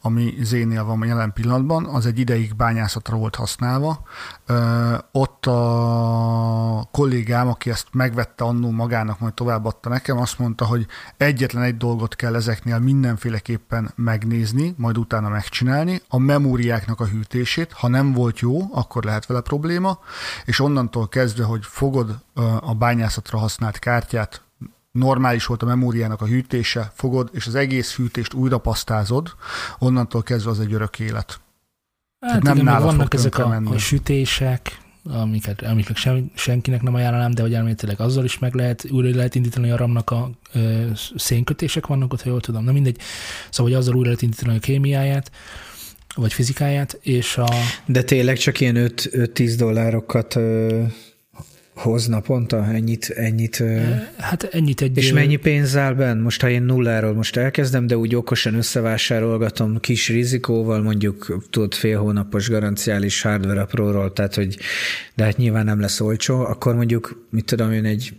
ami 0.01 0.35
Z-nél 0.43 0.85
van 0.85 1.07
jelen 1.07 1.33
pillanatban, 1.33 1.85
az 1.85 2.07
egy 2.07 2.19
ideig 2.19 2.57
bányászatra 2.57 3.17
volt 3.17 3.35
használva. 3.35 4.03
Ott 5.13 5.47
a 5.47 6.89
kollégám, 6.93 7.49
aki 7.49 7.71
ezt 7.71 7.87
megvette 7.93 8.45
annó 8.45 8.71
magának, 8.71 9.21
majd 9.21 9.35
továbbadta 9.35 9.89
nekem, 9.89 10.19
azt 10.19 10.39
mondta, 10.39 10.65
hogy 10.65 10.87
egyetlen 11.17 11.63
egy 11.63 11.77
dolgot 11.77 12.17
kell 12.17 12.35
ezeknél 12.35 12.79
mindenféleképpen 12.79 13.93
megnézni, 13.95 14.75
majd 14.77 14.99
utána 14.99 15.29
megcsinálni, 15.29 16.03
a 16.09 16.19
memóriáknak 16.19 17.01
a 17.01 17.07
hűtését. 17.07 17.73
Ha 17.73 17.89
nem 17.89 18.13
volt 18.13 18.39
jó, 18.39 18.61
akkor 18.73 19.05
lehet 19.05 19.27
vele 19.27 19.41
probléma, 19.41 19.99
és 20.45 20.61
onnantól 20.61 21.09
kezdve, 21.09 21.45
hogy 21.45 21.65
fogod 21.65 22.19
a 22.61 22.75
bányászatra 22.75 23.39
használt 23.39 23.79
kártyát, 23.79 24.43
normális 24.91 25.47
volt 25.47 25.63
a 25.63 25.67
memóriának 25.67 26.21
a 26.21 26.27
hűtése, 26.27 26.93
fogod, 26.95 27.31
és 27.33 27.47
az 27.47 27.55
egész 27.55 27.95
hűtést 27.95 28.35
újra 28.35 28.59
pasztázod, 28.59 29.35
onnantól 29.79 30.23
kezdve 30.23 30.51
az 30.51 30.61
egy 30.61 30.73
örök 30.73 30.99
élet. 30.99 31.41
Hát 32.27 32.43
nem 32.43 32.57
igen, 32.57 32.83
vannak 32.83 33.15
ezek 33.15 33.39
a, 33.39 33.49
menni. 33.49 33.75
a 33.75 33.79
sütések, 33.79 34.81
amiket, 35.05 35.63
amiket 35.63 35.97
sem, 35.97 36.31
senkinek 36.35 36.83
nem 36.83 36.95
ajánlanám, 36.95 37.31
de 37.31 37.43
hogy 37.43 37.55
elméletileg 37.55 38.01
azzal 38.01 38.25
is 38.25 38.39
meg 38.39 38.55
lehet, 38.55 38.87
újra 38.91 39.17
lehet 39.17 39.35
indítani 39.35 39.71
a 39.71 39.77
ramnak 39.77 40.11
a 40.11 40.31
ö, 40.53 40.87
szénkötések 41.17 41.87
vannak 41.87 42.13
ott, 42.13 42.23
ha 42.23 42.29
jól 42.29 42.41
tudom, 42.41 42.65
na 42.65 42.73
mindegy. 42.73 42.99
Szóval, 43.51 43.73
hogy 43.73 43.81
azzal 43.81 43.95
újra 43.95 44.07
lehet 44.07 44.23
indítani 44.23 44.57
a 44.57 44.61
kémiáját, 44.61 45.31
vagy 46.15 46.33
fizikáját, 46.33 46.99
és 47.03 47.37
a, 47.37 47.49
De 47.87 48.03
tényleg 48.03 48.37
csak 48.37 48.61
ilyen 48.61 48.77
5-10 48.77 49.55
dollárokat 49.57 50.37
ö, 50.37 50.85
hoz 51.79 52.07
naponta? 52.07 52.65
Ennyit? 52.65 53.11
ennyit 53.11 53.63
hát 54.17 54.43
ennyit 54.43 54.81
egy... 54.81 54.97
és 54.97 55.13
mennyi 55.13 55.37
pénz 55.37 55.77
áll 55.77 55.95
benn? 55.95 56.19
Most 56.19 56.41
ha 56.41 56.49
én 56.49 56.63
nulláról 56.63 57.15
most 57.15 57.37
elkezdem, 57.37 57.87
de 57.87 57.97
úgy 57.97 58.15
okosan 58.15 58.55
összevásárolgatom 58.55 59.81
kis 59.81 60.09
rizikóval, 60.09 60.83
mondjuk 60.83 61.47
tudod 61.51 61.75
fél 61.75 61.99
hónapos 61.99 62.49
garanciális 62.49 63.23
hardware 63.23 63.61
apróról, 63.61 64.13
tehát 64.13 64.35
hogy 64.35 64.59
de 65.15 65.25
hát 65.25 65.37
nyilván 65.37 65.65
nem 65.65 65.81
lesz 65.81 66.01
olcsó, 66.01 66.45
akkor 66.45 66.75
mondjuk, 66.75 67.27
mit 67.31 67.45
tudom 67.45 67.73
én, 67.73 67.85
egy 67.85 68.13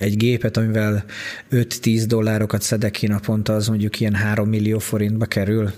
egy 0.00 0.16
gépet, 0.16 0.56
amivel 0.56 1.04
5-10 1.50 2.04
dollárokat 2.06 2.62
szedek 2.62 2.90
ki 2.90 3.06
naponta, 3.06 3.54
az 3.54 3.68
mondjuk 3.68 4.00
ilyen 4.00 4.14
3 4.14 4.48
millió 4.48 4.78
forintba 4.78 5.26
kerül. 5.26 5.70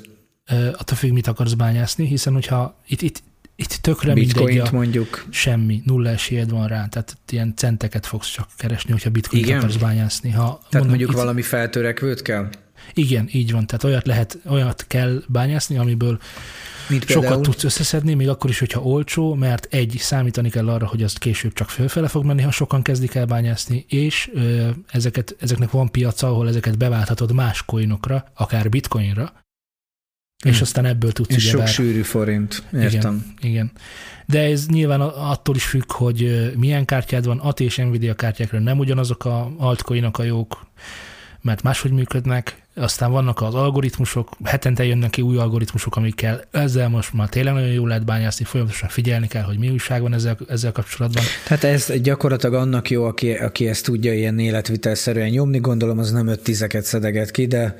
attól 0.72 0.96
függ, 0.96 1.12
mit 1.12 1.26
akarsz 1.26 1.52
bányászni, 1.52 2.06
hiszen 2.06 2.32
hogyha 2.32 2.80
itt, 2.86 3.02
itt, 3.02 3.22
itt 3.62 3.78
tökre 3.80 4.14
mindegy 4.14 4.34
Bitcoint 4.34 4.68
a, 4.68 4.72
mondjuk. 4.72 5.24
semmi, 5.30 5.82
nulla 5.84 6.08
esélyed 6.08 6.50
van 6.50 6.68
rá, 6.68 6.86
tehát 6.86 7.16
ilyen 7.30 7.52
centeket 7.56 8.06
fogsz 8.06 8.30
csak 8.30 8.48
keresni, 8.56 8.92
hogyha 8.92 9.10
bitcoin 9.10 9.42
Igen? 9.42 9.58
akarsz 9.58 9.76
bányászni. 9.76 10.30
Ha, 10.30 10.36
Tehát 10.44 10.62
mondom, 10.70 10.88
mondjuk 10.88 11.10
itt- 11.10 11.16
valami 11.16 11.42
feltörekvőt 11.42 12.22
kell? 12.22 12.48
Igen, 12.94 13.28
így 13.32 13.52
van. 13.52 13.66
Tehát 13.66 13.84
olyat 13.84 14.06
lehet, 14.06 14.38
olyat 14.48 14.84
kell 14.88 15.22
bányászni, 15.28 15.76
amiből 15.78 16.18
Mint 16.88 17.02
sokat 17.06 17.20
például? 17.22 17.42
tudsz 17.42 17.64
összeszedni, 17.64 18.14
még 18.14 18.28
akkor 18.28 18.50
is, 18.50 18.58
hogyha 18.58 18.80
olcsó, 18.82 19.34
mert 19.34 19.66
egy, 19.70 19.96
számítani 19.98 20.50
kell 20.50 20.68
arra, 20.68 20.86
hogy 20.86 21.02
azt 21.02 21.18
később 21.18 21.52
csak 21.52 21.68
fölfele 21.68 22.08
fog 22.08 22.24
menni, 22.24 22.42
ha 22.42 22.50
sokan 22.50 22.82
kezdik 22.82 23.14
el 23.14 23.24
bányászni, 23.26 23.84
és 23.88 24.30
ö, 24.34 24.68
ezeket, 24.90 25.36
ezeknek 25.40 25.70
van 25.70 25.90
piaca, 25.90 26.26
ahol 26.26 26.48
ezeket 26.48 26.78
beválthatod 26.78 27.32
más 27.32 27.64
coinokra, 27.64 28.24
akár 28.34 28.68
bitcoinra, 28.68 29.32
és 30.42 30.56
Hm. 30.56 30.62
aztán 30.62 30.84
ebből 30.84 31.12
tudsz 31.12 31.34
És 31.34 31.48
sok 31.48 31.66
sűrű 31.66 32.02
forint, 32.02 32.62
értem. 32.72 32.88
igen, 32.90 33.50
igen. 33.52 33.70
De 34.26 34.40
ez 34.40 34.66
nyilván 34.66 35.00
attól 35.00 35.56
is 35.56 35.64
függ, 35.64 35.92
hogy 35.92 36.50
milyen 36.56 36.84
kártyád 36.84 37.26
van. 37.26 37.38
AT 37.38 37.60
és 37.60 37.76
Nvidia 37.76 38.14
kártyákra 38.14 38.58
nem 38.58 38.78
ugyanazok 38.78 39.24
a 39.24 39.52
altcoinok 39.58 40.18
a 40.18 40.22
jók, 40.22 40.66
mert 41.40 41.62
máshogy 41.62 41.90
működnek. 41.90 42.62
Aztán 42.74 43.10
vannak 43.10 43.40
az 43.40 43.54
algoritmusok, 43.54 44.28
hetente 44.44 44.84
jönnek 44.84 45.10
ki 45.10 45.22
új 45.22 45.36
algoritmusok, 45.36 45.96
amikkel 45.96 46.44
ezzel 46.50 46.88
most 46.88 47.12
már 47.12 47.28
tényleg 47.28 47.54
nagyon 47.54 47.68
jól 47.68 47.88
lehet 47.88 48.04
bányászni, 48.04 48.44
folyamatosan 48.44 48.88
figyelni 48.88 49.26
kell, 49.26 49.42
hogy 49.42 49.58
mi 49.58 49.68
újság 49.68 50.02
van 50.02 50.14
ezzel, 50.14 50.36
ezzel 50.48 50.72
kapcsolatban. 50.72 51.22
Tehát 51.46 51.64
ez 51.64 51.92
gyakorlatilag 52.02 52.54
annak 52.54 52.90
jó, 52.90 53.04
aki, 53.04 53.32
aki 53.32 53.68
ezt 53.68 53.84
tudja 53.84 54.12
ilyen 54.14 54.38
életvitelszerűen 54.38 55.28
nyomni, 55.28 55.58
gondolom 55.58 55.98
az 55.98 56.10
nem 56.12 56.26
öt 56.26 56.42
tizeket 56.42 56.84
szedeget 56.84 57.30
ki, 57.30 57.46
de 57.46 57.76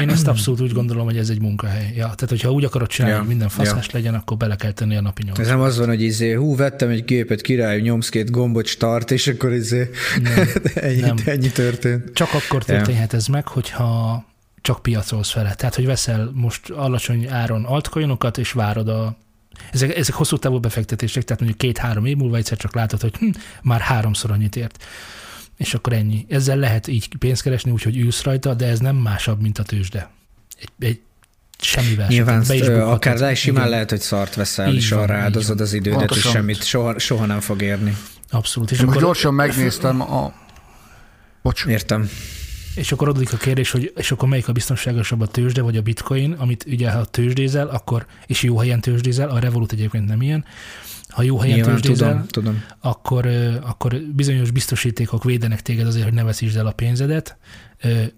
Én 0.00 0.08
ezt 0.08 0.26
abszolút 0.26 0.60
úgy 0.60 0.72
gondolom, 0.72 1.04
hogy 1.04 1.16
ez 1.16 1.28
egy 1.28 1.40
munkahely. 1.40 1.86
Ja, 1.88 2.04
tehát, 2.04 2.28
hogyha 2.28 2.50
úgy 2.52 2.64
akarod 2.64 2.88
csinálni, 2.88 3.14
Ja, 3.14 3.20
hogy 3.20 3.28
minden 3.30 3.48
faszás 3.48 3.90
legyen, 3.90 4.14
akkor 4.14 4.36
bele 4.36 4.56
kell 4.56 4.72
tenni 4.72 4.96
a 4.96 5.00
napi 5.00 5.22
nyolc. 5.24 5.38
ez 5.38 5.46
nem 5.48 5.60
az 5.60 5.78
van, 5.78 5.88
hogy 5.88 6.02
izé, 6.02 6.32
hú, 6.32 6.56
vettem 6.56 6.88
egy 6.88 7.04
gépet, 7.04 7.40
király, 7.40 7.80
nyomsz 7.80 8.08
két 8.08 8.30
gombot, 8.30 8.66
start, 8.66 9.10
és 9.10 9.26
akkor 9.26 9.52
izé, 9.52 9.90
Nem. 10.22 10.48
ennyi, 10.74 11.00
Nem. 11.00 11.16
ennyi 11.24 11.48
történt. 11.50 12.12
Csak 12.12 12.28
akkor 12.32 12.64
történhet 12.64 13.12
ez 13.12 13.26
meg, 13.26 13.48
hogyha 13.48 14.24
csak 14.62 14.82
piacolsz 14.82 15.32
vele. 15.32 15.54
Tehát, 15.54 15.74
hogy 15.74 15.86
veszel 15.86 16.30
most 16.34 16.70
alacsony 16.70 17.28
áron 17.28 17.64
altcoinokat, 17.64 18.38
és 18.38 18.52
várod 18.52 18.88
a 18.88 19.16
ezek, 19.72 19.96
ezek 19.96 20.14
hosszú 20.14 20.36
távú 20.36 20.58
befektetések, 20.58 21.22
tehát 21.22 21.40
mondjuk 21.40 21.60
két-három 21.60 22.04
év 22.04 22.16
múlva 22.16 22.36
egyszer 22.36 22.58
csak 22.58 22.74
látod, 22.74 23.00
hogy 23.00 23.16
hm, 23.18 23.28
már 23.62 23.80
háromszor 23.80 24.30
annyit 24.30 24.56
ért. 24.56 24.84
És 25.56 25.74
akkor 25.74 25.92
ennyi. 25.92 26.26
Ezzel 26.28 26.56
lehet 26.56 26.86
így 26.86 27.16
pénzt 27.18 27.42
keresni, 27.42 27.70
úgyhogy 27.70 27.96
ülsz 27.96 28.22
rajta, 28.22 28.54
de 28.54 28.66
ez 28.66 28.78
nem 28.78 28.96
másabb, 28.96 29.40
mint 29.40 29.58
a 29.58 29.62
tőzsde. 29.62 30.10
Egy, 30.60 30.88
egy 30.88 31.00
semmivel 31.58 32.04
sem. 32.04 32.14
Nyilván 32.14 32.44
Be 32.48 32.54
is 32.54 32.60
ö, 32.60 32.66
bukhatod. 32.66 32.92
akár 32.92 33.18
le, 33.18 33.34
simán 33.34 33.68
lehet, 33.68 33.90
hogy 33.90 34.00
szart 34.00 34.34
veszel, 34.34 34.68
Így 34.68 34.74
és 34.74 34.90
van, 34.90 35.02
arra 35.02 35.14
áldozod 35.14 35.60
az 35.60 35.72
idődet, 35.72 36.00
és 36.00 36.06
Pontosan. 36.06 36.32
semmit 36.32 36.64
soha, 36.64 36.98
soha 36.98 37.26
nem 37.26 37.40
fog 37.40 37.62
érni. 37.62 37.96
Abszolút. 38.30 38.70
És 38.70 38.78
Én 38.78 38.84
most 38.84 38.96
akkor, 38.96 39.08
gyorsan 39.08 39.34
megnéztem 39.34 40.00
a... 40.00 40.32
Bocs. 41.42 41.64
Értem. 41.66 42.10
És 42.74 42.92
akkor 42.92 43.08
adódik 43.08 43.32
a 43.32 43.36
kérdés, 43.36 43.70
hogy 43.70 43.92
és 43.96 44.10
akkor 44.10 44.28
melyik 44.28 44.48
a 44.48 44.52
biztonságosabb 44.52 45.20
a 45.20 45.26
tőzsde 45.26 45.62
vagy 45.62 45.76
a 45.76 45.82
bitcoin, 45.82 46.32
amit 46.32 46.64
ugye 46.68 46.90
ha 46.90 47.04
tőzsdézel, 47.04 47.68
akkor, 47.68 48.06
és 48.26 48.42
jó 48.42 48.58
helyen 48.58 48.80
tőzsdézel, 48.80 49.28
a 49.28 49.38
Revolut 49.38 49.72
egyébként 49.72 50.06
nem 50.06 50.22
ilyen, 50.22 50.44
ha 51.08 51.22
jó 51.22 51.38
helyen 51.38 51.56
Nyilván 51.56 51.74
tőzsdézel, 51.74 52.08
tudom, 52.08 52.26
tudom. 52.30 52.64
akkor, 52.80 53.26
akkor 53.62 54.00
bizonyos 54.00 54.50
biztosítékok 54.50 55.24
védenek 55.24 55.62
téged 55.62 55.86
azért, 55.86 56.04
hogy 56.04 56.14
ne 56.14 56.24
veszítsd 56.24 56.56
el 56.56 56.66
a 56.66 56.72
pénzedet. 56.72 57.36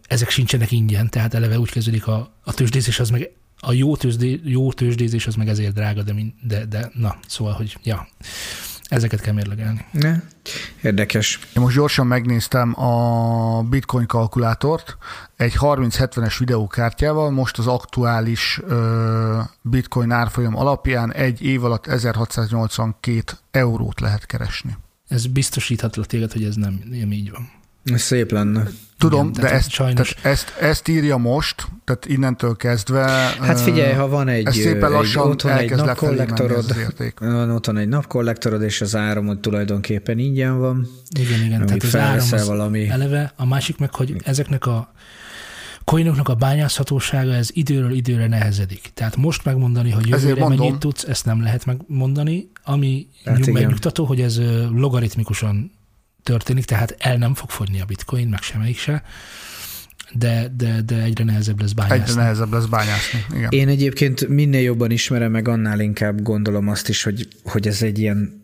Ezek 0.07 0.31
sincsenek 0.31 0.71
ingyen, 0.71 1.11
tehát 1.11 1.35
eleve 1.35 1.59
úgy 1.59 1.71
kezdődik 1.71 2.07
a, 2.07 2.35
a 2.45 2.55
tőzsdézés, 2.55 3.01
az 3.01 3.11
meg 3.11 3.31
a 3.61 3.73
jó, 3.73 3.97
tőzsdé, 3.97 4.41
jó 4.45 4.73
tőzsdézés 4.73 5.27
az 5.27 5.35
meg 5.35 5.49
ezért 5.49 5.75
drága, 5.75 6.03
de, 6.03 6.13
min- 6.13 6.35
de, 6.43 6.65
de 6.65 6.91
na, 6.95 7.19
szóval, 7.27 7.53
hogy 7.53 7.77
ja, 7.83 8.09
ezeket 8.89 9.21
kell 9.21 9.35
mérlegelni. 9.35 9.85
Ne? 9.91 10.23
Érdekes. 10.83 11.39
Én 11.57 11.63
most 11.63 11.77
gyorsan 11.77 12.07
megnéztem 12.07 12.81
a 12.81 13.63
Bitcoin 13.63 14.07
kalkulátort 14.07 14.97
egy 15.37 15.55
3070-es 15.59 16.35
videókártyával, 16.39 17.31
most 17.31 17.59
az 17.59 17.67
aktuális 17.67 18.61
ö, 18.67 19.41
Bitcoin 19.63 20.11
árfolyam 20.11 20.57
alapján 20.57 21.13
egy 21.13 21.43
év 21.43 21.65
alatt 21.65 21.87
1682 21.87 23.33
eurót 23.51 24.01
lehet 24.01 24.27
keresni. 24.27 24.77
Ez 25.09 25.27
biztosíthatlak 25.27 26.07
téged, 26.07 26.33
hogy 26.33 26.45
ez 26.45 26.55
nem, 26.55 26.81
nem 26.91 27.13
így 27.13 27.31
van. 27.31 27.51
Szép 27.85 28.31
lenne. 28.31 28.69
Tudom, 28.99 29.29
Igen, 29.29 29.43
de 29.43 29.51
ezt, 29.51 29.71
sajnos- 29.71 30.15
tehát 30.15 30.33
ezt, 30.33 30.57
ezt 30.61 30.89
írja 30.89 31.17
most, 31.17 31.67
tehát 31.85 32.07
innentől 32.07 32.57
kezdve... 32.57 33.05
Hát 33.41 33.61
figyelj, 33.61 33.93
ha 33.93 34.09
van 34.09 34.29
egy, 34.29 34.47
ez 34.47 34.55
szépen 34.55 34.85
egy 34.85 34.91
lassan 34.91 35.29
otthon 35.29 35.51
egy 35.51 35.71
menni 35.71 35.81
ez 35.81 35.87
napkollektorod, 35.87 36.75
van 37.19 37.51
otthon 37.51 37.77
egy 37.77 37.89
napkollektorod, 37.89 38.63
és 38.63 38.81
az 38.81 38.97
áramod 38.97 39.41
tulajdonképpen 39.41 40.19
ingyen 40.19 40.59
van, 40.59 40.89
Igen, 41.21 41.45
igen. 41.45 41.67
Tehát 41.67 41.83
az 41.83 41.97
áram 41.97 42.29
az 42.33 42.47
valami... 42.47 42.89
eleve, 42.89 43.33
a 43.37 43.47
másik 43.47 43.79
meg, 43.79 43.95
hogy 43.95 44.17
ezeknek 44.25 44.67
a 44.67 44.93
coinoknak 45.85 46.29
a 46.29 46.35
bányászhatósága 46.35 47.33
ez 47.33 47.49
időről 47.53 47.93
időre 47.93 48.27
nehezedik. 48.27 48.91
Tehát 48.95 49.17
most 49.17 49.45
megmondani, 49.45 49.91
hogy 49.91 50.13
Ezért 50.13 50.37
jövőre 50.37 50.57
mennyit 50.57 50.79
tudsz, 50.79 51.05
ezt 51.05 51.25
nem 51.25 51.43
lehet 51.43 51.65
megmondani, 51.65 52.51
ami 52.65 53.07
Hát 53.25 53.47
megnyugtató, 53.47 54.05
hogy 54.05 54.21
ez 54.21 54.41
logaritmikusan 54.71 55.73
történik, 56.25 56.65
tehát 56.65 56.95
el 56.99 57.17
nem 57.17 57.35
fog 57.35 57.51
fogyni 57.51 57.81
a 57.81 57.85
bitcoin, 57.85 58.29
meg 58.29 58.43
semmelyik 58.43 58.79
se, 58.79 59.03
de, 60.13 60.53
de, 60.57 60.81
de 60.81 61.03
egyre 61.03 61.25
nehezebb 61.25 61.61
lesz 61.61 61.71
Egyre 61.71 61.87
bányászni. 61.89 62.15
nehezebb 62.15 62.53
lesz 62.53 62.65
bányászni. 62.65 63.25
Igen. 63.37 63.51
Én 63.51 63.69
egyébként 63.69 64.29
minél 64.29 64.61
jobban 64.61 64.91
ismerem 64.91 65.31
meg, 65.31 65.49
annál 65.49 65.81
inkább 65.81 66.23
gondolom 66.23 66.69
azt 66.69 66.89
is, 66.89 67.03
hogy, 67.03 67.29
hogy 67.45 67.67
ez 67.67 67.83
egy 67.83 67.99
ilyen, 67.99 68.43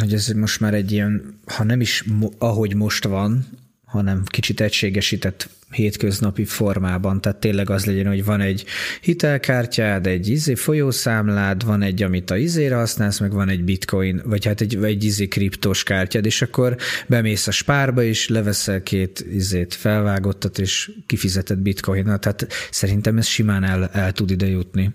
hogy 0.00 0.12
ez 0.12 0.28
most 0.28 0.60
már 0.60 0.74
egy 0.74 0.92
ilyen, 0.92 1.40
ha 1.46 1.64
nem 1.64 1.80
is 1.80 2.02
mo- 2.02 2.34
ahogy 2.38 2.74
most 2.74 3.04
van, 3.04 3.46
hanem 3.86 4.22
kicsit 4.24 4.60
egységesített 4.60 5.48
hétköznapi 5.70 6.44
formában. 6.44 7.20
Tehát 7.20 7.38
tényleg 7.38 7.70
az 7.70 7.84
legyen, 7.84 8.06
hogy 8.06 8.24
van 8.24 8.40
egy 8.40 8.64
hitelkártyád, 9.00 10.06
egy 10.06 10.28
izé 10.28 10.54
folyószámlád, 10.54 11.64
van 11.64 11.82
egy, 11.82 12.02
amit 12.02 12.30
a 12.30 12.36
izére 12.36 12.76
használsz, 12.76 13.20
meg 13.20 13.32
van 13.32 13.48
egy 13.48 13.64
bitcoin, 13.64 14.22
vagy 14.24 14.44
hát 14.44 14.60
egy, 14.60 14.84
egy 14.84 15.04
izé 15.04 15.28
kriptos 15.28 15.82
kártyád, 15.82 16.26
és 16.26 16.42
akkor 16.42 16.76
bemész 17.06 17.46
a 17.46 17.50
spárba, 17.50 18.02
és 18.02 18.28
leveszel 18.28 18.82
két 18.82 19.26
izét 19.32 19.74
felvágottat, 19.74 20.58
és 20.58 20.90
kifizetett 21.06 21.58
bitcoin 21.58 22.04
Tehát 22.04 22.46
szerintem 22.70 23.18
ez 23.18 23.26
simán 23.26 23.64
el, 23.64 23.88
el 23.92 24.12
tud 24.12 24.30
ide 24.30 24.46
jutni. 24.46 24.94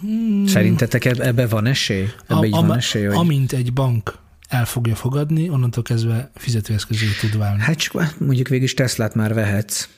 Hmm. 0.00 0.46
Szerintetek 0.46 1.04
ebbe 1.04 1.46
van 1.46 1.66
esély? 1.66 2.08
Ebbe 2.26 2.38
a, 2.38 2.44
így 2.44 2.50
van 2.50 2.76
esély? 2.76 3.04
Hogy... 3.04 3.16
Amint 3.16 3.52
egy 3.52 3.72
bank 3.72 4.22
el 4.48 4.64
fogja 4.64 4.94
fogadni, 4.94 5.48
onnantól 5.48 5.82
kezdve 5.82 6.30
fizetőeszközé 6.34 7.06
tud 7.20 7.38
válni. 7.38 7.62
Hát 7.62 7.76
csak 7.76 8.00
hát 8.00 8.20
mondjuk 8.20 8.48
végig 8.48 8.74
Teslát 8.74 9.14
már 9.14 9.34
vehetsz. 9.34 9.88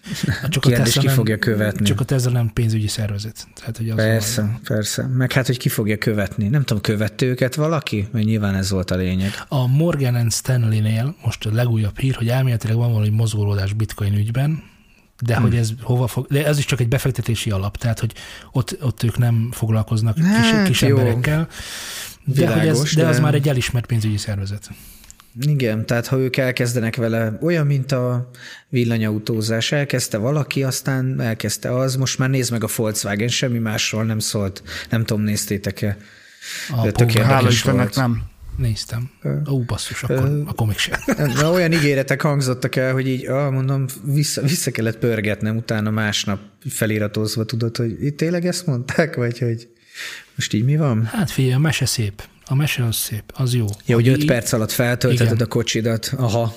Hát 0.40 0.50
csak 0.50 0.62
Kérdés, 0.62 0.80
a 0.80 0.84
Tesla 0.84 1.00
ki 1.00 1.06
nem, 1.06 1.16
fogja 1.16 1.38
követni. 1.38 1.84
Csak 1.84 2.00
a 2.00 2.04
Tesla 2.04 2.30
nem 2.30 2.50
pénzügyi 2.52 2.86
szervezet. 2.86 3.46
Tehát, 3.54 3.76
hogy 3.76 3.90
az 3.90 3.96
persze, 3.96 4.40
van. 4.40 4.60
persze. 4.64 5.06
Meg 5.06 5.32
hát, 5.32 5.46
hogy 5.46 5.58
ki 5.58 5.68
fogja 5.68 5.98
követni. 5.98 6.48
Nem 6.48 6.64
tudom, 6.64 6.82
követte 6.82 7.26
őket 7.26 7.54
valaki? 7.54 8.08
Mert 8.12 8.24
nyilván 8.24 8.54
ez 8.54 8.70
volt 8.70 8.90
a 8.90 8.96
lényeg. 8.96 9.30
A 9.48 9.66
Morgan 9.66 10.30
Stanley-nél 10.30 11.14
most 11.24 11.46
a 11.46 11.50
legújabb 11.52 11.98
hír, 11.98 12.14
hogy 12.14 12.28
elméletileg 12.28 12.76
van 12.76 12.92
valami 12.92 13.10
mozgolódás 13.10 13.72
bitcoin 13.72 14.14
ügyben, 14.14 14.62
de 15.20 15.34
hmm. 15.34 15.42
hogy 15.42 15.56
ez 15.56 15.70
hova 15.82 16.06
fog, 16.06 16.26
de 16.26 16.46
ez 16.46 16.58
is 16.58 16.64
csak 16.64 16.80
egy 16.80 16.88
befektetési 16.88 17.50
alap, 17.50 17.76
tehát 17.76 18.00
hogy 18.00 18.12
ott, 18.52 18.76
ott 18.82 19.02
ők 19.02 19.18
nem 19.18 19.48
foglalkoznak 19.52 20.18
hát, 20.18 20.66
kis, 20.66 20.66
kis 20.66 20.82
emberekkel. 20.82 21.48
Jó 22.26 22.34
de, 22.34 22.40
Világos, 22.40 22.78
hogy 22.78 22.86
ez, 22.88 22.94
de, 22.94 23.02
de 23.02 23.08
az 23.08 23.20
már 23.20 23.34
egy 23.34 23.48
elismert 23.48 23.86
pénzügyi 23.86 24.16
szervezet. 24.16 24.70
Igen, 25.40 25.86
tehát 25.86 26.06
ha 26.06 26.18
ők 26.18 26.36
elkezdenek 26.36 26.96
vele, 26.96 27.38
olyan, 27.40 27.66
mint 27.66 27.92
a 27.92 28.30
villanyautózás, 28.68 29.72
elkezdte 29.72 30.16
valaki, 30.16 30.62
aztán 30.62 31.20
elkezdte 31.20 31.74
az, 31.74 31.96
most 31.96 32.18
már 32.18 32.30
nézd 32.30 32.50
meg 32.50 32.64
a 32.64 32.68
Volkswagen, 32.76 33.28
semmi 33.28 33.58
másról 33.58 34.04
nem 34.04 34.18
szólt, 34.18 34.62
nem 34.90 35.04
tudom, 35.04 35.22
néztétek-e. 35.22 35.96
A 36.70 36.92
Tök 36.92 37.10
Hála 37.10 37.48
Istennek 37.48 37.94
nem. 37.94 38.22
Néztem. 38.56 39.10
Ó, 39.50 39.60
basszus, 39.60 40.02
akkor, 40.02 40.42
akkor 40.46 40.66
még 40.66 40.76
sem. 40.78 41.00
Na, 41.40 41.50
olyan 41.50 41.72
ígéretek 41.72 42.20
hangzottak 42.20 42.76
el, 42.76 42.92
hogy 42.92 43.08
így, 43.08 43.26
ah, 43.26 43.52
mondom, 43.52 43.84
vissza, 44.04 44.42
vissza 44.42 44.70
kellett 44.70 44.98
pörgetnem, 44.98 45.56
utána 45.56 45.90
másnap 45.90 46.40
feliratozva 46.68 47.44
tudod, 47.44 47.76
hogy 47.76 48.04
itt 48.04 48.16
tényleg 48.16 48.46
ezt 48.46 48.66
mondták, 48.66 49.16
vagy 49.16 49.38
hogy 49.38 49.68
most 50.34 50.52
így 50.52 50.64
mi 50.64 50.76
van? 50.76 51.04
Hát 51.04 51.30
figyelj, 51.30 51.54
a 51.54 51.58
mese 51.58 51.86
szép. 51.86 52.22
A 52.44 52.54
mese 52.54 52.84
az 52.84 52.96
szép, 52.96 53.22
az 53.34 53.54
jó. 53.54 53.66
Ja, 53.86 53.94
hogy 53.94 54.08
öt 54.08 54.24
perc 54.24 54.52
alatt 54.52 54.70
feltölteted 54.72 55.32
Igen. 55.34 55.46
a 55.46 55.48
kocsidat. 55.48 56.12
Aha. 56.16 56.54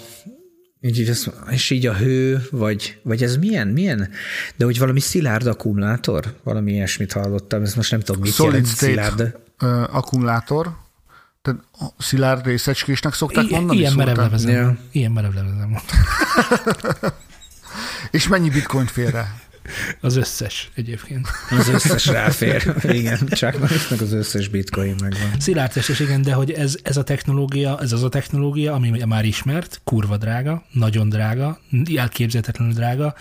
Így, 0.81 0.99
így 0.99 1.09
az, 1.09 1.31
és 1.49 1.69
így 1.69 1.85
a 1.85 1.93
hő, 1.93 2.47
vagy, 2.51 2.99
vagy 3.03 3.23
ez 3.23 3.37
milyen, 3.37 3.67
milyen? 3.67 4.09
De 4.55 4.65
hogy 4.65 4.79
valami 4.79 4.99
szilárd 4.99 5.47
akkumulátor? 5.47 6.39
Valami 6.43 6.71
ilyesmit 6.71 7.11
hallottam, 7.11 7.61
ez 7.61 7.73
most 7.73 7.91
nem 7.91 7.99
tudom, 7.99 8.21
mit 8.21 8.33
Solid 8.33 8.53
jelent 8.53 8.69
szilárd. 8.69 9.35
Uh, 9.61 9.95
akkumulátor, 9.95 10.77
tehát 11.41 11.59
szilárd 11.97 12.45
részecskésnek 12.45 13.13
szokták 13.13 13.45
I- 13.49 13.51
mondani? 13.51 13.79
Ilyen 13.79 13.93
merevlevezem. 13.93 14.51
Ja. 14.51 14.77
Ilyen 14.91 15.11
merevlevezem. 15.11 15.77
és 18.11 18.27
mennyi 18.27 18.49
bitcoin 18.49 18.85
félre? 18.85 19.48
Az 20.01 20.15
összes 20.15 20.69
egyébként. 20.75 21.27
Az 21.49 21.67
összes 21.67 22.05
ráfér. 22.05 22.75
Igen, 22.99 23.27
csak 23.27 23.59
meg 23.89 24.01
az 24.01 24.13
összes 24.13 24.47
bitcoin 24.47 24.95
megvan. 25.01 25.39
Szilárd 25.39 25.71
és 25.75 25.99
igen, 25.99 26.21
de 26.21 26.33
hogy 26.33 26.51
ez, 26.51 26.77
ez 26.83 26.97
a 26.97 27.03
technológia, 27.03 27.79
ez 27.81 27.91
az 27.91 28.03
a 28.03 28.09
technológia, 28.09 28.73
ami 28.73 29.03
már 29.05 29.25
ismert, 29.25 29.81
kurva 29.83 30.17
drága, 30.17 30.63
nagyon 30.71 31.09
drága, 31.09 31.59
elképzelhetetlenül 31.95 32.73
drága, 32.73 33.15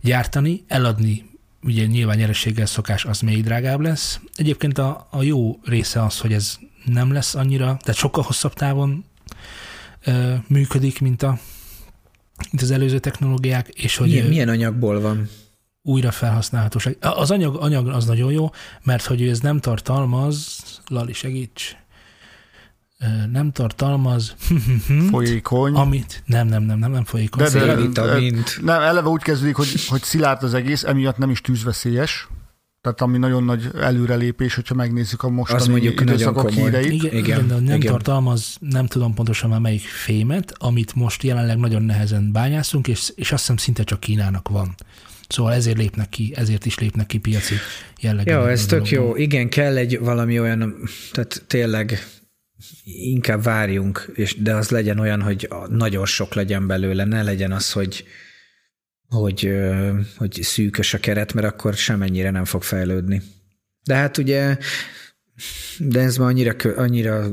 gyártani, 0.00 0.64
eladni 0.68 1.32
ugye 1.64 1.86
nyilván 1.86 2.16
nyerességgel 2.16 2.66
szokás, 2.66 3.04
az 3.04 3.20
még 3.20 3.44
drágább 3.44 3.80
lesz. 3.80 4.20
Egyébként 4.36 4.78
a, 4.78 5.08
a 5.10 5.22
jó 5.22 5.60
része 5.64 6.04
az, 6.04 6.18
hogy 6.18 6.32
ez 6.32 6.58
nem 6.84 7.12
lesz 7.12 7.34
annyira, 7.34 7.64
tehát 7.64 7.94
sokkal 7.94 8.22
hosszabb 8.22 8.52
távon 8.52 9.04
ö, 10.04 10.34
működik, 10.46 11.00
mint, 11.00 11.22
a, 11.22 11.38
mint 12.50 12.62
az 12.62 12.70
előző 12.70 12.98
technológiák. 12.98 13.68
És 13.68 13.96
hogy, 13.96 14.08
milyen, 14.08 14.26
milyen 14.26 14.48
anyagból 14.48 15.00
van? 15.00 15.28
Újra 15.86 16.10
felhasználhatóság. 16.10 16.96
Az 17.00 17.30
anyag, 17.30 17.56
anyag 17.56 17.88
az 17.88 18.04
nagyon 18.04 18.32
jó, 18.32 18.50
mert 18.82 19.04
hogy 19.04 19.28
ez 19.28 19.40
nem 19.40 19.60
tartalmaz, 19.60 20.62
Lali 20.86 21.12
segíts, 21.12 21.76
nem 23.32 23.52
tartalmaz 23.52 24.34
folyékony. 25.10 25.74
Amit, 25.74 26.22
nem, 26.26 26.46
nem, 26.46 26.62
nem, 26.62 26.78
nem, 26.78 26.90
nem 26.90 27.04
folyékony. 27.04 27.44
De, 27.44 27.50
de, 27.50 27.74
de, 27.86 28.18
nem, 28.62 28.80
eleve 28.80 29.08
úgy 29.08 29.22
kezdődik, 29.22 29.56
hogy, 29.56 29.86
hogy 29.86 30.02
szilárd 30.02 30.42
az 30.42 30.54
egész, 30.54 30.84
emiatt 30.84 31.16
nem 31.16 31.30
is 31.30 31.40
tűzveszélyes. 31.40 32.28
Tehát 32.80 33.00
ami 33.00 33.18
nagyon 33.18 33.44
nagy 33.44 33.70
előrelépés, 33.80 34.54
hogyha 34.54 34.74
megnézzük 34.74 35.22
a 35.22 35.28
mostani 35.28 35.60
az 35.60 35.66
mondjuk 35.66 36.00
időszakok 36.00 36.50
híreit. 36.50 36.92
Igen, 36.92 37.06
igen, 37.06 37.24
igen, 37.24 37.48
de 37.48 37.54
nem 37.54 37.64
igen. 37.64 37.92
tartalmaz, 37.92 38.56
nem 38.60 38.86
tudom 38.86 39.14
pontosan 39.14 39.50
már 39.50 39.60
melyik 39.60 39.80
fémet, 39.80 40.54
amit 40.58 40.94
most 40.94 41.22
jelenleg 41.22 41.58
nagyon 41.58 41.82
nehezen 41.82 42.32
bányászunk, 42.32 42.88
és, 42.88 43.12
és 43.14 43.32
azt 43.32 43.40
hiszem 43.40 43.56
szinte 43.56 43.84
csak 43.84 44.00
Kínának 44.00 44.48
van. 44.48 44.74
Szóval 45.28 45.52
ezért 45.52 45.76
lépnek 45.76 46.08
ki, 46.08 46.32
ezért 46.36 46.66
is 46.66 46.78
lépnek 46.78 47.06
ki 47.06 47.18
piaci 47.18 47.54
jellegű. 48.00 48.30
Jó, 48.30 48.44
ez 48.44 48.66
tök 48.66 48.88
jó. 48.88 49.16
Igen, 49.16 49.48
kell 49.48 49.76
egy 49.76 49.98
valami 49.98 50.40
olyan, 50.40 50.88
tehát 51.12 51.42
tényleg 51.46 51.98
inkább 52.84 53.42
várjunk, 53.42 54.10
és, 54.14 54.42
de 54.42 54.54
az 54.54 54.68
legyen 54.68 54.98
olyan, 54.98 55.22
hogy 55.22 55.48
nagyon 55.68 56.06
sok 56.06 56.34
legyen 56.34 56.66
belőle, 56.66 57.04
ne 57.04 57.22
legyen 57.22 57.52
az, 57.52 57.72
hogy, 57.72 58.04
hogy, 59.08 59.52
hogy 60.16 60.38
szűkös 60.42 60.94
a 60.94 60.98
keret, 60.98 61.32
mert 61.32 61.46
akkor 61.46 61.74
semennyire 61.74 62.30
nem 62.30 62.44
fog 62.44 62.62
fejlődni. 62.62 63.22
De 63.82 63.94
hát 63.94 64.18
ugye, 64.18 64.58
de 65.78 66.00
ez 66.00 66.16
már 66.16 66.28
annyira, 66.28 66.54
annyira 66.76 67.30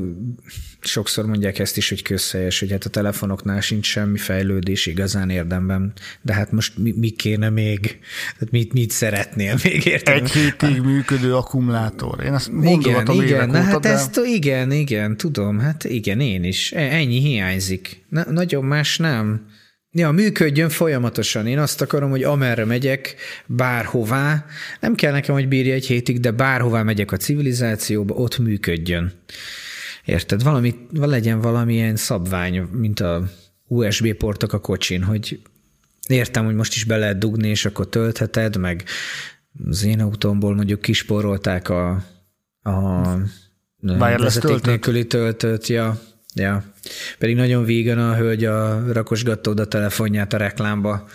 sokszor 0.80 1.26
mondják 1.26 1.58
ezt 1.58 1.76
is, 1.76 1.88
hogy 1.88 2.02
közhelyes, 2.02 2.60
hogy 2.60 2.70
hát 2.70 2.84
a 2.84 2.88
telefonoknál 2.88 3.60
sincs 3.60 3.86
semmi 3.86 4.18
fejlődés 4.18 4.86
igazán 4.86 5.30
érdemben, 5.30 5.92
de 6.22 6.32
hát 6.32 6.52
most 6.52 6.78
mi, 6.78 6.94
mi 6.96 7.10
kéne 7.10 7.50
még, 7.50 7.98
hát 8.38 8.50
mit, 8.50 8.72
mit 8.72 8.90
szeretnél 8.90 9.56
még 9.62 9.84
értem? 9.84 10.14
Egy 10.14 10.30
hétig 10.30 10.80
működő 10.80 11.34
akkumulátor. 11.34 12.24
Én 12.24 12.32
azt 12.32 12.50
igen, 12.62 13.06
igen, 13.10 13.48
na 13.48 13.60
hát 13.60 13.80
de... 13.80 13.88
ezt 13.88 14.20
igen, 14.24 14.70
igen, 14.70 15.16
tudom, 15.16 15.58
hát 15.58 15.84
igen, 15.84 16.20
én 16.20 16.44
is. 16.44 16.72
E, 16.72 16.80
ennyi 16.80 17.20
hiányzik. 17.20 18.04
Na, 18.08 18.30
nagyon 18.30 18.64
más 18.64 18.98
nem. 18.98 19.46
Ja, 19.94 20.10
működjön 20.10 20.68
folyamatosan. 20.68 21.46
Én 21.46 21.58
azt 21.58 21.80
akarom, 21.80 22.10
hogy 22.10 22.22
amerre 22.22 22.64
megyek, 22.64 23.14
bárhová, 23.46 24.46
nem 24.80 24.94
kell 24.94 25.12
nekem, 25.12 25.34
hogy 25.34 25.48
bírja 25.48 25.74
egy 25.74 25.86
hétig, 25.86 26.20
de 26.20 26.30
bárhová 26.30 26.82
megyek 26.82 27.12
a 27.12 27.16
civilizációba, 27.16 28.14
ott 28.14 28.38
működjön. 28.38 29.12
Érted? 30.04 30.42
Valami, 30.42 30.74
legyen 30.92 31.40
valamilyen 31.40 31.96
szabvány, 31.96 32.60
mint 32.60 33.00
a 33.00 33.28
USB 33.66 34.12
portok 34.12 34.52
a 34.52 34.60
kocsin, 34.60 35.02
hogy 35.02 35.40
értem, 36.08 36.44
hogy 36.44 36.54
most 36.54 36.74
is 36.74 36.84
be 36.84 36.96
lehet 36.96 37.18
dugni, 37.18 37.48
és 37.48 37.64
akkor 37.64 37.88
töltheted, 37.88 38.56
meg 38.56 38.84
az 39.68 39.84
én 39.84 40.00
autómból 40.00 40.54
mondjuk 40.54 40.80
kisporolták 40.80 41.68
a, 41.68 42.04
a 42.62 43.16
vezeték 43.96 44.60
nélküli 44.60 45.06
töltőt, 45.06 45.66
ja, 45.66 46.00
ja. 46.34 46.64
Pedig 47.18 47.36
nagyon 47.36 47.64
vígan 47.64 47.98
a 47.98 48.14
hölgy 48.14 48.44
a 48.44 48.92
rakosgatta 48.92 49.50
oda 49.50 49.66
telefonját 49.66 50.32
a 50.32 50.36
reklámba. 50.36 51.08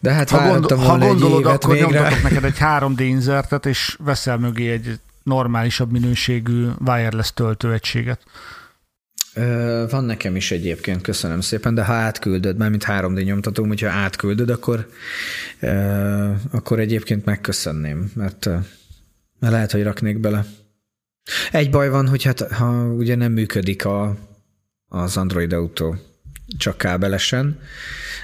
De 0.00 0.12
hát 0.12 0.30
ha, 0.30 0.48
gondol, 0.48 0.78
ha 0.78 0.98
gondolod, 0.98 1.46
akkor 1.46 1.74
végre. 1.74 2.20
neked 2.22 2.44
egy 2.44 2.56
3D 2.78 2.98
inzertet, 2.98 3.66
és 3.66 3.96
veszel 4.04 4.38
mögé 4.38 4.70
egy 4.70 5.00
normálisabb 5.22 5.90
minőségű 5.90 6.66
wireless 6.86 7.32
töltőegységet. 7.34 8.20
Van 9.90 10.04
nekem 10.04 10.36
is 10.36 10.50
egyébként, 10.50 11.02
köszönöm 11.02 11.40
szépen, 11.40 11.74
de 11.74 11.84
ha 11.84 11.92
átküldöd, 11.92 12.56
már 12.56 12.70
mint 12.70 12.84
3D 12.88 13.24
nyomtatom, 13.24 13.68
hogyha 13.68 13.88
átküldöd, 13.88 14.50
akkor, 14.50 14.88
akkor 16.50 16.78
egyébként 16.78 17.24
megköszönném, 17.24 18.10
mert 18.14 18.48
lehet, 19.40 19.72
hogy 19.72 19.82
raknék 19.82 20.18
bele. 20.18 20.44
Egy 21.52 21.70
baj 21.70 21.88
van, 21.88 22.08
hogy 22.08 22.22
hát 22.22 22.40
ha 22.40 22.84
ugye 22.84 23.14
nem 23.14 23.32
működik 23.32 23.84
a, 23.84 24.16
az 24.88 25.16
Android 25.16 25.52
Auto, 25.52 25.94
csak 26.58 26.78
kábelesen. 26.78 27.60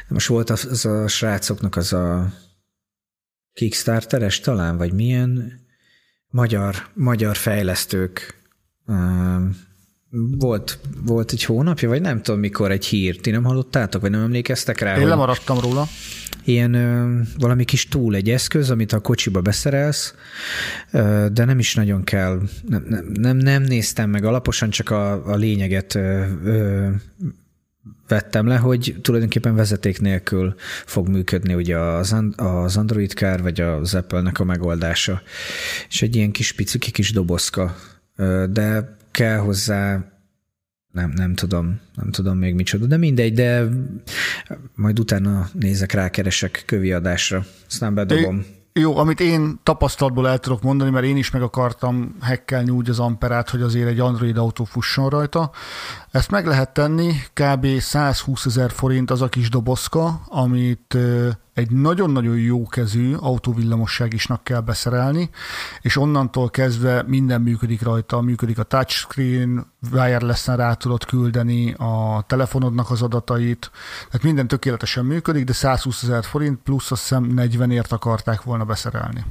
Most 0.09 0.27
volt 0.27 0.51
az 0.51 0.85
a 0.85 1.09
srácoknak 1.09 1.77
az 1.77 1.93
a 1.93 2.33
Kickstarteres 3.53 4.41
talán, 4.41 4.77
vagy 4.77 4.93
milyen 4.93 5.61
magyar, 6.29 6.89
magyar 6.95 7.37
fejlesztők 7.37 8.43
volt, 10.11 10.79
volt 11.05 11.33
egy 11.33 11.45
hónapja, 11.45 11.89
vagy 11.89 12.01
nem 12.01 12.23
tudom 12.23 12.41
mikor 12.41 12.71
egy 12.71 12.87
hír. 12.87 13.21
Ti 13.21 13.31
nem 13.31 13.45
hallottátok, 13.45 14.01
vagy 14.01 14.11
nem 14.11 14.23
emlékeztek 14.23 14.81
rá? 14.81 14.99
Én 14.99 15.09
lemaradtam 15.09 15.61
róla. 15.61 15.87
Ilyen 16.45 16.75
ö, 16.75 17.21
valami 17.39 17.65
kis 17.65 17.89
túl 17.89 18.15
egy 18.15 18.31
eszköz, 18.31 18.71
amit 18.71 18.93
a 18.93 19.01
kocsiba 19.01 19.41
beszerelsz, 19.41 20.15
ö, 20.91 21.27
de 21.33 21.45
nem 21.45 21.59
is 21.59 21.75
nagyon 21.75 22.05
kell. 22.05 22.41
Nem, 22.69 22.85
nem, 22.89 23.07
nem, 23.13 23.37
nem 23.37 23.63
néztem 23.63 24.11
meg 24.11 24.25
alaposan, 24.25 24.71
csak 24.71 24.91
a, 24.91 25.33
a 25.33 25.37
lényeget 25.37 25.95
ö, 25.95 26.25
ö, 26.45 26.89
vettem 28.09 28.47
le, 28.47 28.57
hogy 28.57 28.97
tulajdonképpen 29.03 29.55
vezeték 29.55 30.01
nélkül 30.01 30.55
fog 30.85 31.09
működni 31.09 31.55
ugye 31.55 31.79
az, 31.79 32.17
az 32.37 32.77
Android 32.77 33.11
Car, 33.11 33.43
vagy 33.43 33.61
az 33.61 33.95
Apple-nek 33.95 34.41
a 34.41 34.45
megoldása. 34.45 35.23
És 35.89 36.03
egy 36.03 36.17
ilyen 36.17 36.31
kis 36.31 36.53
piciki 36.53 36.91
kis 36.91 37.13
dobozka, 37.13 37.77
de 38.51 38.96
kell 39.17 39.39
hozzá 39.39 40.05
nem, 40.93 41.11
nem 41.11 41.35
tudom, 41.35 41.81
nem 41.95 42.11
tudom 42.11 42.39
még 42.39 42.55
micsoda, 42.55 42.87
de 42.87 42.97
mindegy, 42.97 43.33
de 43.33 43.65
majd 44.75 44.99
utána 44.99 45.49
nézek, 45.53 45.93
rákeresek 45.93 46.63
kövi 46.67 46.93
adásra, 46.93 47.45
aztán 47.69 47.95
bedobom. 47.95 48.45
Jó, 48.73 48.97
amit 48.97 49.21
én 49.21 49.61
tapasztalatból 49.63 50.29
el 50.29 50.39
tudok 50.39 50.63
mondani, 50.63 50.91
mert 50.91 51.05
én 51.05 51.17
is 51.17 51.31
meg 51.31 51.43
akartam 51.43 52.17
hekkelni 52.21 52.71
úgy 52.71 52.89
az 52.89 52.99
Amperát, 52.99 53.51
hogy 53.51 53.63
azért 53.63 53.89
egy 53.89 54.01
Android 54.01 54.37
autó 54.37 54.65
fusson 54.65 55.09
rajta. 55.09 55.51
Ezt 56.17 56.31
meg 56.31 56.47
lehet 56.47 56.73
tenni, 56.73 57.13
kb. 57.33 57.67
120 57.79 58.47
ezer 58.47 58.71
forint 58.71 59.11
az 59.11 59.23
a 59.23 59.29
kis 59.29 59.49
dobozka, 59.49 60.21
amit 60.27 60.99
egy 61.55 61.71
nagyon-nagyon 61.71 62.39
jó 62.39 62.67
kezű 62.67 63.15
autóvillamosság 63.15 64.13
isnak 64.13 64.45
kell 64.45 64.61
beszerelni, 64.61 65.31
és 65.81 65.97
onnantól 65.97 66.51
kezdve 66.51 67.03
minden 67.07 67.41
működik 67.41 67.83
rajta, 67.83 68.21
működik 68.21 68.59
a 68.59 68.63
touchscreen, 68.63 69.73
wireless-en 69.93 70.57
rá 70.57 70.73
tudod 70.73 71.05
küldeni 71.05 71.73
a 71.73 72.25
telefonodnak 72.27 72.91
az 72.91 73.03
adatait, 73.03 73.71
tehát 74.07 74.23
minden 74.23 74.49
tökéletesen 74.49 75.05
működik, 75.05 75.45
de 75.45 75.53
120 75.53 76.03
ezer 76.03 76.25
forint 76.25 76.59
plusz 76.63 76.91
azt 76.91 77.01
hiszem 77.01 77.33
40-ért 77.37 77.93
akarták 77.93 78.43
volna 78.43 78.65
beszerelni. 78.65 79.25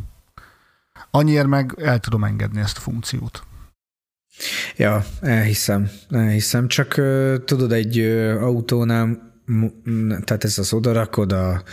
Annyiért 1.11 1.47
meg 1.47 1.75
el 1.81 1.99
tudom 1.99 2.23
engedni 2.23 2.59
ezt 2.59 2.77
a 2.77 2.81
funkciót. 2.81 3.43
Ja, 4.77 5.05
elhiszem, 5.21 5.89
elhiszem. 6.09 6.67
Csak 6.67 6.93
tudod, 7.45 7.71
egy 7.71 7.99
autónál 8.39 9.33
tehát 9.97 10.43
ez 10.43 10.57
az 10.57 10.73
odarakod 10.73 11.31
a, 11.31 11.63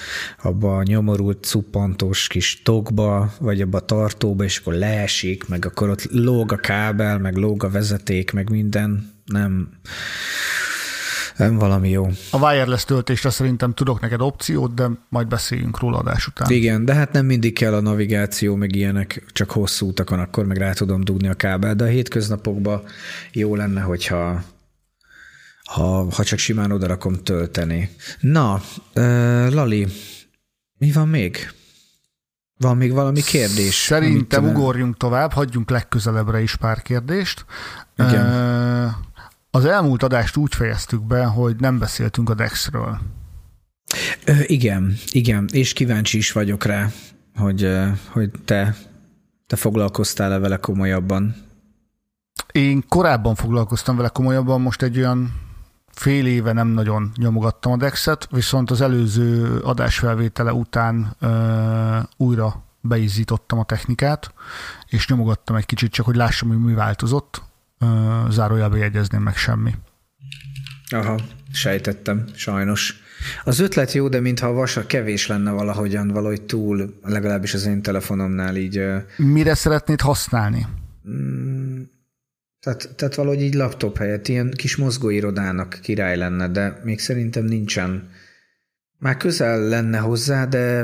abba 0.42 0.76
a 0.76 0.82
nyomorult 0.82 1.44
cuppantós 1.44 2.26
kis 2.26 2.62
tokba, 2.62 3.32
vagy 3.38 3.60
abba 3.60 3.78
a 3.78 3.84
tartóba, 3.84 4.44
és 4.44 4.58
akkor 4.58 4.74
leesik, 4.74 5.48
meg 5.48 5.64
akkor 5.64 5.88
ott 5.88 6.04
lóg 6.10 6.52
a 6.52 6.56
kábel, 6.56 7.18
meg 7.18 7.36
lóg 7.36 7.64
a 7.64 7.70
vezeték, 7.70 8.32
meg 8.32 8.50
minden. 8.50 9.10
Nem, 9.24 9.68
valami 11.36 11.90
jó. 11.90 12.08
A 12.30 12.38
wireless 12.38 12.84
töltésre 12.84 13.30
szerintem 13.30 13.74
tudok 13.74 14.00
neked 14.00 14.20
opciót, 14.20 14.74
de 14.74 14.90
majd 15.08 15.28
beszéljünk 15.28 15.78
róla 15.78 15.98
adás 15.98 16.26
után. 16.26 16.50
Igen, 16.50 16.84
de 16.84 16.94
hát 16.94 17.12
nem 17.12 17.26
mindig 17.26 17.54
kell 17.54 17.74
a 17.74 17.80
navigáció, 17.80 18.54
meg 18.54 18.74
ilyenek, 18.74 19.24
csak 19.32 19.50
hosszú 19.50 19.88
utakon, 19.88 20.18
akkor 20.18 20.46
meg 20.46 20.56
rá 20.56 20.72
tudom 20.72 21.04
dugni 21.04 21.28
a 21.28 21.34
kábel, 21.34 21.74
de 21.74 21.84
a 21.84 21.88
hétköznapokban 21.88 22.82
jó 23.32 23.54
lenne, 23.54 23.80
hogyha 23.80 24.42
ha, 25.64 26.06
ha 26.10 26.24
csak 26.24 26.38
simán 26.38 26.72
odarakom 26.72 27.14
tölteni. 27.14 27.90
Na, 28.20 28.60
Lali, 29.50 29.86
mi 30.78 30.92
van 30.92 31.08
még? 31.08 31.36
Van 32.58 32.76
még 32.76 32.92
valami 32.92 33.20
kérdés? 33.20 33.74
Szerintem 33.74 34.44
amit, 34.44 34.56
ugorjunk 34.56 34.96
tovább, 34.96 35.32
hagyjunk 35.32 35.70
legközelebbre 35.70 36.40
is 36.40 36.56
pár 36.56 36.82
kérdést. 36.82 37.44
Igen. 37.96 38.26
Uh, 38.26 38.92
az 39.54 39.64
elmúlt 39.64 40.02
adást 40.02 40.36
úgy 40.36 40.54
fejeztük 40.54 41.02
be, 41.02 41.24
hogy 41.24 41.56
nem 41.56 41.78
beszéltünk 41.78 42.30
a 42.30 42.34
Dexről. 42.34 42.98
Ö, 44.24 44.32
igen, 44.46 44.94
igen, 45.10 45.48
és 45.52 45.72
kíváncsi 45.72 46.16
is 46.18 46.32
vagyok 46.32 46.64
rá, 46.64 46.88
hogy, 47.34 47.70
hogy 48.08 48.30
te, 48.44 48.76
te 49.46 49.56
foglalkoztál-e 49.56 50.38
vele 50.38 50.56
komolyabban. 50.56 51.34
Én 52.52 52.84
korábban 52.88 53.34
foglalkoztam 53.34 53.96
vele 53.96 54.08
komolyabban, 54.08 54.60
most 54.60 54.82
egy 54.82 54.98
olyan 54.98 55.40
fél 55.90 56.26
éve 56.26 56.52
nem 56.52 56.68
nagyon 56.68 57.12
nyomogattam 57.16 57.72
a 57.72 57.76
Dexet, 57.76 58.28
viszont 58.30 58.70
az 58.70 58.80
előző 58.80 59.58
adásfelvétele 59.58 60.52
után 60.52 61.16
ö, 61.20 61.98
újra 62.16 62.64
beizítottam 62.80 63.58
a 63.58 63.64
technikát, 63.64 64.34
és 64.86 65.08
nyomogattam 65.08 65.56
egy 65.56 65.66
kicsit, 65.66 65.92
csak 65.92 66.06
hogy 66.06 66.16
lássam, 66.16 66.48
hogy 66.48 66.58
mi 66.58 66.74
változott. 66.74 67.42
Ö, 67.82 68.30
zárójelbe 68.30 68.76
jegyezném 68.76 69.22
meg 69.22 69.36
semmi. 69.36 69.74
Aha, 70.90 71.20
sejtettem, 71.52 72.24
sajnos. 72.34 73.00
Az 73.44 73.60
ötlet 73.60 73.92
jó, 73.92 74.08
de 74.08 74.20
mintha 74.20 74.46
a 74.46 74.52
vasa 74.52 74.86
kevés 74.86 75.26
lenne 75.26 75.50
valahogyan, 75.50 76.08
valahogy 76.08 76.42
túl, 76.42 76.98
legalábbis 77.02 77.54
az 77.54 77.66
én 77.66 77.82
telefonomnál 77.82 78.56
így. 78.56 78.84
Mire 79.16 79.54
szeretnéd 79.54 80.00
használni? 80.00 80.66
Mm, 81.08 81.82
tehát, 82.60 82.94
tehát 82.96 83.14
valahogy 83.14 83.42
így 83.42 83.54
laptop 83.54 83.96
helyett 83.96 84.28
ilyen 84.28 84.50
kis 84.50 84.76
mozgóirodának 84.76 85.78
király 85.82 86.16
lenne, 86.16 86.48
de 86.48 86.80
még 86.84 87.00
szerintem 87.00 87.44
nincsen. 87.44 88.10
Már 88.98 89.16
közel 89.16 89.60
lenne 89.60 89.98
hozzá, 89.98 90.46
de 90.46 90.82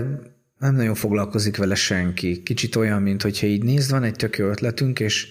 nem 0.58 0.74
nagyon 0.74 0.94
foglalkozik 0.94 1.56
vele 1.56 1.74
senki. 1.74 2.42
Kicsit 2.42 2.76
olyan, 2.76 3.02
mint 3.02 3.22
hogyha 3.22 3.46
így 3.46 3.62
nézd, 3.62 3.90
van 3.90 4.02
egy 4.02 4.16
tök 4.16 4.38
jó 4.38 4.48
ötletünk, 4.48 5.00
és 5.00 5.28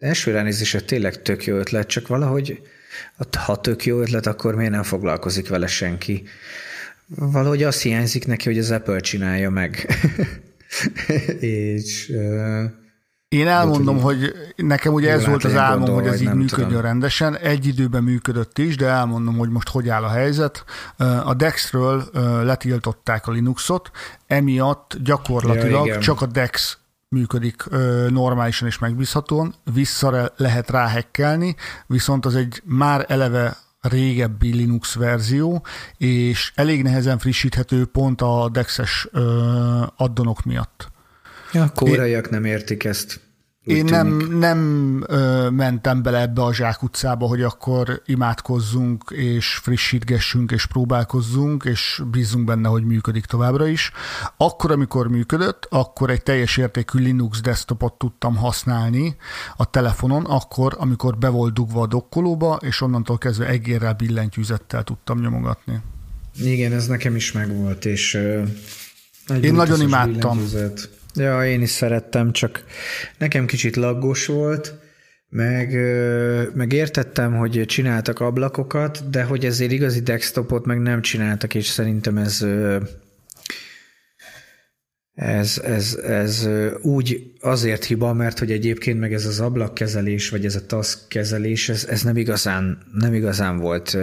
első 0.00 0.30
ránézésre 0.30 0.80
tényleg 0.80 1.22
tök 1.22 1.44
jó 1.44 1.56
ötlet, 1.56 1.86
csak 1.86 2.06
valahogy 2.06 2.62
ha 3.44 3.60
tök 3.60 3.84
jó 3.86 4.00
ötlet, 4.00 4.26
akkor 4.26 4.54
miért 4.54 4.72
nem 4.72 4.82
foglalkozik 4.82 5.48
vele 5.48 5.66
senki? 5.66 6.22
Valahogy 7.06 7.62
azt 7.62 7.82
hiányzik 7.82 8.26
neki, 8.26 8.48
hogy 8.48 8.58
az 8.58 8.70
Apple 8.70 9.00
csinálja 9.00 9.50
meg. 9.50 9.96
és 11.40 12.12
én 13.28 13.46
elmondom, 13.46 13.96
de, 13.96 14.02
hogy 14.02 14.34
nekem 14.56 14.92
ugye 14.92 15.10
ez 15.10 15.26
volt 15.26 15.44
az 15.44 15.56
álmom, 15.56 15.84
gondol, 15.84 16.02
hogy 16.02 16.12
ez 16.12 16.20
így 16.20 16.32
működjön 16.32 16.68
tudom. 16.68 16.82
rendesen. 16.82 17.36
Egy 17.36 17.66
időben 17.66 18.02
működött 18.02 18.58
is, 18.58 18.76
de 18.76 18.86
elmondom, 18.86 19.36
hogy 19.36 19.48
most 19.48 19.68
hogy 19.68 19.88
áll 19.88 20.02
a 20.02 20.08
helyzet. 20.08 20.64
A 21.24 21.34
Dexről 21.34 22.04
letiltották 22.44 23.26
a 23.26 23.30
Linuxot, 23.30 23.90
emiatt 24.26 24.96
gyakorlatilag 25.02 25.86
ja, 25.86 25.98
csak 25.98 26.20
a 26.20 26.26
Dex 26.26 26.78
működik 27.14 27.64
normálisan 28.08 28.68
és 28.68 28.78
megbízhatóan, 28.78 29.54
vissza 29.74 30.32
lehet 30.36 30.70
ráhekkelni, 30.70 31.56
viszont 31.86 32.26
az 32.26 32.34
egy 32.34 32.62
már 32.64 33.04
eleve 33.08 33.56
régebbi 33.80 34.54
Linux 34.54 34.94
verzió, 34.94 35.66
és 35.96 36.52
elég 36.54 36.82
nehezen 36.82 37.18
frissíthető 37.18 37.86
pont 37.86 38.20
a 38.20 38.48
Dexes 38.52 39.08
addonok 39.96 40.44
miatt. 40.44 40.88
Ja, 41.52 41.62
a 41.62 41.72
kóraiak 41.74 42.30
nem 42.30 42.44
értik 42.44 42.84
ezt. 42.84 43.20
Én 43.64 43.84
nem, 43.84 44.16
nem 44.16 45.02
ö, 45.06 45.50
mentem 45.50 46.02
bele 46.02 46.20
ebbe 46.20 46.42
a 46.42 46.54
zsákutcába, 46.54 47.26
hogy 47.26 47.42
akkor 47.42 48.02
imádkozzunk, 48.06 49.04
és 49.10 49.46
frissítgessünk, 49.54 50.50
és 50.50 50.66
próbálkozzunk, 50.66 51.64
és 51.64 52.02
bízunk 52.10 52.44
benne, 52.44 52.68
hogy 52.68 52.84
működik 52.84 53.24
továbbra 53.24 53.66
is. 53.66 53.90
Akkor, 54.36 54.70
amikor 54.70 55.08
működött, 55.08 55.66
akkor 55.70 56.10
egy 56.10 56.22
teljes 56.22 56.56
értékű 56.56 56.98
Linux 56.98 57.40
desktopot 57.40 57.92
tudtam 57.92 58.36
használni 58.36 59.16
a 59.56 59.70
telefonon, 59.70 60.24
akkor, 60.24 60.76
amikor 60.78 61.18
be 61.18 61.28
volt 61.28 61.52
dugva 61.52 61.80
a 61.80 61.86
dokkolóba, 61.86 62.58
és 62.62 62.80
onnantól 62.80 63.18
kezdve 63.18 63.46
egérrel 63.46 63.92
billentyűzettel 63.94 64.82
tudtam 64.82 65.20
nyomogatni. 65.20 65.80
Igen, 66.38 66.72
ez 66.72 66.86
nekem 66.86 67.16
is 67.16 67.32
megvolt, 67.32 67.84
és 67.84 68.14
uh, 68.14 69.42
Én 69.42 69.54
nagyon 69.54 69.80
imádtam. 69.80 70.36
Billentyűzet. 70.36 70.99
Ja, 71.14 71.46
én 71.46 71.62
is 71.62 71.70
szerettem, 71.70 72.32
csak 72.32 72.64
nekem 73.18 73.46
kicsit 73.46 73.76
laggos 73.76 74.26
volt, 74.26 74.74
meg, 75.28 75.72
meg 76.54 76.72
értettem, 76.72 77.36
hogy 77.36 77.64
csináltak 77.66 78.20
ablakokat, 78.20 79.10
de 79.10 79.22
hogy 79.22 79.44
ezért 79.44 79.72
igazi 79.72 80.00
desktopot 80.00 80.64
meg 80.64 80.80
nem 80.80 81.02
csináltak, 81.02 81.54
és 81.54 81.66
szerintem 81.66 82.16
ez 82.16 82.44
ez, 85.20 85.58
ez, 85.64 85.94
ez 85.94 86.48
úgy 86.80 87.32
azért 87.40 87.84
hiba, 87.84 88.12
mert 88.12 88.38
hogy 88.38 88.50
egyébként 88.50 89.00
meg 89.00 89.12
ez 89.12 89.26
az 89.26 89.40
ablakkezelés, 89.40 90.28
vagy 90.28 90.44
ez 90.44 90.54
a 90.54 90.66
task 90.66 91.08
kezelés, 91.08 91.68
ez, 91.68 91.84
ez 91.84 92.02
nem, 92.02 92.16
igazán, 92.16 92.78
nem 92.92 93.14
igazán 93.14 93.58
volt 93.58 93.96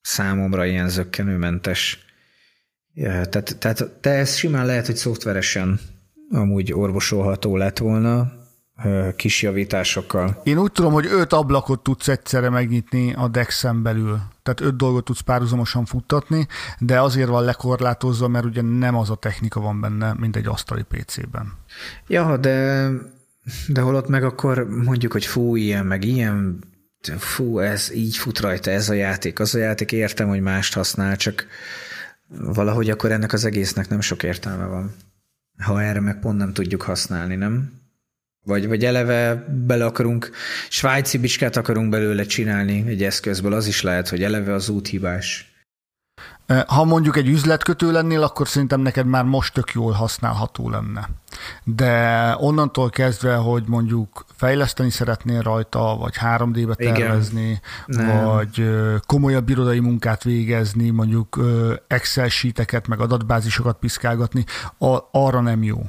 számomra 0.00 0.66
ilyen 0.66 0.88
zöggenőmentes. 0.88 2.07
Ja, 3.00 3.24
tehát, 3.24 3.56
tehát 3.58 3.90
te 4.00 4.10
ez 4.10 4.34
simán 4.34 4.66
lehet, 4.66 4.86
hogy 4.86 4.96
szoftveresen 4.96 5.80
amúgy 6.30 6.72
orvosolható 6.72 7.56
lett 7.56 7.78
volna, 7.78 8.32
kis 9.16 9.42
javításokkal. 9.42 10.40
Én 10.44 10.58
úgy 10.58 10.72
tudom, 10.72 10.92
hogy 10.92 11.06
öt 11.06 11.32
ablakot 11.32 11.82
tudsz 11.82 12.08
egyszerre 12.08 12.50
megnyitni 12.50 13.14
a 13.14 13.28
Dexen 13.28 13.82
belül. 13.82 14.18
Tehát 14.42 14.60
öt 14.60 14.76
dolgot 14.76 15.04
tudsz 15.04 15.20
párhuzamosan 15.20 15.84
futtatni, 15.84 16.46
de 16.78 17.00
azért 17.00 17.28
van 17.28 17.44
lekorlátozva, 17.44 18.28
mert 18.28 18.44
ugye 18.44 18.62
nem 18.62 18.96
az 18.96 19.10
a 19.10 19.14
technika 19.14 19.60
van 19.60 19.80
benne, 19.80 20.14
mint 20.18 20.36
egy 20.36 20.46
asztali 20.46 20.82
PC-ben. 20.82 21.52
Ja, 22.06 22.36
de, 22.36 22.88
de 23.68 23.80
holott 23.80 24.08
meg 24.08 24.24
akkor 24.24 24.68
mondjuk, 24.68 25.12
hogy 25.12 25.26
fú, 25.26 25.56
ilyen, 25.56 25.86
meg 25.86 26.04
ilyen, 26.04 26.58
fú, 27.18 27.58
ez 27.58 27.92
így 27.94 28.16
fut 28.16 28.40
rajta, 28.40 28.70
ez 28.70 28.88
a 28.88 28.94
játék, 28.94 29.40
az 29.40 29.54
a 29.54 29.58
játék, 29.58 29.92
értem, 29.92 30.28
hogy 30.28 30.40
mást 30.40 30.74
használ, 30.74 31.16
csak 31.16 31.46
valahogy 32.28 32.90
akkor 32.90 33.12
ennek 33.12 33.32
az 33.32 33.44
egésznek 33.44 33.88
nem 33.88 34.00
sok 34.00 34.22
értelme 34.22 34.64
van. 34.64 34.94
Ha 35.58 35.82
erre 35.82 36.00
meg 36.00 36.18
pont 36.18 36.38
nem 36.38 36.52
tudjuk 36.52 36.82
használni, 36.82 37.34
nem? 37.36 37.72
Vagy, 38.44 38.66
vagy 38.66 38.84
eleve 38.84 39.34
bele 39.66 39.84
akarunk, 39.84 40.30
svájci 40.68 41.18
bicskát 41.18 41.56
akarunk 41.56 41.90
belőle 41.90 42.24
csinálni 42.24 42.84
egy 42.86 43.02
eszközből, 43.02 43.52
az 43.52 43.66
is 43.66 43.82
lehet, 43.82 44.08
hogy 44.08 44.22
eleve 44.22 44.52
az 44.52 44.68
út 44.68 44.88
hibás. 44.88 45.52
Ha 46.66 46.84
mondjuk 46.84 47.16
egy 47.16 47.28
üzletkötő 47.28 47.92
lennél, 47.92 48.22
akkor 48.22 48.48
szerintem 48.48 48.80
neked 48.80 49.06
már 49.06 49.24
most 49.24 49.54
tök 49.54 49.72
jól 49.72 49.92
használható 49.92 50.70
lenne. 50.70 51.08
De 51.64 52.34
onnantól 52.38 52.90
kezdve, 52.90 53.34
hogy 53.34 53.64
mondjuk 53.66 54.24
fejleszteni 54.36 54.90
szeretnél 54.90 55.42
rajta, 55.42 55.96
vagy 55.96 56.14
3D-be 56.20 56.74
tervezni, 56.74 57.60
Igen. 57.86 58.24
vagy 58.24 58.70
komolyabb 59.06 59.48
irodai 59.48 59.78
munkát 59.78 60.22
végezni, 60.22 60.90
mondjuk 60.90 61.38
Excel 61.86 62.28
sheeteket, 62.28 62.88
meg 62.88 63.00
adatbázisokat 63.00 63.78
piszkálgatni, 63.78 64.44
arra 65.10 65.40
nem 65.40 65.62
jó. 65.62 65.82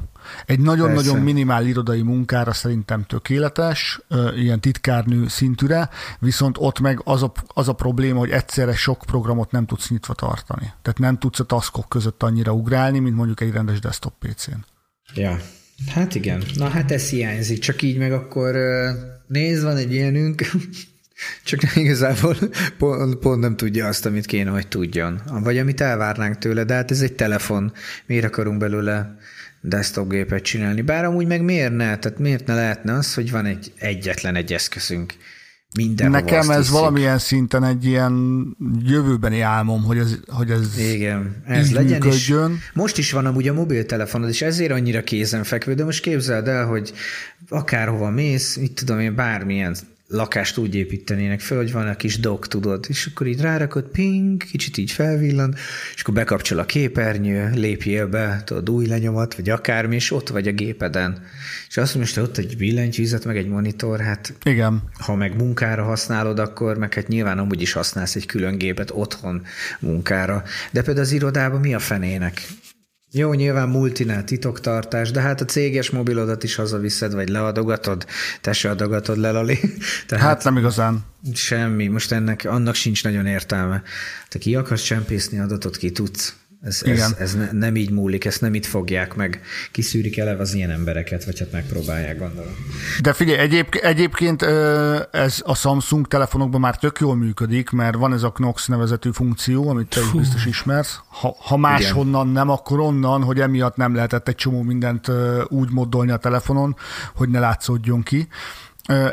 Egy 0.45 0.59
nagyon-nagyon 0.59 1.19
minimál 1.19 1.65
irodai 1.65 2.01
munkára 2.01 2.53
szerintem 2.53 3.05
tökéletes, 3.05 3.99
ilyen 4.35 4.59
titkárnő 4.59 5.27
szintűre, 5.27 5.89
viszont 6.19 6.55
ott 6.59 6.79
meg 6.79 7.01
az 7.03 7.23
a, 7.23 7.31
az 7.47 7.67
a 7.67 7.73
probléma, 7.73 8.19
hogy 8.19 8.29
egyszerre 8.29 8.75
sok 8.75 9.03
programot 9.05 9.51
nem 9.51 9.65
tudsz 9.65 9.89
nyitva 9.89 10.13
tartani. 10.13 10.73
Tehát 10.81 10.99
nem 10.99 11.17
tudsz 11.17 11.39
a 11.39 11.43
taskok 11.43 11.89
között 11.89 12.23
annyira 12.23 12.51
ugrálni, 12.51 12.99
mint 12.99 13.15
mondjuk 13.15 13.41
egy 13.41 13.51
rendes 13.51 13.79
desktop 13.79 14.13
PC-n. 14.19 14.65
Ja, 15.13 15.39
hát 15.87 16.15
igen. 16.15 16.43
Na 16.55 16.67
hát 16.67 16.91
ez 16.91 17.09
hiányzik, 17.09 17.59
csak 17.59 17.81
így 17.81 17.97
meg 17.97 18.11
akkor 18.11 18.55
nézd, 19.27 19.63
van 19.63 19.77
egy 19.77 19.93
ilyenünk, 19.93 20.41
csak 21.43 21.75
igazából 21.75 22.35
pont, 22.77 23.15
pont 23.15 23.41
nem 23.41 23.55
tudja 23.55 23.87
azt, 23.87 24.05
amit 24.05 24.25
kéne, 24.25 24.49
hogy 24.49 24.67
tudjon. 24.67 25.21
Vagy 25.43 25.57
amit 25.57 25.81
elvárnánk 25.81 26.37
tőle, 26.37 26.63
de 26.63 26.73
hát 26.73 26.91
ez 26.91 27.01
egy 27.01 27.13
telefon. 27.13 27.73
Miért 28.05 28.25
akarunk 28.25 28.57
belőle 28.57 29.17
desktop 29.61 30.09
gépet 30.09 30.43
csinálni. 30.43 30.81
Bár 30.81 31.05
amúgy 31.05 31.27
meg 31.27 31.41
miért 31.41 31.75
ne? 31.75 31.97
Tehát 31.97 32.19
miért 32.19 32.45
ne 32.45 32.55
lehetne 32.55 32.93
az, 32.93 33.13
hogy 33.13 33.31
van 33.31 33.45
egy 33.45 33.71
egyetlen 33.77 34.35
egy 34.35 34.53
eszközünk 34.53 35.13
minden 35.75 36.11
Nekem 36.11 36.49
ez 36.49 36.69
valamilyen 36.69 37.17
szinten 37.17 37.63
egy 37.63 37.85
ilyen 37.85 38.45
jövőbeni 38.85 39.41
álmom, 39.41 39.83
hogy 39.83 39.97
ez, 39.97 40.15
hogy 40.27 40.49
ez 40.49 40.77
Igen, 40.77 41.43
ez 41.45 41.71
legyen 41.71 42.03
is. 42.03 42.33
Most 42.73 42.97
is 42.97 43.11
van 43.11 43.25
amúgy 43.25 43.47
a 43.47 43.53
mobiltelefonod, 43.53 44.29
és 44.29 44.41
ezért 44.41 44.71
annyira 44.71 45.03
kézenfekvő, 45.03 45.73
de 45.73 45.83
most 45.83 46.01
képzeld 46.01 46.47
el, 46.47 46.65
hogy 46.65 46.93
akárhova 47.49 48.09
mész, 48.09 48.55
mit 48.55 48.73
tudom 48.73 48.99
én, 48.99 49.15
bármilyen 49.15 49.75
lakást 50.09 50.57
úgy 50.57 50.75
építenének 50.75 51.39
fel, 51.39 51.57
hogy 51.57 51.71
van 51.71 51.87
a 51.87 51.95
kis 51.95 52.19
dock, 52.19 52.47
tudod, 52.47 52.85
és 52.87 53.05
akkor 53.05 53.27
így 53.27 53.41
rárakod, 53.41 53.83
ping, 53.83 54.43
kicsit 54.43 54.77
így 54.77 54.91
felvillan, 54.91 55.55
és 55.95 56.01
akkor 56.01 56.13
bekapcsol 56.13 56.59
a 56.59 56.65
képernyő, 56.65 57.49
lépjél 57.53 58.07
be, 58.07 58.41
tudod, 58.45 58.69
új 58.69 58.85
lenyomat, 58.85 59.35
vagy 59.35 59.49
akármi, 59.49 59.95
és 59.95 60.11
ott 60.11 60.29
vagy 60.29 60.47
a 60.47 60.51
gépeden. 60.51 61.25
És 61.69 61.77
azt 61.77 61.95
mondja, 61.95 62.13
hogy 62.13 62.23
ott 62.23 62.37
egy 62.37 62.57
billentyűzet, 62.57 63.25
meg 63.25 63.37
egy 63.37 63.47
monitor, 63.47 63.99
hát 63.99 64.33
Igen. 64.43 64.83
ha 64.99 65.15
meg 65.15 65.35
munkára 65.35 65.83
használod, 65.83 66.39
akkor 66.39 66.77
meg 66.77 66.93
hát 66.93 67.07
nyilván 67.07 67.37
amúgy 67.37 67.61
is 67.61 67.71
használsz 67.71 68.15
egy 68.15 68.25
külön 68.25 68.57
gépet 68.57 68.91
otthon 68.93 69.45
munkára. 69.79 70.43
De 70.71 70.81
például 70.81 71.05
az 71.05 71.11
irodában 71.11 71.59
mi 71.59 71.73
a 71.73 71.79
fenének? 71.79 72.41
Jó, 73.11 73.33
nyilván 73.33 73.69
multinál 73.69 74.23
titoktartás, 74.23 75.11
de 75.11 75.21
hát 75.21 75.41
a 75.41 75.45
céges 75.45 75.89
mobilodat 75.89 76.43
is 76.43 76.55
hazaviszed, 76.55 77.13
vagy 77.13 77.29
leadogatod, 77.29 78.05
te 78.41 78.53
se 78.53 78.69
adogatod 78.69 79.17
le, 79.17 79.31
Lali. 79.31 79.59
Tehát 80.07 80.25
hát 80.25 80.43
nem 80.43 80.57
igazán. 80.57 81.05
Semmi, 81.33 81.87
most 81.87 82.11
ennek, 82.11 82.45
annak 82.45 82.75
sincs 82.75 83.03
nagyon 83.03 83.25
értelme. 83.25 83.83
Te 84.27 84.39
ki 84.39 84.55
akarsz 84.55 84.83
csempészni 84.83 85.39
adatot, 85.39 85.77
ki 85.77 85.91
tudsz. 85.91 86.35
Ez, 86.61 86.81
ez, 86.85 87.15
ez 87.17 87.35
ne, 87.35 87.51
nem 87.51 87.75
így 87.75 87.91
múlik, 87.91 88.25
ezt 88.25 88.41
nem 88.41 88.53
itt 88.53 88.65
fogják 88.65 89.15
meg. 89.15 89.41
Kiszűrik 89.71 90.17
eleve 90.17 90.41
az 90.41 90.53
ilyen 90.53 90.69
embereket, 90.69 91.25
vagy 91.25 91.39
hát 91.39 91.51
megpróbálják, 91.51 92.19
gondolom. 92.19 92.53
De 93.01 93.13
figyelj, 93.13 93.39
egyéb, 93.39 93.67
egyébként 93.81 94.41
ez 95.11 95.41
a 95.45 95.55
Samsung 95.55 96.07
telefonokban 96.07 96.59
már 96.59 96.77
tök 96.77 96.99
jól 96.99 97.15
működik, 97.15 97.69
mert 97.69 97.95
van 97.95 98.13
ez 98.13 98.23
a 98.23 98.31
Knox 98.31 98.67
nevezetű 98.67 99.09
funkció, 99.11 99.69
amit 99.69 99.87
te 99.87 99.99
is 99.99 100.11
biztos 100.11 100.45
ismersz. 100.45 100.99
Ha, 101.07 101.35
ha 101.39 101.57
máshonnan 101.57 102.27
nem, 102.27 102.49
akkor 102.49 102.79
onnan, 102.79 103.23
hogy 103.23 103.39
emiatt 103.39 103.75
nem 103.75 103.95
lehetett 103.95 104.27
egy 104.27 104.35
csomó 104.35 104.61
mindent 104.61 105.11
úgy 105.47 105.71
moddolni 105.71 106.11
a 106.11 106.17
telefonon, 106.17 106.75
hogy 107.15 107.29
ne 107.29 107.39
látszódjon 107.39 108.03
ki 108.03 108.27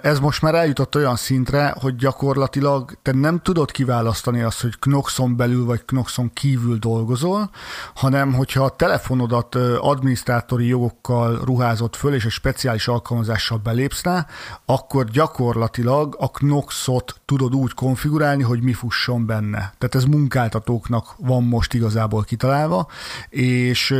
ez 0.02 0.18
most 0.18 0.42
már 0.42 0.54
eljutott 0.54 0.96
olyan 0.96 1.16
szintre, 1.16 1.74
hogy 1.80 1.96
gyakorlatilag 1.96 2.92
te 3.02 3.12
nem 3.12 3.40
tudod 3.42 3.70
kiválasztani 3.70 4.42
azt, 4.42 4.60
hogy 4.60 4.78
Knoxon 4.78 5.36
belül 5.36 5.64
vagy 5.64 5.84
Knoxon 5.84 6.32
kívül 6.32 6.78
dolgozol, 6.78 7.50
hanem 7.94 8.32
hogyha 8.32 8.64
a 8.64 8.76
telefonodat 8.76 9.54
adminisztrátori 9.80 10.66
jogokkal 10.66 11.40
ruházott 11.44 11.96
föl, 11.96 12.14
és 12.14 12.24
egy 12.24 12.30
speciális 12.30 12.88
alkalmazással 12.88 13.58
belépsz 13.58 14.02
rá, 14.02 14.26
akkor 14.64 15.04
gyakorlatilag 15.04 16.16
a 16.18 16.30
Knoxot 16.30 17.20
tudod 17.24 17.54
úgy 17.54 17.74
konfigurálni, 17.74 18.42
hogy 18.42 18.62
mi 18.62 18.72
fusson 18.72 19.26
benne. 19.26 19.58
Tehát 19.78 19.94
ez 19.94 20.04
munkáltatóknak 20.04 21.14
van 21.16 21.42
most 21.42 21.74
igazából 21.74 22.22
kitalálva, 22.22 22.86
és 23.28 23.94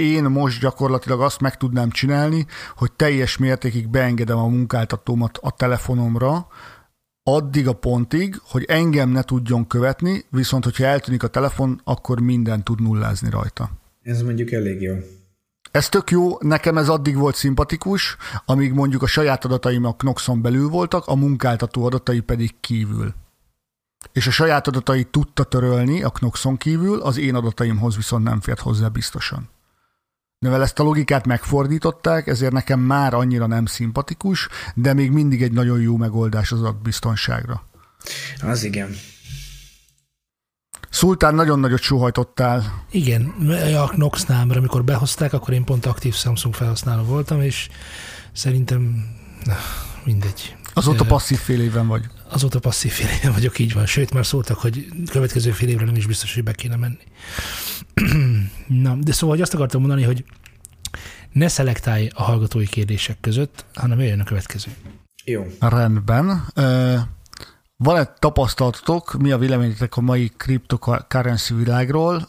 én 0.00 0.24
most 0.24 0.60
gyakorlatilag 0.60 1.20
azt 1.20 1.40
meg 1.40 1.56
tudnám 1.56 1.90
csinálni, 1.90 2.46
hogy 2.76 2.92
teljes 2.92 3.36
mértékig 3.36 3.88
beengedem 3.88 4.38
a 4.38 4.46
munkáltatómat 4.46 5.38
a 5.42 5.50
telefonomra, 5.50 6.46
addig 7.22 7.68
a 7.68 7.72
pontig, 7.72 8.40
hogy 8.44 8.64
engem 8.68 9.08
ne 9.08 9.22
tudjon 9.22 9.66
követni, 9.66 10.24
viszont 10.30 10.64
hogyha 10.64 10.84
eltűnik 10.84 11.22
a 11.22 11.28
telefon, 11.28 11.80
akkor 11.84 12.20
minden 12.20 12.64
tud 12.64 12.80
nullázni 12.82 13.30
rajta. 13.30 13.70
Ez 14.02 14.22
mondjuk 14.22 14.52
elég 14.52 14.80
jó. 14.80 14.94
Ez 15.70 15.88
tök 15.88 16.10
jó, 16.10 16.36
nekem 16.40 16.78
ez 16.78 16.88
addig 16.88 17.16
volt 17.16 17.34
szimpatikus, 17.34 18.16
amíg 18.44 18.72
mondjuk 18.72 19.02
a 19.02 19.06
saját 19.06 19.44
adataim 19.44 19.84
a 19.84 19.94
Knoxon 19.94 20.42
belül 20.42 20.68
voltak, 20.68 21.06
a 21.06 21.14
munkáltató 21.14 21.84
adatai 21.84 22.20
pedig 22.20 22.60
kívül. 22.60 23.14
És 24.12 24.26
a 24.26 24.30
saját 24.30 24.66
adatait 24.66 25.08
tudta 25.08 25.44
törölni 25.44 26.02
a 26.02 26.10
Knoxon 26.10 26.56
kívül, 26.56 27.00
az 27.00 27.18
én 27.18 27.34
adataimhoz 27.34 27.96
viszont 27.96 28.24
nem 28.24 28.40
fért 28.40 28.60
hozzá 28.60 28.88
biztosan. 28.88 29.48
Mivel 30.44 30.62
ezt 30.62 30.78
a 30.78 30.82
logikát 30.82 31.26
megfordították, 31.26 32.26
ezért 32.26 32.52
nekem 32.52 32.80
már 32.80 33.14
annyira 33.14 33.46
nem 33.46 33.66
szimpatikus, 33.66 34.48
de 34.74 34.92
még 34.92 35.10
mindig 35.10 35.42
egy 35.42 35.52
nagyon 35.52 35.80
jó 35.80 35.96
megoldás 35.96 36.52
az 36.52 36.58
adatbiztonságra. 36.60 37.66
Az 38.42 38.64
igen. 38.64 38.96
Szultán 40.90 41.34
nagyon 41.34 41.58
nagyot 41.58 41.80
sóhajtottál. 41.80 42.84
Igen, 42.90 43.22
a 43.76 43.88
Knox-nál, 43.88 44.44
mert 44.44 44.58
amikor 44.58 44.84
behozták, 44.84 45.32
akkor 45.32 45.54
én 45.54 45.64
pont 45.64 45.86
aktív 45.86 46.14
Samsung 46.14 46.54
felhasználó 46.54 47.02
voltam, 47.02 47.40
és 47.40 47.68
szerintem 48.32 49.06
na, 49.44 49.56
mindegy. 50.04 50.56
Azóta 50.72 51.04
passzív 51.04 51.38
fél 51.38 51.60
éven 51.60 51.86
vagy. 51.86 52.04
Azóta 52.28 52.58
passzív 52.58 52.92
fél 52.92 53.08
éven 53.08 53.32
vagyok, 53.32 53.58
így 53.58 53.72
van. 53.72 53.86
Sőt, 53.86 54.12
már 54.12 54.26
szóltak, 54.26 54.58
hogy 54.58 54.88
következő 55.10 55.50
fél 55.50 55.68
évre 55.68 55.84
nem 55.84 55.96
is 55.96 56.06
biztos, 56.06 56.34
hogy 56.34 56.44
be 56.44 56.52
kéne 56.52 56.76
menni. 56.76 57.04
Na, 58.70 58.94
de 58.94 59.12
szóval 59.12 59.36
hogy 59.36 59.44
azt 59.44 59.54
akartam 59.54 59.80
mondani, 59.80 60.02
hogy 60.02 60.24
ne 61.32 61.48
szelektálj 61.48 62.08
a 62.14 62.22
hallgatói 62.22 62.66
kérdések 62.66 63.20
között, 63.20 63.64
hanem 63.74 63.98
jöjjön 63.98 64.20
a 64.20 64.24
következő. 64.24 64.70
Jó. 65.24 65.46
Rendben. 65.60 66.44
Van-e 67.76 68.04
tapasztalatotok, 68.04 69.12
mi 69.18 69.30
a 69.30 69.38
véleményetek 69.38 69.96
a 69.96 70.00
mai 70.00 70.28
cryptocurrency 70.36 71.54
világról? 71.54 72.28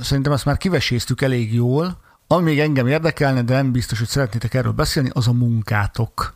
Szerintem 0.00 0.32
ezt 0.32 0.44
már 0.44 0.56
kiveséztük 0.56 1.20
elég 1.20 1.54
jól. 1.54 2.00
Ami 2.26 2.42
még 2.42 2.60
engem 2.60 2.86
érdekelne, 2.86 3.42
de 3.42 3.54
nem 3.54 3.72
biztos, 3.72 3.98
hogy 3.98 4.08
szeretnétek 4.08 4.54
erről 4.54 4.72
beszélni, 4.72 5.10
az 5.12 5.28
a 5.28 5.32
munkátok. 5.32 6.34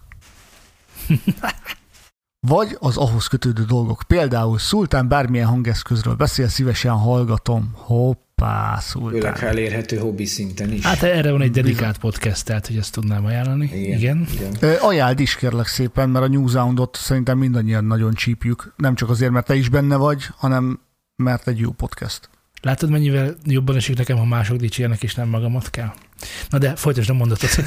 Vagy 2.47 2.76
az 2.80 2.97
ahhoz 2.97 3.26
kötődő 3.26 3.64
dolgok. 3.64 4.03
Például 4.07 4.59
Szultán 4.59 5.09
bármilyen 5.09 5.47
hangeszközről 5.47 6.14
beszél, 6.14 6.49
szívesen 6.49 6.92
hallgatom. 6.92 7.70
Hoppá, 7.74 8.78
Szultán. 8.80 9.34
Főleg 9.34 9.57
elérhető 9.57 9.97
hobbi 9.97 10.24
szinten 10.24 10.72
is. 10.72 10.84
Hát 10.84 11.03
erre 11.03 11.30
van 11.30 11.40
egy 11.40 11.51
dedikált 11.51 11.99
podcast, 11.99 12.44
tehát 12.44 12.66
hogy 12.66 12.76
ezt 12.76 12.92
tudnám 12.92 13.24
ajánlani. 13.24 13.70
Igen. 13.74 13.99
Igen. 13.99 14.26
Igen. 14.32 14.74
Ajánld 14.80 15.20
is 15.20 15.36
kérlek 15.36 15.66
szépen, 15.66 16.09
mert 16.09 16.24
a 16.24 16.28
New 16.28 16.49
Soundot 16.49 16.97
szerintem 16.97 17.38
mindannyian 17.38 17.84
nagyon 17.84 18.14
csípjük. 18.14 18.72
Nem 18.76 18.94
csak 18.94 19.11
azért, 19.11 19.30
mert 19.32 19.47
te 19.47 19.55
is 19.55 19.68
benne 19.68 19.97
vagy, 19.97 20.26
hanem 20.36 20.80
mert 21.16 21.49
egy 21.49 21.59
jó 21.59 21.70
podcast. 21.70 22.28
Látod, 22.62 22.90
mennyivel 22.90 23.34
jobban 23.44 23.76
esik 23.76 23.97
nekem, 23.97 24.16
ha 24.16 24.24
mások 24.24 24.57
dicsérnek, 24.57 25.03
és 25.03 25.14
nem 25.14 25.28
magamat 25.28 25.70
kell? 25.70 25.92
Na 26.49 26.59
de 26.59 26.76
folytasd 26.76 27.11
a 27.11 27.14
mondatot. 27.14 27.51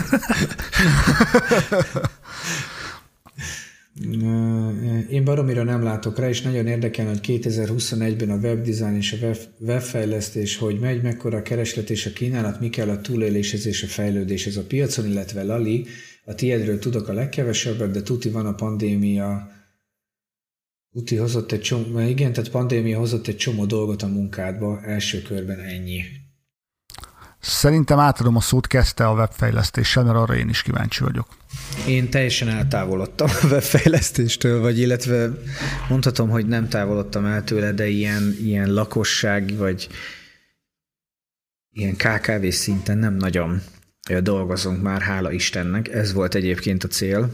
Én 5.10 5.24
baromira 5.24 5.64
nem 5.64 5.84
látok 5.84 6.20
rá, 6.20 6.30
és 6.30 6.42
nagyon 6.42 6.68
érdekel, 6.68 7.08
hogy 7.08 7.20
2021-ben 7.24 8.30
a 8.30 8.38
webdesign 8.38 8.96
és 8.96 9.14
a 9.22 9.32
webfejlesztés, 9.60 10.58
hogy 10.58 10.80
megy, 10.80 11.02
mekkora 11.02 11.38
a 11.38 11.42
kereslet 11.42 11.90
és 11.90 12.06
a 12.06 12.14
kínálat, 12.14 12.60
mi 12.60 12.70
kell 12.70 12.90
a 12.90 13.02
túléléshez 13.02 13.66
és 13.66 13.84
a 13.84 13.88
fejlődéshez 13.88 14.58
a 14.58 14.66
piacon, 14.66 15.06
illetve 15.06 15.44
Lali, 15.44 15.86
a 16.26 16.36
tiédről 16.36 16.80
tudok 16.80 17.08
a 17.08 17.14
legkevesebbet, 17.14 17.92
de 17.92 18.02
tuti 18.02 18.30
van 18.30 18.46
a 18.46 18.56
pandémia, 18.56 19.58
Tuti 20.92 21.16
hozott 21.16 21.52
egy 21.52 21.62
csomó, 21.62 22.00
igen, 22.00 22.34
tehát 22.34 22.52
pandémia 22.52 22.98
hozott 22.98 23.28
egy 23.28 23.38
csomó 23.38 23.66
dolgot 23.66 24.02
a 24.02 24.08
munkádba, 24.08 24.82
első 24.84 25.22
körben 25.22 25.60
ennyi. 25.60 26.02
Szerintem 27.40 28.00
átadom 28.00 28.36
a 28.36 28.42
szót, 28.42 28.68
kezdte 28.68 29.08
a 29.08 29.14
webfejlesztéssel, 29.14 30.04
mert 30.04 30.18
arra 30.18 30.36
én 30.36 30.50
is 30.50 30.62
kíváncsi 30.62 31.04
vagyok. 31.04 31.28
Én 31.88 32.10
teljesen 32.10 32.48
eltávolodtam 32.48 33.30
a 33.42 33.46
webfejlesztéstől, 33.46 34.62
vagy 34.62 34.80
illetve 34.80 35.30
mondhatom, 35.90 36.30
hogy 36.30 36.48
nem 36.48 36.68
távolodtam 36.70 37.26
el 37.26 37.44
tőle, 37.44 37.72
de 37.72 37.88
ilyen, 37.88 38.36
ilyen 38.42 38.74
lakosság, 38.74 39.58
vagy 39.58 39.90
ilyen 41.72 41.96
KKV 41.96 42.48
szinten 42.48 42.98
nem 42.98 43.14
nagyon 43.14 43.62
dolgozunk 44.22 44.82
már, 44.82 45.02
hála 45.02 45.32
Istennek. 45.32 45.88
Ez 45.88 46.14
volt 46.14 46.36
egyébként 46.36 46.84
a 46.84 46.88
cél. 46.88 47.34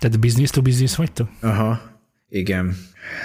Tehát 0.00 0.20
business 0.20 0.50
to 0.50 0.62
business 0.62 0.96
vagytok? 0.96 1.28
Aha, 1.40 1.89
igen. 2.30 2.76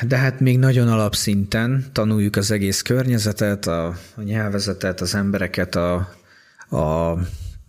De 0.08 0.18
hát 0.18 0.40
még 0.40 0.60
nagyon 0.60 0.88
alapszinten 0.88 1.86
tanuljuk 1.92 2.36
az 2.36 2.52
egész 2.52 2.82
környezetet, 2.82 3.68
a, 3.68 3.88
a 4.16 4.22
nyelvezetet, 4.22 5.02
az 5.02 5.16
embereket, 5.16 5.76
a, 5.76 5.96
a, 6.70 7.18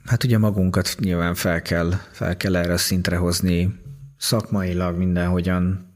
hát 0.05 0.25
ugye 0.25 0.39
magunkat 0.39 0.97
nyilván 0.99 1.35
fel 1.35 1.63
kell, 1.63 1.93
fel 2.13 2.37
kell 2.37 2.57
erre 2.57 2.73
a 2.73 2.79
szintre 2.79 3.17
hozni 3.17 3.75
szakmailag 4.19 4.97
mindenhogyan, 4.97 5.95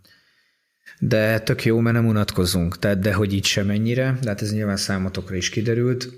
de 0.99 1.41
tök 1.41 1.65
jó, 1.65 1.79
mert 1.79 1.97
nem 1.97 2.07
unatkozunk, 2.07 2.79
tehát 2.79 2.99
de 2.99 3.13
hogy 3.13 3.33
így 3.33 3.45
sem 3.45 3.71
ennyire, 3.71 4.19
de 4.23 4.29
hát 4.29 4.43
ez 4.43 4.53
nyilván 4.53 4.77
számotokra 4.77 5.37
is 5.37 5.49
kiderült. 5.49 6.09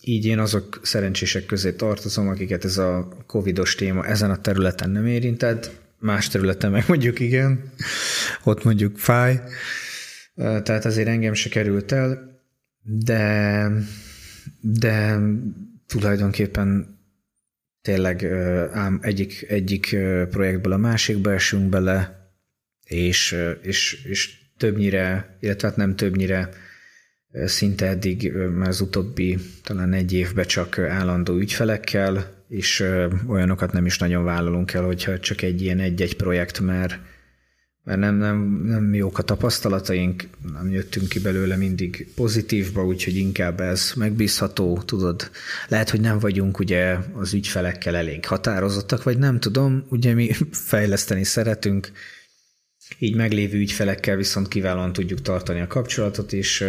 Így 0.00 0.26
én 0.26 0.38
azok 0.38 0.80
szerencsések 0.82 1.46
közé 1.46 1.72
tartozom, 1.72 2.28
akiket 2.28 2.64
ez 2.64 2.78
a 2.78 3.08
covidos 3.26 3.74
téma 3.74 4.06
ezen 4.06 4.30
a 4.30 4.40
területen 4.40 4.90
nem 4.90 5.06
érintett, 5.06 5.70
más 5.98 6.28
területen 6.28 6.70
meg 6.70 6.84
mondjuk 6.88 7.20
igen, 7.20 7.72
ott 8.44 8.64
mondjuk 8.64 8.98
fáj, 8.98 9.40
tehát 10.34 10.84
azért 10.84 11.08
engem 11.08 11.34
se 11.34 11.48
került 11.48 11.92
el, 11.92 12.40
de, 12.82 13.70
de 14.60 15.18
tulajdonképpen 15.86 16.98
tényleg 17.82 18.24
ám 18.72 18.98
egyik, 19.02 19.44
egyik 19.48 19.96
projektből 20.30 20.72
a 20.72 20.76
másikba 20.76 21.32
esünk 21.32 21.68
bele, 21.68 22.30
és, 22.84 23.36
és, 23.62 24.04
és 24.04 24.38
többnyire, 24.56 25.36
illetve 25.40 25.68
hát 25.68 25.76
nem 25.76 25.96
többnyire, 25.96 26.48
szinte 27.44 27.86
eddig, 27.86 28.32
már 28.32 28.68
az 28.68 28.80
utóbbi 28.80 29.38
talán 29.62 29.92
egy 29.92 30.12
évben 30.12 30.46
csak 30.46 30.78
állandó 30.78 31.36
ügyfelekkel, 31.36 32.35
és 32.48 32.84
olyanokat 33.26 33.72
nem 33.72 33.86
is 33.86 33.98
nagyon 33.98 34.24
vállalunk 34.24 34.72
el, 34.72 34.84
hogyha 34.84 35.18
csak 35.18 35.42
egy 35.42 35.62
ilyen 35.62 35.78
egy-egy 35.78 36.16
projekt, 36.16 36.60
mert, 36.60 36.98
mert 37.84 37.98
nem, 37.98 38.16
nem, 38.16 38.62
nem 38.64 38.94
jók 38.94 39.18
a 39.18 39.22
tapasztalataink, 39.22 40.28
nem 40.52 40.70
jöttünk 40.70 41.08
ki 41.08 41.20
belőle 41.20 41.56
mindig 41.56 42.08
pozitívba, 42.14 42.84
úgyhogy 42.84 43.16
inkább 43.16 43.60
ez 43.60 43.92
megbízható, 43.96 44.82
tudod. 44.82 45.30
Lehet, 45.68 45.90
hogy 45.90 46.00
nem 46.00 46.18
vagyunk 46.18 46.58
ugye 46.58 46.96
az 47.12 47.34
ügyfelekkel 47.34 47.96
elég 47.96 48.26
határozottak, 48.26 49.02
vagy 49.02 49.18
nem 49.18 49.40
tudom, 49.40 49.86
ugye 49.88 50.14
mi 50.14 50.30
fejleszteni 50.70 51.24
szeretünk, 51.24 51.90
így 52.98 53.14
meglévő 53.14 53.58
ügyfelekkel 53.58 54.16
viszont 54.16 54.48
kiválóan 54.48 54.92
tudjuk 54.92 55.20
tartani 55.20 55.60
a 55.60 55.66
kapcsolatot, 55.66 56.32
és 56.32 56.64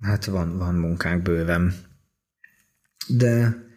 hát 0.00 0.24
van, 0.24 0.58
van 0.58 0.74
munkánk 0.74 1.22
bőven. 1.22 1.74
De 3.06 3.68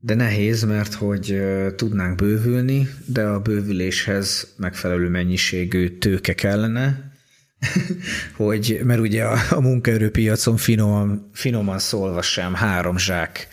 de 0.00 0.14
nehéz, 0.14 0.62
mert 0.62 0.94
hogy 0.94 1.42
tudnánk 1.76 2.16
bővülni, 2.16 2.88
de 3.06 3.22
a 3.22 3.40
bővüléshez 3.40 4.54
megfelelő 4.56 5.08
mennyiségű 5.08 5.98
tőke 5.98 6.34
kellene, 6.34 7.12
hogy, 8.36 8.80
mert 8.84 9.00
ugye 9.00 9.24
a, 9.24 9.38
a 9.50 9.60
munkaerőpiacon 9.60 10.56
finoman, 10.56 11.30
finoman 11.32 11.78
szólva 11.78 12.22
sem 12.22 12.54
három 12.54 12.98
zsák 12.98 13.48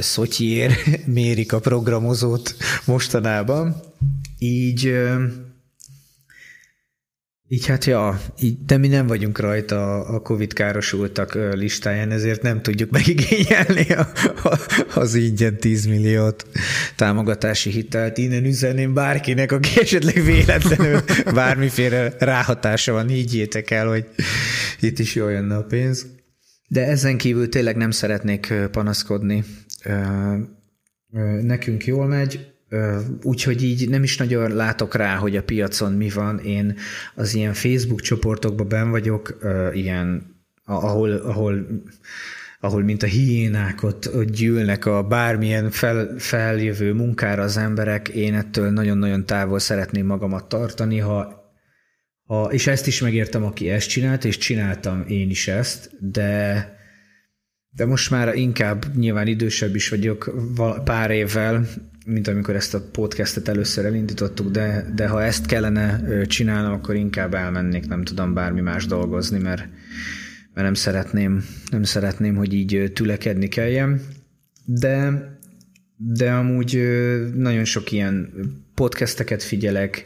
szotyér 0.00 0.72
mérik 1.06 1.52
a 1.52 1.60
programozót 1.60 2.56
mostanában, 2.84 3.82
így 4.38 4.98
így 7.54 7.66
hát 7.66 7.84
ja, 7.84 8.20
így, 8.40 8.64
de 8.64 8.76
mi 8.76 8.88
nem 8.88 9.06
vagyunk 9.06 9.38
rajta 9.38 10.04
a 10.04 10.20
Covid 10.20 10.52
károsultak 10.52 11.34
listáján, 11.52 12.10
ezért 12.10 12.42
nem 12.42 12.62
tudjuk 12.62 12.90
megigényelni 12.90 13.86
a, 13.92 14.08
a, 14.42 14.58
az 14.94 15.14
ingyen 15.14 15.56
10 15.56 15.86
milliót 15.86 16.46
támogatási 16.96 17.70
hitelt. 17.70 18.18
Innen 18.18 18.44
üzeném 18.44 18.94
bárkinek, 18.94 19.52
aki 19.52 19.80
esetleg 19.80 20.22
véletlenül 20.24 21.00
bármiféle 21.34 22.14
ráhatása 22.18 22.92
van, 22.92 23.08
higgyétek 23.08 23.70
el, 23.70 23.88
hogy 23.88 24.06
itt 24.80 24.98
is 24.98 25.14
jól 25.14 25.30
jönne 25.30 25.56
a 25.56 25.64
pénz. 25.64 26.06
De 26.68 26.86
ezen 26.86 27.16
kívül 27.16 27.48
tényleg 27.48 27.76
nem 27.76 27.90
szeretnék 27.90 28.54
panaszkodni. 28.70 29.44
Nekünk 31.40 31.86
jól 31.86 32.06
megy, 32.06 32.53
Úgyhogy 33.22 33.62
így 33.62 33.88
nem 33.88 34.02
is 34.02 34.16
nagyon 34.16 34.54
látok 34.54 34.94
rá, 34.94 35.16
hogy 35.16 35.36
a 35.36 35.42
piacon 35.42 35.92
mi 35.92 36.08
van. 36.08 36.38
Én 36.38 36.76
az 37.14 37.34
ilyen 37.34 37.52
Facebook 37.52 38.00
csoportokban 38.00 38.68
ben 38.68 38.90
vagyok, 38.90 39.38
ilyen, 39.72 40.36
ahol, 40.64 41.12
ahol 41.12 41.66
ahol 42.64 42.82
mint 42.82 43.02
a 43.02 43.06
hiénák 43.06 43.82
ott, 43.82 44.14
ott 44.14 44.30
gyűlnek 44.30 44.86
a 44.86 45.02
bármilyen 45.02 45.70
fel, 45.70 46.14
feljövő 46.18 46.92
munkára 46.92 47.42
az 47.42 47.56
emberek, 47.56 48.08
én 48.08 48.34
ettől 48.34 48.70
nagyon-nagyon 48.70 49.26
távol 49.26 49.58
szeretném 49.58 50.06
magamat 50.06 50.48
tartani, 50.48 50.98
ha, 50.98 51.42
ha, 52.26 52.44
és 52.52 52.66
ezt 52.66 52.86
is 52.86 53.00
megértem, 53.00 53.44
aki 53.44 53.70
ezt 53.70 53.88
csinált, 53.88 54.24
és 54.24 54.38
csináltam 54.38 55.04
én 55.08 55.30
is 55.30 55.48
ezt, 55.48 55.90
de 56.10 56.73
de 57.76 57.86
most 57.86 58.10
már 58.10 58.34
inkább 58.34 58.84
nyilván 58.96 59.26
idősebb 59.26 59.74
is 59.74 59.88
vagyok 59.88 60.34
pár 60.84 61.10
évvel, 61.10 61.66
mint 62.06 62.28
amikor 62.28 62.54
ezt 62.54 62.74
a 62.74 62.88
podcastet 62.92 63.48
először 63.48 63.84
elindítottuk, 63.84 64.50
de, 64.50 64.92
de 64.94 65.08
ha 65.08 65.22
ezt 65.22 65.46
kellene 65.46 66.00
csinálnom, 66.26 66.72
akkor 66.72 66.94
inkább 66.94 67.34
elmennék, 67.34 67.88
nem 67.88 68.04
tudom, 68.04 68.34
bármi 68.34 68.60
más 68.60 68.86
dolgozni, 68.86 69.38
mert, 69.38 69.60
mert 70.54 70.66
nem 70.66 70.74
szeretném, 70.74 71.44
nem 71.70 71.82
szeretném, 71.82 72.36
hogy 72.36 72.52
így 72.52 72.90
tülekedni 72.94 73.48
kelljen. 73.48 74.00
De, 74.64 75.12
de 75.96 76.32
amúgy 76.32 76.82
nagyon 77.34 77.64
sok 77.64 77.92
ilyen 77.92 78.32
podcasteket 78.74 79.42
figyelek, 79.42 80.04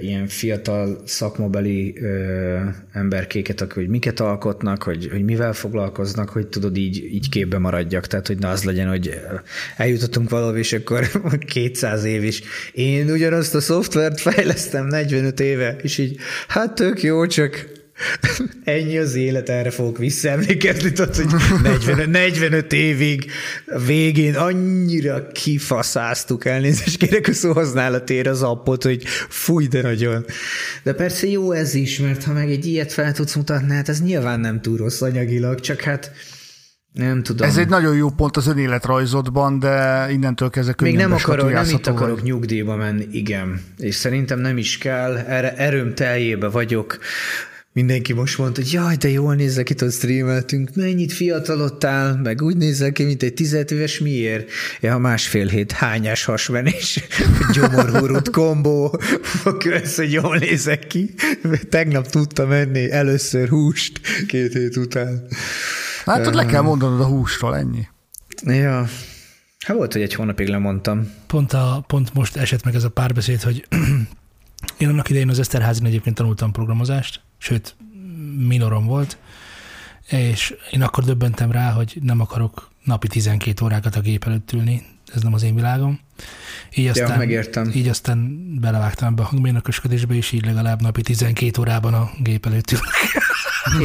ilyen 0.00 0.26
fiatal 0.26 1.02
szakmabeli 1.04 1.98
emberkéket, 2.92 3.60
akik 3.60 3.74
hogy 3.74 3.88
miket 3.88 4.20
alkotnak, 4.20 4.82
hogy, 4.82 5.08
hogy 5.10 5.24
mivel 5.24 5.52
foglalkoznak, 5.52 6.28
hogy 6.28 6.46
tudod 6.46 6.76
így, 6.76 7.04
így 7.04 7.28
képbe 7.28 7.58
maradjak, 7.58 8.06
tehát 8.06 8.26
hogy 8.26 8.38
ne 8.38 8.48
az 8.48 8.64
legyen, 8.64 8.88
hogy 8.88 9.20
eljutottunk 9.76 10.30
valahol, 10.30 10.56
és 10.56 10.72
akkor 10.72 11.08
200 11.52 12.04
év 12.04 12.24
is. 12.24 12.42
Én 12.72 13.10
ugyanazt 13.10 13.54
a 13.54 13.60
szoftvert 13.60 14.20
fejlesztem 14.20 14.86
45 14.86 15.40
éve, 15.40 15.76
és 15.82 15.98
így, 15.98 16.16
hát 16.48 16.74
tök 16.74 17.02
jó, 17.02 17.26
csak 17.26 17.75
Ennyi 18.64 18.98
az 18.98 19.14
élet, 19.14 19.48
erre 19.48 19.70
fogok 19.70 19.98
visszaemlékezni, 19.98 20.92
tudod, 20.92 21.16
hogy 21.16 21.26
45, 21.62 22.10
45 22.10 22.72
évig 22.72 23.30
a 23.66 23.78
végén 23.78 24.34
annyira 24.34 25.26
kifaszáztuk 25.26 26.44
elnézést, 26.44 26.96
kérek, 26.96 27.30
a 27.74 28.04
tér 28.04 28.28
az 28.28 28.42
appot, 28.42 28.82
hogy 28.82 29.04
fúj, 29.28 29.66
de 29.66 29.82
nagyon. 29.82 30.24
De 30.82 30.92
persze 30.92 31.26
jó 31.26 31.52
ez 31.52 31.74
is, 31.74 31.98
mert 31.98 32.24
ha 32.24 32.32
meg 32.32 32.50
egy 32.50 32.66
ilyet 32.66 32.92
fel 32.92 33.12
tudsz 33.12 33.34
mutatni, 33.34 33.74
hát 33.74 33.88
ez 33.88 34.02
nyilván 34.02 34.40
nem 34.40 34.60
túl 34.60 34.76
rossz 34.76 35.00
anyagilag, 35.00 35.60
csak 35.60 35.80
hát 35.80 36.12
nem 36.92 37.22
tudom. 37.22 37.48
Ez 37.48 37.56
egy 37.56 37.68
nagyon 37.68 37.96
jó 37.96 38.10
pont 38.10 38.36
az 38.36 38.46
önéletrajzodban, 38.46 39.58
de 39.58 40.06
innentől 40.10 40.50
kezdve 40.50 40.74
Még 40.82 40.96
nem 40.96 41.12
akarok, 41.12 41.52
nem 41.52 41.68
itt 41.68 41.86
akarok 41.86 42.18
vagy. 42.18 42.28
nyugdíjba 42.28 42.76
menni, 42.76 43.06
igen. 43.10 43.60
És 43.78 43.94
szerintem 43.94 44.38
nem 44.38 44.58
is 44.58 44.78
kell, 44.78 45.16
erre 45.16 45.56
erőm 45.56 45.94
teljébe 45.94 46.48
vagyok 46.48 46.98
mindenki 47.76 48.12
most 48.12 48.38
mondta, 48.38 48.60
hogy 48.60 48.72
jaj, 48.72 48.96
de 48.96 49.08
jól 49.08 49.34
nézek 49.34 49.64
ki, 49.64 49.74
hogy 49.78 49.92
streameltünk, 49.92 50.70
mennyit 50.74 51.12
fiatalodtál, 51.12 52.20
meg 52.22 52.42
úgy 52.42 52.56
nézel 52.56 52.92
ki, 52.92 53.04
mint 53.04 53.22
egy 53.22 53.34
tizedt 53.34 53.70
éves, 53.70 53.98
miért? 53.98 54.50
Ja, 54.80 54.98
másfél 54.98 55.46
hét 55.46 55.72
hányás 55.72 56.24
hasmenés, 56.24 57.00
gyomorhúrút 57.54 58.30
kombó, 58.30 59.00
kösz, 59.58 59.96
hogy 59.96 60.12
jól 60.12 60.36
nézek 60.36 60.86
ki. 60.86 61.14
Tegnap 61.68 62.06
tudtam 62.06 62.48
menni 62.48 62.90
először 62.90 63.48
húst 63.48 64.00
két 64.26 64.52
hét 64.52 64.76
után. 64.76 65.26
Hát 66.04 66.26
ott 66.26 66.34
le 66.34 66.46
kell 66.46 66.62
mondanod 66.62 67.00
a 67.00 67.06
húsról, 67.06 67.56
ennyi. 67.56 67.86
Ja, 68.44 68.88
Hát 69.66 69.76
volt, 69.76 69.92
hogy 69.92 70.02
egy 70.02 70.14
hónapig 70.14 70.48
lemondtam. 70.48 71.12
Pont, 71.26 71.52
a, 71.52 71.84
pont 71.86 72.14
most 72.14 72.36
esett 72.36 72.64
meg 72.64 72.74
ez 72.74 72.84
a 72.84 72.90
párbeszéd, 72.90 73.42
hogy 73.42 73.66
én 74.78 74.88
annak 74.88 75.08
idején 75.08 75.28
az 75.28 75.38
Eszterházin 75.38 75.86
egyébként 75.86 76.16
tanultam 76.16 76.52
programozást, 76.52 77.20
sőt, 77.38 77.76
minorom 78.46 78.86
volt, 78.86 79.18
és 80.08 80.54
én 80.70 80.82
akkor 80.82 81.04
döbbentem 81.04 81.50
rá, 81.50 81.70
hogy 81.70 81.98
nem 82.02 82.20
akarok 82.20 82.70
napi 82.84 83.08
12 83.08 83.64
órákat 83.64 83.96
a 83.96 84.00
gép 84.00 84.24
előtt 84.24 84.52
ülni, 84.52 84.82
ez 85.14 85.22
nem 85.22 85.34
az 85.34 85.42
én 85.42 85.54
világom. 85.54 86.00
Így 86.74 86.86
aztán, 86.86 87.10
ja, 87.10 87.16
megértem. 87.16 87.70
Így 87.74 87.88
aztán 87.88 88.48
belevágtam 88.60 89.08
ebbe 89.08 89.22
a 89.22 89.26
hangmérnökösködésbe, 89.26 90.14
és 90.14 90.32
így 90.32 90.44
legalább 90.44 90.82
napi 90.82 91.02
12 91.02 91.60
órában 91.60 91.94
a 91.94 92.10
gép 92.22 92.46
előtt 92.46 92.70
ülök. 92.70 92.84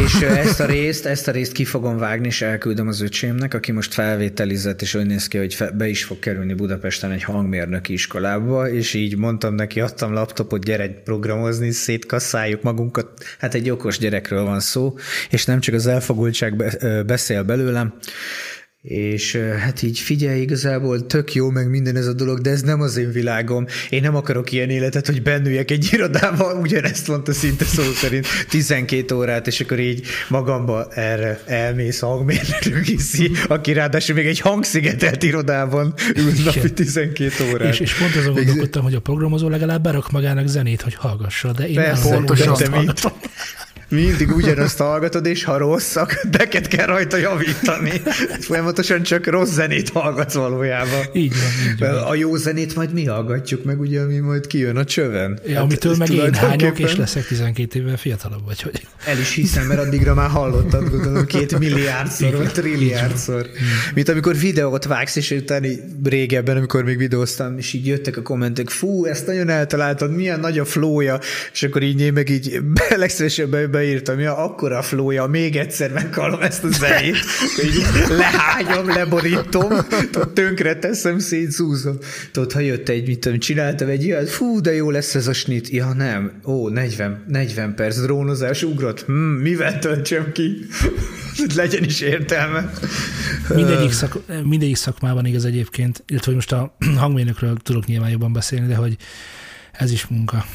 És 0.05 0.21
ezt 0.21 0.59
a 0.59 0.65
részt, 0.65 1.05
ezt 1.05 1.27
a 1.27 1.31
részt 1.31 1.51
ki 1.51 1.65
fogom 1.65 1.97
vágni, 1.97 2.27
és 2.27 2.41
elküldöm 2.41 2.87
az 2.87 3.01
öcsémnek, 3.01 3.53
aki 3.53 3.71
most 3.71 3.93
felvételizett, 3.93 4.81
és 4.81 4.93
úgy 4.93 5.05
néz 5.05 5.27
ki, 5.27 5.37
hogy 5.37 5.57
be 5.73 5.87
is 5.87 6.03
fog 6.03 6.19
kerülni 6.19 6.53
Budapesten 6.53 7.11
egy 7.11 7.23
hangmérnöki 7.23 7.93
iskolába, 7.93 8.69
és 8.69 8.93
így 8.93 9.17
mondtam 9.17 9.55
neki, 9.55 9.79
adtam 9.79 10.13
laptopot, 10.13 10.63
gyere 10.63 10.89
programozni, 10.89 11.71
szétkasszáljuk 11.71 12.61
magunkat. 12.61 13.07
Hát 13.39 13.53
egy 13.53 13.69
okos 13.69 13.97
gyerekről 13.97 14.43
van 14.43 14.59
szó, 14.59 14.97
és 15.29 15.45
nem 15.45 15.59
csak 15.59 15.75
az 15.75 15.87
elfogultság 15.87 16.55
beszél 17.05 17.43
belőlem, 17.43 17.93
és 18.81 19.35
hát 19.35 19.81
így 19.81 19.99
figyelj, 19.99 20.41
igazából 20.41 21.05
tök 21.05 21.33
jó, 21.33 21.49
meg 21.49 21.69
minden 21.69 21.95
ez 21.95 22.07
a 22.07 22.13
dolog, 22.13 22.39
de 22.39 22.49
ez 22.49 22.61
nem 22.61 22.81
az 22.81 22.97
én 22.97 23.11
világom. 23.11 23.65
Én 23.89 24.01
nem 24.01 24.15
akarok 24.15 24.51
ilyen 24.51 24.69
életet, 24.69 25.05
hogy 25.05 25.21
bennüljek 25.21 25.71
egy 25.71 25.89
irodába, 25.91 26.53
ugyanezt 26.53 27.07
mondta 27.07 27.33
szinte 27.33 27.65
szó 27.65 27.83
szerint 27.83 28.27
12 28.49 29.15
órát, 29.15 29.47
és 29.47 29.59
akkor 29.59 29.79
így 29.79 30.05
magamba 30.29 30.87
erre 30.93 31.41
elmész 31.45 31.99
hangmérnökről 31.99 32.81
hiszi, 32.81 33.31
aki 33.47 33.73
ráadásul 33.73 34.15
még 34.15 34.25
egy 34.25 34.39
hangszigetelt 34.39 35.23
irodában 35.23 35.93
ül 36.15 36.31
napi 36.45 36.73
12 36.73 37.31
órát. 37.53 37.73
És, 37.73 37.79
és 37.79 37.93
pont 37.93 38.15
azon 38.15 38.33
gondolkodtam, 38.33 38.83
hogy 38.83 38.95
a 38.95 38.99
programozó 38.99 39.49
legalább 39.49 39.83
berak 39.83 40.11
magának 40.11 40.47
zenét, 40.47 40.81
hogy 40.81 40.95
hallgassa, 40.95 41.51
de 41.51 41.67
én 41.67 41.75
Persze, 41.75 42.09
pontosan. 42.09 42.55
Mindig 43.91 44.35
ugyanazt 44.35 44.77
hallgatod, 44.77 45.25
és 45.25 45.43
ha 45.43 45.57
rossz, 45.57 45.95
akkor 45.95 46.19
neked 46.31 46.67
kell 46.67 46.85
rajta 46.85 47.17
javítani. 47.17 48.01
Folyamatosan 48.39 49.03
csak 49.03 49.27
rossz 49.27 49.51
zenét 49.51 49.89
hallgatsz 49.89 50.33
valójában. 50.33 50.99
Így 51.13 51.33
van, 51.33 51.71
így 51.71 51.79
van. 51.79 52.03
A 52.03 52.15
jó 52.15 52.35
zenét 52.35 52.75
majd 52.75 52.93
mi 52.93 53.05
hallgatjuk 53.05 53.63
meg, 53.63 53.79
ugye, 53.79 54.01
ami 54.01 54.17
majd 54.17 54.47
kijön 54.47 54.77
a 54.77 54.83
csövön. 54.83 55.39
Ja, 55.45 55.53
hát 55.53 55.63
amitől 55.63 55.95
meg 55.97 56.09
én 56.09 56.33
hányok, 56.33 56.79
és 56.79 56.95
leszek 56.95 57.27
12 57.27 57.79
évvel 57.79 57.97
fiatalabb, 57.97 58.45
vagy 58.45 58.61
hogy. 58.61 58.87
El 59.05 59.19
is 59.19 59.33
hiszem, 59.33 59.67
mert 59.67 59.79
addigra 59.79 60.13
már 60.13 60.29
hallottad, 60.29 60.89
gondolom, 60.89 61.25
két 61.25 61.59
milliárdszor, 61.59 62.35
vagy 62.35 62.51
trilliárdszor. 62.51 63.49
Mint 63.93 64.09
amikor 64.09 64.37
videót 64.37 64.85
vágsz, 64.85 65.15
és 65.15 65.31
utána 65.31 65.67
régebben, 66.03 66.57
amikor 66.57 66.83
még 66.83 66.97
videóztam, 66.97 67.57
és 67.57 67.73
így 67.73 67.87
jöttek 67.87 68.17
a 68.17 68.21
kommentek, 68.21 68.69
fú, 68.69 69.05
ezt 69.05 69.27
nagyon 69.27 69.49
eltaláltad, 69.49 70.15
milyen 70.15 70.39
nagy 70.39 70.59
a 70.59 70.65
flója, 70.65 71.19
és 71.53 71.63
akkor 71.63 71.83
így 71.83 72.01
én 72.01 72.13
meg 72.13 72.29
így 72.29 72.59
legszívesebben 72.95 73.80
beírtam, 73.81 74.19
ja, 74.19 74.37
akkora 74.37 74.81
flója, 74.81 75.25
még 75.25 75.55
egyszer 75.55 75.91
meghallom 75.91 76.41
ezt 76.41 76.63
a 76.63 76.69
zenét, 76.69 77.15
így 77.63 77.83
lehányom, 78.09 78.87
leborítom, 78.87 79.69
tönkre 80.33 80.75
teszem, 80.75 81.19
szétszúzom. 81.19 81.97
Tudod, 82.31 82.51
ha 82.51 82.59
jött 82.59 82.89
egy, 82.89 83.07
mit 83.07 83.19
tudom, 83.19 83.39
csináltam 83.39 83.87
egy 83.87 84.03
ilyet, 84.03 84.29
fú, 84.29 84.61
de 84.61 84.73
jó 84.73 84.89
lesz 84.89 85.15
ez 85.15 85.27
a 85.27 85.33
snit. 85.33 85.69
Ja, 85.69 85.93
nem, 85.93 86.31
ó, 86.45 86.69
40, 86.69 87.23
40 87.27 87.75
perc 87.75 88.01
drónozás 88.01 88.63
ugrott, 88.63 89.01
hm, 89.01 89.13
mivel 89.13 89.79
töltsem 89.79 90.31
ki? 90.31 90.65
Legyen 91.55 91.83
is 91.83 92.01
értelme. 92.01 92.73
Mindegyik, 93.55 93.91
szak, 93.91 94.17
mindegyik 94.43 94.75
szakmában 94.75 95.25
igaz 95.25 95.45
egyébként, 95.45 96.03
illetve 96.07 96.25
hogy 96.25 96.35
most 96.35 96.51
a 96.51 96.75
hangmérnökről 96.97 97.57
tudok 97.63 97.85
nyilván 97.85 98.09
jobban 98.09 98.33
beszélni, 98.33 98.67
de 98.67 98.75
hogy 98.75 98.97
ez 99.71 99.91
is 99.91 100.07
munka 100.07 100.45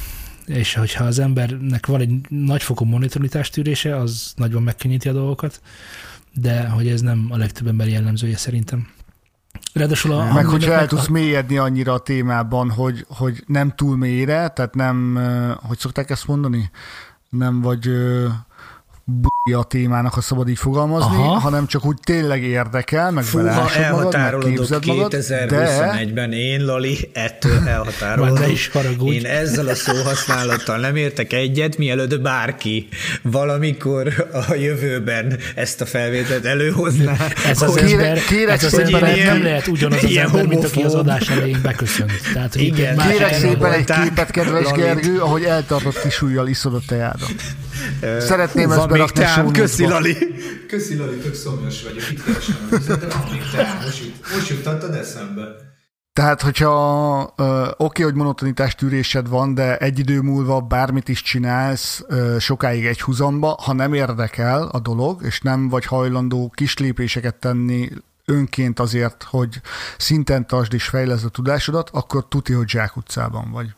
és 0.47 0.75
hogyha 0.75 1.05
az 1.05 1.19
embernek 1.19 1.87
van 1.87 2.01
egy 2.01 2.15
nagyfokú 2.29 2.85
monitoritás 2.85 3.51
tűrése, 3.51 3.97
az 3.97 4.33
nagyban 4.37 4.63
megkönnyíti 4.63 5.09
a 5.09 5.13
dolgokat, 5.13 5.61
de 6.35 6.69
hogy 6.69 6.89
ez 6.89 7.01
nem 7.01 7.27
a 7.31 7.37
legtöbb 7.37 7.67
ember 7.67 7.89
jellemzője 7.89 8.37
szerintem. 8.37 8.89
Ráadásul 9.73 10.13
a 10.13 10.33
Meg 10.33 10.47
hogyha 10.47 10.73
el 10.73 10.87
tudsz 10.87 11.07
mélyedni 11.07 11.59
annyira 11.59 11.93
a 11.93 11.99
témában, 11.99 12.71
hogy, 12.71 13.05
hogy 13.09 13.45
nem 13.47 13.73
túl 13.75 13.97
mélyre, 13.97 14.49
tehát 14.49 14.75
nem, 14.75 15.19
hogy 15.63 15.79
szokták 15.79 16.11
ezt 16.11 16.27
mondani? 16.27 16.71
Nem 17.29 17.61
vagy 17.61 17.91
a 19.55 19.65
témának, 19.65 20.15
ha 20.15 20.21
szabad 20.21 20.49
így 20.49 20.59
fogalmazni, 20.59 21.17
Aha. 21.17 21.39
hanem 21.39 21.67
csak 21.67 21.85
úgy 21.85 21.97
tényleg 22.05 22.43
érdekel, 22.43 23.11
meg 23.11 23.25
Fú, 23.25 23.39
ha 23.39 23.71
elhatárolodok 23.75 24.67
2021-ben, 24.69 26.31
de... 26.31 26.37
én, 26.37 26.65
Lali, 26.65 27.11
ettől 27.13 27.69
elhatárolodok. 27.69 28.49
is 28.49 28.69
haragudj. 28.69 29.17
Én 29.17 29.27
ezzel 29.27 29.67
a 29.67 29.75
szóhasználattal 29.75 30.79
nem 30.79 30.97
értek 30.97 31.33
egyet, 31.33 31.79
mielőtt 31.79 32.21
bárki 32.21 32.89
valamikor 33.23 34.29
a 34.49 34.55
jövőben 34.55 35.39
ezt 35.55 35.81
a 35.81 35.87
felvételt 35.87 36.45
előhozná. 36.45 37.17
Ez 37.47 37.63
az 37.63 37.81
hogy 37.81 37.93
ember, 37.93 38.19
kérek, 38.19 38.55
ez 38.55 38.65
az 38.65 38.79
ember 38.79 39.17
ilyen, 39.17 39.27
nem 39.27 39.43
lehet 39.43 39.67
ugyanaz 39.67 40.05
az 40.05 40.17
ember, 40.17 40.47
mint 40.47 40.65
aki 40.65 40.83
az 40.83 40.95
adás 40.95 41.29
elején 41.29 41.61
beköszönt. 41.63 42.13
Tehát, 42.33 42.55
Igen, 42.55 42.97
kérek 42.97 43.35
szépen 43.35 43.73
egy 43.73 43.85
képet, 43.85 44.31
kedves 44.31 44.71
Gergő, 44.71 45.21
ahogy 45.21 45.43
eltartott 45.43 46.01
kis 46.03 46.23
ujjal 46.23 46.49
iszod 46.49 46.75
a 46.75 46.81
tejádat. 46.87 47.35
Szeretném 48.19 48.71
ezt 48.71 48.89
még 48.89 49.11
teám, 49.11 49.51
köszi 49.51 49.87
Lali. 49.87 50.17
Köszi 50.69 50.97
Lali, 50.97 51.17
tök 51.17 51.35
szomjas 51.35 51.83
vagyok, 51.83 52.11
itt 52.11 52.25
keresem. 52.25 52.57
A 52.71 52.77
vizet, 52.77 53.01
de 53.01 53.07
van 53.07 53.27
még 53.33 53.43
teám, 53.53 53.77
most, 53.85 54.05
jut, 54.05 54.15
most 54.35 54.49
juttattad 54.49 54.95
eszembe. 54.95 55.43
Tehát, 56.13 56.43
hogyha 56.43 57.21
oké, 57.23 57.75
okay, 57.77 58.05
hogy 58.05 58.15
monotonitás 58.15 58.75
tűrésed 58.75 59.29
van, 59.29 59.55
de 59.55 59.77
egy 59.77 59.99
idő 59.99 60.21
múlva 60.21 60.61
bármit 60.61 61.09
is 61.09 61.23
csinálsz 61.23 62.05
ö, 62.09 62.37
sokáig 62.39 62.87
egy 62.87 63.01
huzamba, 63.01 63.57
ha 63.63 63.73
nem 63.73 63.95
érdekel 63.95 64.63
a 64.63 64.79
dolog, 64.79 65.23
és 65.23 65.41
nem 65.41 65.69
vagy 65.69 65.85
hajlandó 65.85 66.53
kis 66.55 66.79
lépéseket 66.79 67.35
tenni 67.35 67.89
önként 68.25 68.81
azért, 68.81 69.23
hogy 69.23 69.61
szinten 69.99 70.47
tartsd 70.47 70.75
és 70.75 70.85
fejleszd 70.85 71.25
a 71.25 71.29
tudásodat, 71.29 71.91
akkor 71.93 72.29
tuti, 72.29 72.53
hogy 72.53 72.69
zsákutcában 72.69 73.51
vagy 73.51 73.75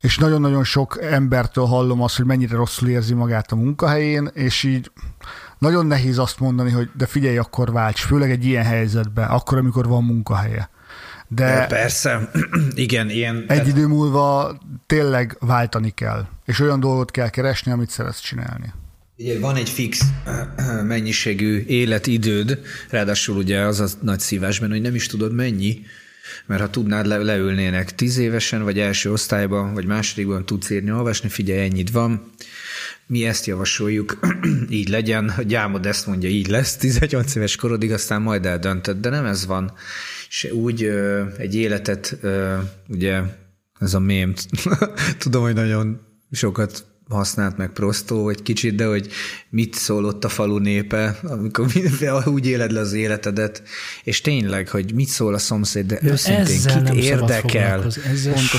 és 0.00 0.18
nagyon-nagyon 0.18 0.64
sok 0.64 0.98
embertől 1.02 1.64
hallom 1.64 2.02
azt, 2.02 2.16
hogy 2.16 2.26
mennyire 2.26 2.56
rosszul 2.56 2.88
érzi 2.88 3.14
magát 3.14 3.52
a 3.52 3.56
munkahelyén, 3.56 4.30
és 4.34 4.62
így 4.62 4.90
nagyon 5.58 5.86
nehéz 5.86 6.18
azt 6.18 6.40
mondani, 6.40 6.70
hogy 6.70 6.90
de 6.96 7.06
figyelj, 7.06 7.38
akkor 7.38 7.72
válts, 7.72 8.00
főleg 8.00 8.30
egy 8.30 8.44
ilyen 8.44 8.64
helyzetben, 8.64 9.28
akkor, 9.28 9.58
amikor 9.58 9.86
van 9.86 10.04
munkahelye. 10.04 10.70
De 11.28 11.66
persze, 11.66 12.30
igen, 12.74 13.10
ilyen. 13.10 13.44
Egy 13.48 13.68
idő 13.68 13.86
múlva 13.86 14.58
tényleg 14.86 15.36
váltani 15.40 15.90
kell, 15.90 16.26
és 16.44 16.60
olyan 16.60 16.80
dolgot 16.80 17.10
kell 17.10 17.28
keresni, 17.28 17.72
amit 17.72 17.90
szeretsz 17.90 18.20
csinálni. 18.20 18.72
Ugye 19.18 19.38
van 19.38 19.56
egy 19.56 19.68
fix 19.68 20.04
mennyiségű 20.82 21.64
életidőd, 21.66 22.60
ráadásul 22.90 23.36
ugye 23.36 23.60
az 23.60 23.80
a 23.80 23.86
nagy 24.02 24.20
szívásban, 24.20 24.70
hogy 24.70 24.80
nem 24.80 24.94
is 24.94 25.06
tudod 25.06 25.34
mennyi, 25.34 25.80
mert 26.50 26.62
ha 26.62 26.70
tudnád, 26.70 27.06
le, 27.06 27.16
leülnének 27.16 27.94
tíz 27.94 28.18
évesen, 28.18 28.62
vagy 28.62 28.78
első 28.78 29.12
osztályban, 29.12 29.74
vagy 29.74 29.86
másodikban 29.86 30.46
tudsz 30.46 30.70
írni, 30.70 30.92
olvasni, 30.92 31.28
figyelj, 31.28 31.60
ennyit 31.60 31.90
van. 31.90 32.32
Mi 33.06 33.24
ezt 33.24 33.46
javasoljuk, 33.46 34.18
így 34.80 34.88
legyen, 34.88 35.28
a 35.28 35.42
gyámod 35.42 35.86
ezt 35.86 36.06
mondja, 36.06 36.28
így 36.28 36.48
lesz, 36.48 36.76
18 36.76 37.34
éves 37.34 37.56
korodig, 37.56 37.92
aztán 37.92 38.22
majd 38.22 38.46
eldöntöd, 38.46 39.00
de 39.00 39.08
nem 39.08 39.24
ez 39.24 39.46
van. 39.46 39.72
És 40.28 40.48
úgy 40.52 40.82
ö, 40.82 41.24
egy 41.36 41.54
életet, 41.54 42.18
ö, 42.20 42.56
ugye 42.88 43.20
ez 43.78 43.94
a 43.94 43.98
mém, 43.98 44.34
tudom, 45.18 45.42
hogy 45.42 45.54
nagyon 45.54 46.00
sokat 46.30 46.84
használt 47.10 47.56
meg 47.56 47.70
prostó 47.72 48.28
egy 48.28 48.42
kicsit, 48.42 48.74
de 48.74 48.86
hogy 48.86 49.08
mit 49.50 49.74
szólott 49.74 50.24
a 50.24 50.28
falu 50.28 50.58
népe, 50.58 51.18
amikor 51.22 51.66
úgy 52.34 52.46
éled 52.46 52.72
le 52.72 52.80
az 52.80 52.92
életedet, 52.92 53.62
és 54.04 54.20
tényleg, 54.20 54.68
hogy 54.68 54.94
mit 54.94 55.08
szól 55.08 55.34
a 55.34 55.38
szomszéd, 55.38 55.86
de 55.86 55.98
őszintén, 56.02 56.84
kit 56.84 57.04
érdekel, 57.04 57.90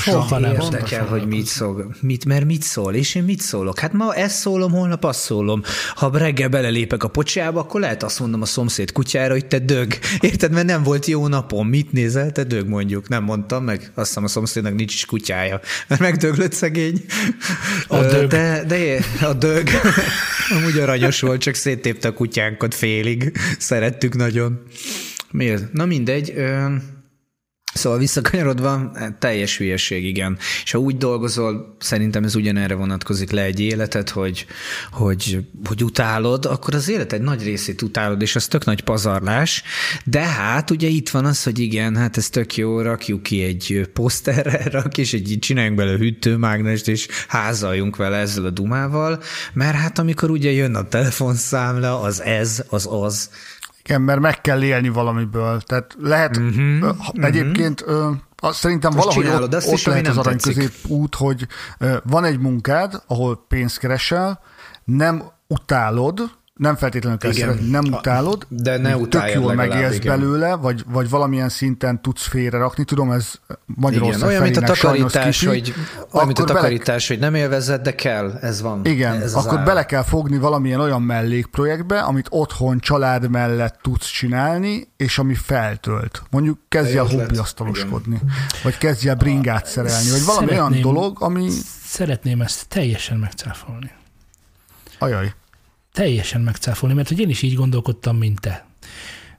soha 0.00 0.52
érdekel, 0.52 1.06
hogy 1.06 1.26
mit 1.26 1.46
szól, 1.46 1.94
mit, 2.00 2.24
mert 2.24 2.44
mit 2.44 2.62
szól, 2.62 2.94
és 2.94 3.14
én 3.14 3.22
mit 3.22 3.40
szólok? 3.40 3.78
Hát 3.78 3.92
ma 3.92 4.14
ezt 4.14 4.36
szólom, 4.36 4.72
holnap 4.72 5.04
azt 5.04 5.20
szólom. 5.20 5.62
Ha 5.94 6.10
reggel 6.18 6.48
belelépek 6.48 7.02
a 7.02 7.08
pocsába, 7.08 7.60
akkor 7.60 7.80
lehet 7.80 8.02
azt 8.02 8.20
mondom 8.20 8.42
a 8.42 8.46
szomszéd 8.46 8.92
kutyára, 8.92 9.32
hogy 9.32 9.46
te 9.46 9.58
dög. 9.58 9.92
Érted, 10.20 10.52
mert 10.52 10.66
nem 10.66 10.82
volt 10.82 11.06
jó 11.06 11.26
napom. 11.26 11.68
Mit 11.68 11.92
nézel? 11.92 12.32
Te 12.32 12.44
dög 12.44 12.68
mondjuk. 12.68 13.08
Nem 13.08 13.24
mondtam 13.24 13.64
meg. 13.64 13.92
Azt 13.94 14.06
hiszem 14.06 14.24
a 14.24 14.28
szomszédnak 14.28 14.74
nincs 14.74 14.94
is 14.94 15.04
kutyája. 15.04 15.60
Mert 15.88 16.00
megdöglött 16.00 16.52
szegény. 16.52 17.04
A 17.88 18.00
dög. 18.00 18.30
De, 18.66 18.98
a 19.20 19.32
dög. 19.32 19.68
Amúgy 20.56 20.78
aranyos 20.78 21.20
volt, 21.20 21.40
csak 21.40 21.54
széttépte 21.54 22.08
a 22.08 22.12
kutyánkat 22.12 22.74
félig. 22.74 23.32
Szerettük 23.58 24.14
nagyon. 24.14 24.62
Miért? 25.30 25.72
Na 25.72 25.84
mindegy. 25.84 26.34
Szóval 27.74 27.98
visszakanyarodva, 27.98 28.92
teljes 29.18 29.58
hülyeség, 29.58 30.04
igen. 30.04 30.38
És 30.64 30.70
ha 30.70 30.78
úgy 30.78 30.96
dolgozol, 30.96 31.76
szerintem 31.78 32.24
ez 32.24 32.34
ugyanerre 32.34 32.74
vonatkozik 32.74 33.30
le 33.30 33.42
egy 33.42 33.60
életet, 33.60 34.10
hogy, 34.10 34.46
hogy, 34.90 35.38
hogy 35.64 35.84
utálod, 35.84 36.44
akkor 36.44 36.74
az 36.74 36.88
élet 36.88 37.12
egy 37.12 37.20
nagy 37.20 37.42
részét 37.42 37.82
utálod, 37.82 38.22
és 38.22 38.36
az 38.36 38.46
tök 38.46 38.64
nagy 38.64 38.80
pazarlás. 38.80 39.62
De 40.04 40.20
hát 40.20 40.70
ugye 40.70 40.88
itt 40.88 41.08
van 41.08 41.24
az, 41.24 41.42
hogy 41.42 41.58
igen, 41.58 41.96
hát 41.96 42.16
ez 42.16 42.28
tök 42.28 42.56
jó, 42.56 42.80
rakjuk 42.80 43.22
ki 43.22 43.42
egy 43.42 43.88
poszterre, 43.92 44.62
rak, 44.70 44.98
és 44.98 45.12
egy, 45.12 45.36
csináljunk 45.40 45.76
bele 45.76 45.96
hűtőmágnest, 45.96 46.88
és 46.88 47.08
házaljunk 47.28 47.96
vele 47.96 48.16
ezzel 48.16 48.44
a 48.44 48.50
dumával, 48.50 49.22
mert 49.52 49.76
hát 49.76 49.98
amikor 49.98 50.30
ugye 50.30 50.50
jön 50.50 50.74
a 50.74 50.88
telefonszámla, 50.88 52.00
az 52.00 52.22
ez, 52.22 52.64
az 52.68 52.88
az, 52.90 53.30
igen, 53.84 54.00
mert 54.00 54.20
meg 54.20 54.40
kell 54.40 54.62
élni 54.62 54.88
valamiből. 54.88 55.60
Tehát 55.60 55.96
lehet, 56.00 56.36
uh-huh, 56.36 56.96
egyébként 57.12 57.80
uh-huh. 57.80 58.16
Szerintem 58.50 58.92
Most 58.94 59.14
valahogy 59.14 59.42
ott, 59.42 59.54
ott 59.54 59.72
is, 59.72 59.86
lehet 59.86 60.06
az 60.06 60.16
arany 60.16 60.38
út, 60.88 61.14
hogy 61.14 61.46
van 62.02 62.24
egy 62.24 62.38
munkád, 62.38 63.02
ahol 63.06 63.44
pénzt 63.48 63.78
keresel, 63.78 64.40
nem 64.84 65.22
utálod, 65.46 66.30
nem 66.62 66.76
feltétlenül 66.76 67.18
kell 67.18 67.30
Igen. 67.30 67.48
szeretni, 67.48 67.70
nem 67.70 67.84
utálod, 67.84 68.46
De 68.48 68.76
ne 68.76 68.92
tök 68.96 69.30
jól 69.34 69.54
legalább, 69.54 69.56
megélsz 69.56 69.94
igen. 69.94 70.18
belőle, 70.18 70.54
vagy, 70.54 70.84
vagy 70.88 71.08
valamilyen 71.08 71.48
szinten 71.48 72.02
tudsz 72.02 72.26
félrerakni. 72.26 72.84
Tudom, 72.84 73.10
ez 73.10 73.32
Magyarország 73.66 74.16
Igen, 74.18 74.28
olyan, 74.28 74.42
mint 74.42 74.56
a 74.56 74.60
takarítás, 74.60 75.24
kicsi. 75.38 75.46
hogy, 75.46 75.74
olyan, 76.12 76.26
mint 76.26 76.38
a 76.38 76.42
Akkor 76.42 76.44
bele- 76.46 76.60
takarítás, 76.60 77.08
hogy 77.08 77.18
nem 77.18 77.34
élvezed, 77.34 77.82
de 77.82 77.94
kell, 77.94 78.38
ez 78.40 78.60
van. 78.62 78.80
Igen, 78.84 79.20
ez 79.20 79.34
akkor 79.34 79.56
ára. 79.58 79.64
bele 79.64 79.86
kell 79.86 80.02
fogni 80.02 80.38
valamilyen 80.38 80.80
olyan 80.80 81.02
mellékprojektbe, 81.02 82.00
amit 82.00 82.26
otthon 82.30 82.78
család 82.78 83.30
mellett 83.30 83.78
tudsz 83.82 84.06
csinálni, 84.06 84.88
és 84.96 85.18
ami 85.18 85.34
feltölt. 85.34 86.22
Mondjuk 86.30 86.58
kezdj 86.68 86.96
el 86.96 87.04
hobbiasztaloskodni, 87.04 88.20
vagy 88.62 88.78
kezdj 88.78 89.08
el 89.08 89.14
bringát 89.14 89.66
szerelni, 89.66 90.10
vagy 90.10 90.24
valami 90.24 90.50
olyan 90.50 90.80
dolog, 90.80 91.22
ami... 91.22 91.48
Szeretném 91.84 92.40
ezt 92.40 92.68
teljesen 92.68 93.16
megcáfolni. 93.18 93.90
Ajaj. 94.98 95.32
Teljesen 95.92 96.40
megcáfolni, 96.40 96.94
mert 96.94 97.08
hogy 97.08 97.20
én 97.20 97.28
is 97.28 97.42
így 97.42 97.54
gondolkodtam, 97.54 98.16
mint 98.16 98.40
te. 98.40 98.66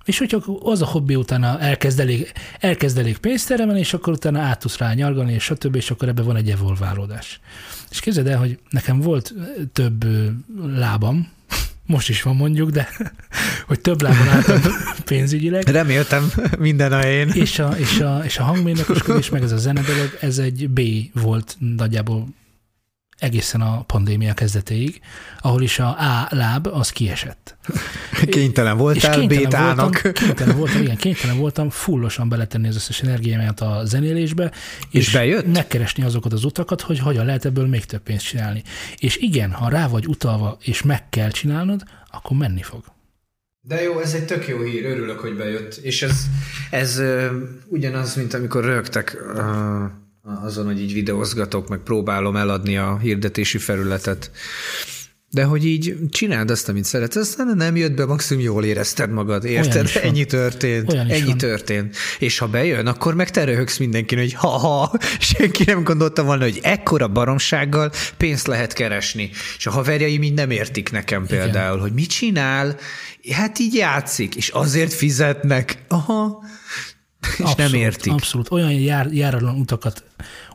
És 0.06 0.18
hogyha 0.18 0.60
az 0.64 0.82
a 0.82 0.86
hobbi 0.86 1.16
utána 1.16 1.60
elkezd 1.60 2.00
elég, 2.00 2.32
elkezd 2.60 2.98
elég 2.98 3.18
pénzt 3.18 3.48
termelni, 3.48 3.80
és 3.80 3.94
akkor 3.94 4.14
utána 4.14 4.40
át 4.40 4.60
tudsz 4.60 4.78
rá 4.78 4.94
nyargalni, 4.94 5.34
és 5.34 5.44
stb., 5.44 5.76
és 5.76 5.92
akkor 5.92 6.08
ebbe 6.08 6.22
van 6.22 6.36
egy 6.36 6.50
evolválódás. 6.50 7.40
És 7.92 8.00
képzeld 8.00 8.28
el, 8.28 8.38
hogy 8.38 8.60
nekem 8.70 9.00
volt 9.00 9.34
több 9.74 10.06
lábam, 10.66 11.32
most 11.86 12.10
is 12.10 12.22
van 12.22 12.36
mondjuk, 12.36 12.70
de 12.70 12.90
hogy 13.68 13.80
több 13.80 14.02
lábon 14.02 14.28
álltam 14.28 14.62
pénzügyileg, 15.06 15.68
Reméltem 15.68 16.32
minden 16.60 16.92
a 16.92 17.06
én. 17.06 17.30
és 17.30 17.60
a, 17.60 17.70
és 17.78 18.00
a, 18.00 18.22
és 18.24 18.38
a 18.38 18.44
hangmérnökösködés, 18.44 19.30
meg 19.30 19.44
ez 19.44 19.52
a 19.52 19.58
zene 19.58 19.82
dolog, 19.82 20.18
ez 20.22 20.38
egy 20.38 20.70
B 20.70 20.82
volt 21.14 21.56
nagyjából 21.60 22.28
egészen 23.24 23.62
a 23.62 23.82
pandémia 23.84 24.34
kezdetéig, 24.34 25.02
ahol 25.42 25.62
is 25.62 25.80
a 25.80 25.88
A 25.88 26.28
láb 26.30 26.68
az 26.68 26.90
kiesett. 26.90 27.56
Kénytelen 28.30 28.74
És 28.74 28.80
voltál 28.80 29.16
kénytelen 29.20 29.44
bétának. 29.44 30.02
voltam, 30.02 30.12
kénytelen 30.12 30.58
voltam, 30.58 30.82
igen, 30.82 30.96
kénytelen 30.96 31.38
voltam 31.38 31.70
fullosan 31.70 32.30
beletenni 32.30 32.68
az 32.68 32.76
összes 32.76 33.02
energiámat 33.02 33.62
a 33.62 33.82
zenélésbe, 33.86 34.52
és, 34.90 35.08
És 35.08 35.12
bejött? 35.14 35.54
megkeresni 35.54 36.04
azokat 36.04 36.34
az 36.34 36.44
utakat, 36.44 36.82
hogy 36.82 37.00
hogyan 37.00 37.26
lehet 37.26 37.46
ebből 37.46 37.68
még 37.68 37.86
több 37.86 38.02
pénzt 38.02 38.26
csinálni. 38.26 38.64
És 38.98 39.18
igen, 39.18 39.52
ha 39.52 39.70
rá 39.70 39.88
vagy 39.88 40.08
utalva, 40.08 40.58
és 40.62 40.82
meg 40.82 41.10
kell 41.10 41.30
csinálnod, 41.30 41.84
akkor 42.12 42.38
menni 42.38 42.62
fog. 42.62 42.84
De 43.66 43.82
jó, 43.82 44.00
ez 44.00 44.14
egy 44.14 44.26
tök 44.26 44.48
jó 44.48 44.62
hír, 44.62 44.86
örülök, 44.86 45.20
hogy 45.20 45.36
bejött. 45.36 45.76
És 45.76 46.02
ez, 46.02 46.26
ez 46.70 46.98
ö, 46.98 47.38
ugyanaz, 47.68 48.16
mint 48.16 48.34
amikor 48.34 48.64
rögtek 48.64 49.18
ö, 49.36 49.84
azon, 50.24 50.66
hogy 50.66 50.82
így 50.82 50.94
videózgatok, 50.94 51.68
meg 51.68 51.80
próbálom 51.80 52.36
eladni 52.36 52.78
a 52.78 52.98
hirdetési 52.98 53.58
felületet. 53.58 54.32
De 55.30 55.44
hogy 55.44 55.66
így 55.66 55.96
csináld 56.10 56.52
azt, 56.52 56.70
amit 56.70 56.84
szeretsz, 56.84 57.16
aztán 57.16 57.58
nem 57.58 57.76
jött 57.76 57.94
be, 57.94 58.06
maximum 58.06 58.44
jól 58.44 58.64
érezted 58.64 59.12
magad, 59.12 59.46
érted? 59.46 59.90
Ennyi 60.04 60.26
történt. 60.26 60.92
Olyan 60.92 61.10
Ennyi 61.10 61.26
van. 61.26 61.38
történt. 61.38 61.96
És 62.20 62.38
ha 62.38 62.48
bejön, 62.48 62.88
akkor 62.88 63.16
meg 63.16 63.30
te 63.30 63.44
röhögsz 63.44 63.78
mindenkin, 63.78 64.18
hogy 64.18 64.34
ha-ha, 64.34 64.98
senki 65.20 65.64
nem 65.64 65.84
gondolta 65.84 66.24
volna, 66.24 66.44
hogy 66.44 66.60
ekkora 66.62 67.08
baromsággal 67.08 67.92
pénzt 68.18 68.48
lehet 68.48 68.74
keresni. 68.74 69.30
És 69.58 69.66
a 69.66 69.72
haverjaim 69.72 70.24
így 70.24 70.34
nem 70.34 70.52
értik 70.52 70.92
nekem 70.92 71.26
például, 71.26 71.80
hogy 71.80 71.94
mit 71.94 72.10
csinál, 72.10 72.78
hát 73.32 73.60
így 73.60 73.74
játszik, 73.74 74.36
és 74.36 74.50
azért 74.50 74.94
fizetnek. 74.94 75.84
Aha. 75.88 76.44
És 77.38 77.56
nem 77.56 77.74
értik. 77.74 78.12
Abszolút. 78.12 78.52
Olyan 78.52 78.72
jár, 78.72 79.08
járatlan 79.12 79.56
utakat, 79.56 80.04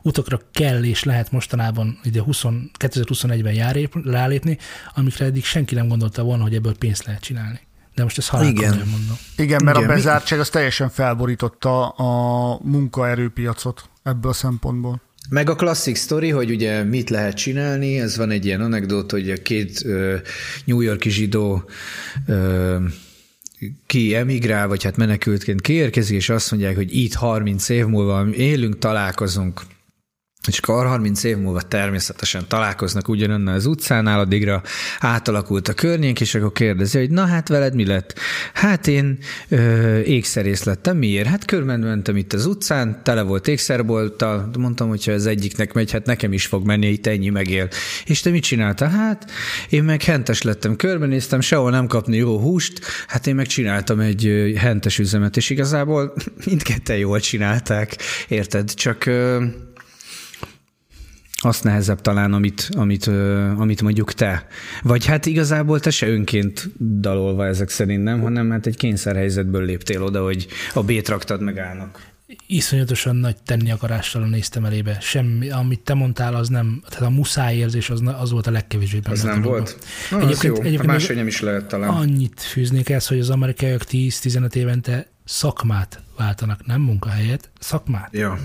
utakra 0.01 0.41
kell 0.51 0.83
és 0.83 1.03
lehet 1.03 1.31
mostanában 1.31 1.99
ide 2.03 2.21
20, 2.21 2.43
2021-ben 2.79 3.53
jár, 3.53 3.89
rálépni, 4.03 4.57
amikre 4.95 5.25
eddig 5.25 5.45
senki 5.45 5.75
nem 5.75 5.87
gondolta 5.87 6.23
volna, 6.23 6.43
hogy 6.43 6.55
ebből 6.55 6.77
pénzt 6.77 7.05
lehet 7.05 7.21
csinálni. 7.21 7.59
De 7.95 8.03
most 8.03 8.17
ezt 8.17 8.29
halálkomolyan 8.29 8.73
Igen. 8.73 8.87
mondom. 8.87 9.17
Igen, 9.35 9.63
mert 9.63 9.77
Igen, 9.77 9.89
a 9.89 9.93
bezártság 9.93 10.39
az 10.39 10.49
teljesen 10.49 10.89
felborította 10.89 11.87
a 11.87 12.59
munkaerőpiacot 12.63 13.89
ebből 14.03 14.31
a 14.31 14.33
szempontból. 14.33 15.01
Meg 15.29 15.49
a 15.49 15.55
klasszik 15.55 15.95
sztori, 15.95 16.29
hogy 16.29 16.51
ugye 16.51 16.83
mit 16.83 17.09
lehet 17.09 17.35
csinálni, 17.35 17.99
ez 17.99 18.17
van 18.17 18.31
egy 18.31 18.45
ilyen 18.45 18.61
anekdót, 18.61 19.11
hogy 19.11 19.29
a 19.29 19.41
két 19.41 19.85
ö, 19.85 20.15
New 20.65 20.79
Yorki 20.79 21.09
zsidó 21.09 21.69
ö, 22.27 22.77
ki 23.85 24.15
emigrál, 24.15 24.67
vagy 24.67 24.83
hát 24.83 24.97
menekültként 24.97 25.61
kiérkezik, 25.61 26.17
és 26.17 26.29
azt 26.29 26.51
mondják, 26.51 26.75
hogy 26.75 26.95
itt 26.95 27.13
30 27.13 27.69
év 27.69 27.85
múlva 27.85 28.27
élünk, 28.33 28.77
találkozunk. 28.77 29.61
És 30.47 30.57
akkor 30.57 30.85
30 30.85 31.23
év 31.23 31.37
múlva 31.37 31.61
természetesen 31.61 32.45
találkoznak 32.47 33.07
ugyanannál 33.07 33.55
az 33.55 33.65
utcánál, 33.65 34.19
addigra 34.19 34.61
átalakult 34.99 35.67
a 35.67 35.73
környék, 35.73 36.21
és 36.21 36.35
akkor 36.35 36.51
kérdezi, 36.51 36.97
hogy 36.97 37.09
na 37.09 37.25
hát 37.25 37.47
veled 37.47 37.75
mi 37.75 37.85
lett? 37.85 38.19
Hát 38.53 38.87
én 38.87 39.17
ö, 39.49 39.99
ékszerész 39.99 40.63
lettem. 40.63 40.97
Miért? 40.97 41.27
Hát 41.27 41.45
körben 41.45 41.79
mentem 41.79 42.17
itt 42.17 42.33
az 42.33 42.45
utcán, 42.45 43.01
tele 43.03 43.21
volt 43.21 43.47
ékszerbolttal, 43.47 44.49
mondtam, 44.57 44.89
hogy 44.89 45.05
ha 45.05 45.11
ez 45.11 45.25
egyiknek 45.25 45.73
megy, 45.73 45.91
hát 45.91 46.05
nekem 46.05 46.33
is 46.33 46.45
fog 46.45 46.65
menni, 46.65 46.87
itt 46.87 47.07
ennyi 47.07 47.29
megél. 47.29 47.67
És 48.05 48.21
te 48.21 48.29
mit 48.29 48.43
csináltál? 48.43 48.89
Hát 48.89 49.31
én 49.69 49.83
meg 49.83 50.03
hentes 50.03 50.41
lettem, 50.41 50.75
körbenéztem, 50.75 51.41
sehol 51.41 51.71
nem 51.71 51.87
kapni 51.87 52.17
jó 52.17 52.39
húst, 52.39 52.79
hát 53.07 53.27
én 53.27 53.35
meg 53.35 53.45
csináltam 53.45 53.99
egy 53.99 54.53
hentes 54.57 54.99
üzemet, 54.99 55.37
és 55.37 55.49
igazából 55.49 56.13
mindketten 56.45 56.97
jól 56.97 57.19
csinálták, 57.19 57.97
érted? 58.27 58.73
Csak 58.73 59.05
ö, 59.05 59.45
azt 61.41 61.63
nehezebb 61.63 62.01
talán, 62.01 62.33
amit, 62.33 62.69
amit, 62.71 63.05
amit 63.57 63.81
mondjuk 63.81 64.13
te. 64.13 64.47
Vagy 64.81 65.05
hát 65.05 65.25
igazából 65.25 65.79
te 65.79 65.89
se 65.89 66.07
önként 66.07 66.69
dalolva 66.99 67.45
ezek 67.45 67.69
szerint, 67.69 68.03
nem? 68.03 68.21
Hanem 68.21 68.49
hát 68.49 68.65
egy 68.65 68.75
kényszerhelyzetből 68.77 69.65
léptél 69.65 70.03
oda, 70.03 70.23
hogy 70.23 70.47
a 70.73 70.83
B-t 70.83 71.07
raktad 71.09 71.41
meg 71.41 71.57
állnak. 71.57 72.07
Iszonyatosan 72.47 73.15
nagy 73.15 73.35
tenni 73.45 73.71
akarással 73.71 74.27
néztem 74.27 74.65
elébe. 74.65 74.97
Semmi, 75.01 75.49
amit 75.49 75.79
te 75.79 75.93
mondtál, 75.93 76.35
az 76.35 76.47
nem, 76.47 76.81
tehát 76.89 77.05
a 77.05 77.09
muszáj 77.09 77.55
érzés 77.55 77.89
az, 77.89 78.01
az 78.19 78.31
volt 78.31 78.47
a 78.47 78.51
legkevésbé 78.51 78.99
benne 78.99 79.13
Az 79.15 79.21
nem 79.23 79.41
dologban. 79.41 79.51
volt? 79.59 79.77
Az 80.11 80.17
Egyébként- 80.27 80.57
jó. 80.57 80.63
egyébként 80.63 80.85
Máshogy 80.85 81.07
még- 81.07 81.17
nem 81.17 81.27
is 81.27 81.41
lehet 81.41 81.65
talán. 81.65 81.89
Annyit 81.89 82.41
fűznék 82.41 82.89
ezt, 82.89 83.07
hogy 83.07 83.19
az 83.19 83.29
amerikaiak 83.29 83.83
10-15 83.83 84.55
évente 84.55 85.07
szakmát 85.25 86.01
váltanak, 86.17 86.65
nem 86.65 86.81
munkahelyet, 86.81 87.49
szakmát. 87.59 88.09
Ja. 88.11 88.39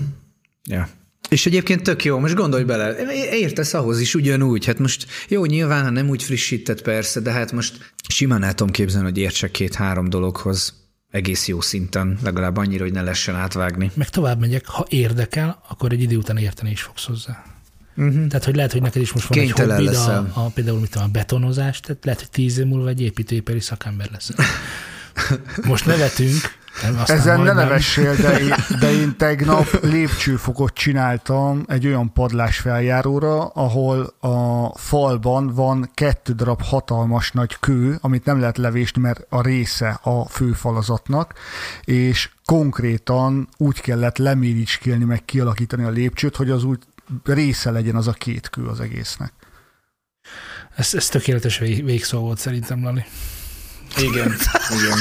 ja. 0.69 0.87
És 1.29 1.45
egyébként 1.45 1.83
tök 1.83 2.03
jó, 2.03 2.19
most 2.19 2.35
gondolj 2.35 2.63
bele, 2.63 2.95
értesz 3.31 3.73
ahhoz 3.73 3.99
is 3.99 4.15
ugyanúgy, 4.15 4.65
hát 4.65 4.79
most 4.79 5.05
jó, 5.27 5.45
nyilván, 5.45 5.83
ha 5.83 5.89
nem 5.89 6.09
úgy 6.09 6.23
frissített 6.23 6.81
persze, 6.81 7.19
de 7.19 7.31
hát 7.31 7.51
most 7.51 7.93
simán 8.09 8.43
el 8.43 8.53
tudom 8.53 8.73
képzelni, 8.73 9.07
hogy 9.07 9.17
értsek 9.17 9.51
két-három 9.51 10.09
dologhoz 10.09 10.73
egész 11.11 11.47
jó 11.47 11.61
szinten, 11.61 12.17
legalább 12.23 12.57
annyira, 12.57 12.83
hogy 12.83 12.93
ne 12.93 13.01
lehessen 13.01 13.35
átvágni. 13.35 13.91
Meg 13.93 14.09
tovább 14.09 14.39
megyek, 14.39 14.65
ha 14.65 14.85
érdekel, 14.89 15.61
akkor 15.69 15.91
egy 15.91 16.01
idő 16.01 16.17
után 16.17 16.37
érteni 16.37 16.71
is 16.71 16.81
fogsz 16.81 17.05
hozzá. 17.05 17.43
Uh-huh. 17.97 18.27
Tehát, 18.27 18.45
hogy 18.45 18.55
lehet, 18.55 18.71
hogy 18.71 18.81
neked 18.81 19.01
is 19.01 19.13
most 19.13 19.27
van. 19.27 19.37
Kénytelen 19.37 19.77
egy 19.77 19.85
hobbid, 19.85 19.99
a, 19.99 20.45
a, 20.45 20.49
például 20.49 20.79
mit 20.79 20.89
tudom, 20.89 21.07
a 21.07 21.11
betonozás, 21.11 21.79
tehát 21.79 22.05
lehet, 22.05 22.19
hogy 22.19 22.29
tíz 22.29 22.57
év 22.57 22.65
múlva 22.65 22.89
egy 22.89 23.01
építőipari 23.01 23.59
szakember 23.59 24.09
lesz. 24.11 24.31
Most 25.67 25.85
nevetünk, 25.85 26.41
Ezen 27.05 27.41
ne 27.41 27.53
nevessél, 27.53 28.15
de 28.15 28.39
én, 28.39 28.53
de 28.79 28.91
én 28.91 29.17
tegnap 29.17 29.79
lépcsőfokot 29.81 30.73
csináltam 30.73 31.63
egy 31.67 31.85
olyan 31.87 32.13
padlás 32.13 32.57
feljáróra, 32.57 33.47
ahol 33.47 34.13
a 34.19 34.69
falban 34.77 35.47
van 35.47 35.89
kettő 35.93 36.33
darab 36.33 36.61
hatalmas 36.61 37.31
nagy 37.31 37.57
kő, 37.59 37.97
amit 38.01 38.25
nem 38.25 38.39
lehet 38.39 38.57
levésni, 38.57 39.01
mert 39.01 39.25
a 39.29 39.41
része 39.41 39.99
a 40.03 40.25
főfalazatnak, 40.29 41.33
és 41.83 42.29
konkrétan 42.45 43.49
úgy 43.57 43.81
kellett 43.81 44.17
leméricskélni, 44.17 45.03
meg 45.03 45.25
kialakítani 45.25 45.83
a 45.83 45.89
lépcsőt, 45.89 46.35
hogy 46.35 46.49
az 46.49 46.63
úgy 46.63 46.79
része 47.23 47.71
legyen 47.71 47.95
az 47.95 48.07
a 48.07 48.13
két 48.13 48.49
kő 48.49 48.65
az 48.65 48.79
egésznek. 48.79 49.33
Ez, 50.75 50.93
ez 50.93 51.07
tökéletes 51.07 51.57
vég- 51.57 51.85
végszó 51.85 52.19
volt 52.19 52.37
szerintem, 52.37 52.83
Lali. 52.83 53.03
Igen, 53.97 54.35
igen. 54.71 54.97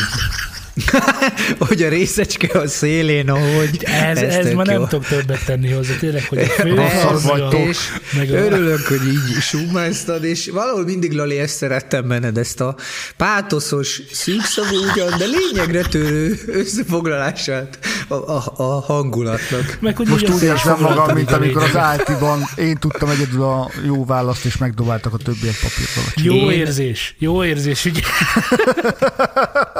hogy 1.68 1.82
a 1.82 1.88
részecske 1.88 2.58
a 2.58 2.68
szélén, 2.68 3.30
ahogy. 3.30 3.78
Ez, 3.82 4.18
ez, 4.18 4.34
ez 4.46 4.52
már 4.52 4.66
nem 4.66 4.86
tudok 4.88 5.06
többet 5.06 5.44
tenni 5.44 5.70
hozzá. 5.70 5.94
Tényleg, 6.00 6.24
hogy 6.28 6.38
a 6.38 6.44
fő 6.44 6.74
vagytok. 7.22 7.68
És 7.68 7.78
meg 8.16 8.30
a, 8.30 8.34
örülök, 8.34 8.86
hogy 8.86 9.06
így 9.06 9.40
sumáztad, 9.40 10.24
és 10.24 10.48
valahol 10.52 10.84
mindig, 10.84 11.12
Lali, 11.12 11.38
ezt 11.38 11.56
szerettem 11.56 12.08
benned, 12.08 12.38
ezt 12.38 12.60
a 12.60 12.76
pátoszos, 13.16 14.02
szűkszavú 14.12 14.76
ugyan, 14.92 15.18
de 15.18 15.24
lényegre 15.24 15.82
törő 15.82 16.38
összefoglalását 16.46 17.78
a, 18.08 18.14
a, 18.14 18.52
a 18.56 18.80
hangulatnak. 18.80 19.78
meg 19.80 19.96
hogy 19.96 20.08
Most 20.08 20.28
úgy 20.28 20.42
érzem 20.42 20.80
magam, 20.80 21.14
mint 21.14 21.32
amikor 21.32 21.62
az 21.62 21.76
áltiban 21.76 22.48
én 22.56 22.76
tudtam 22.76 23.08
egyedül 23.08 23.42
a 23.42 23.70
jó 23.86 24.04
választ, 24.04 24.44
és 24.44 24.56
megdobáltak 24.56 25.12
a 25.14 25.16
többiek 25.16 25.54
papírt 25.54 25.96
alatt. 25.96 26.20
Jó 26.20 26.34
Én- 26.34 26.50
érzés, 26.50 27.14
jó 27.18 27.44
érzés, 27.44 27.84
ugye? 27.84 28.00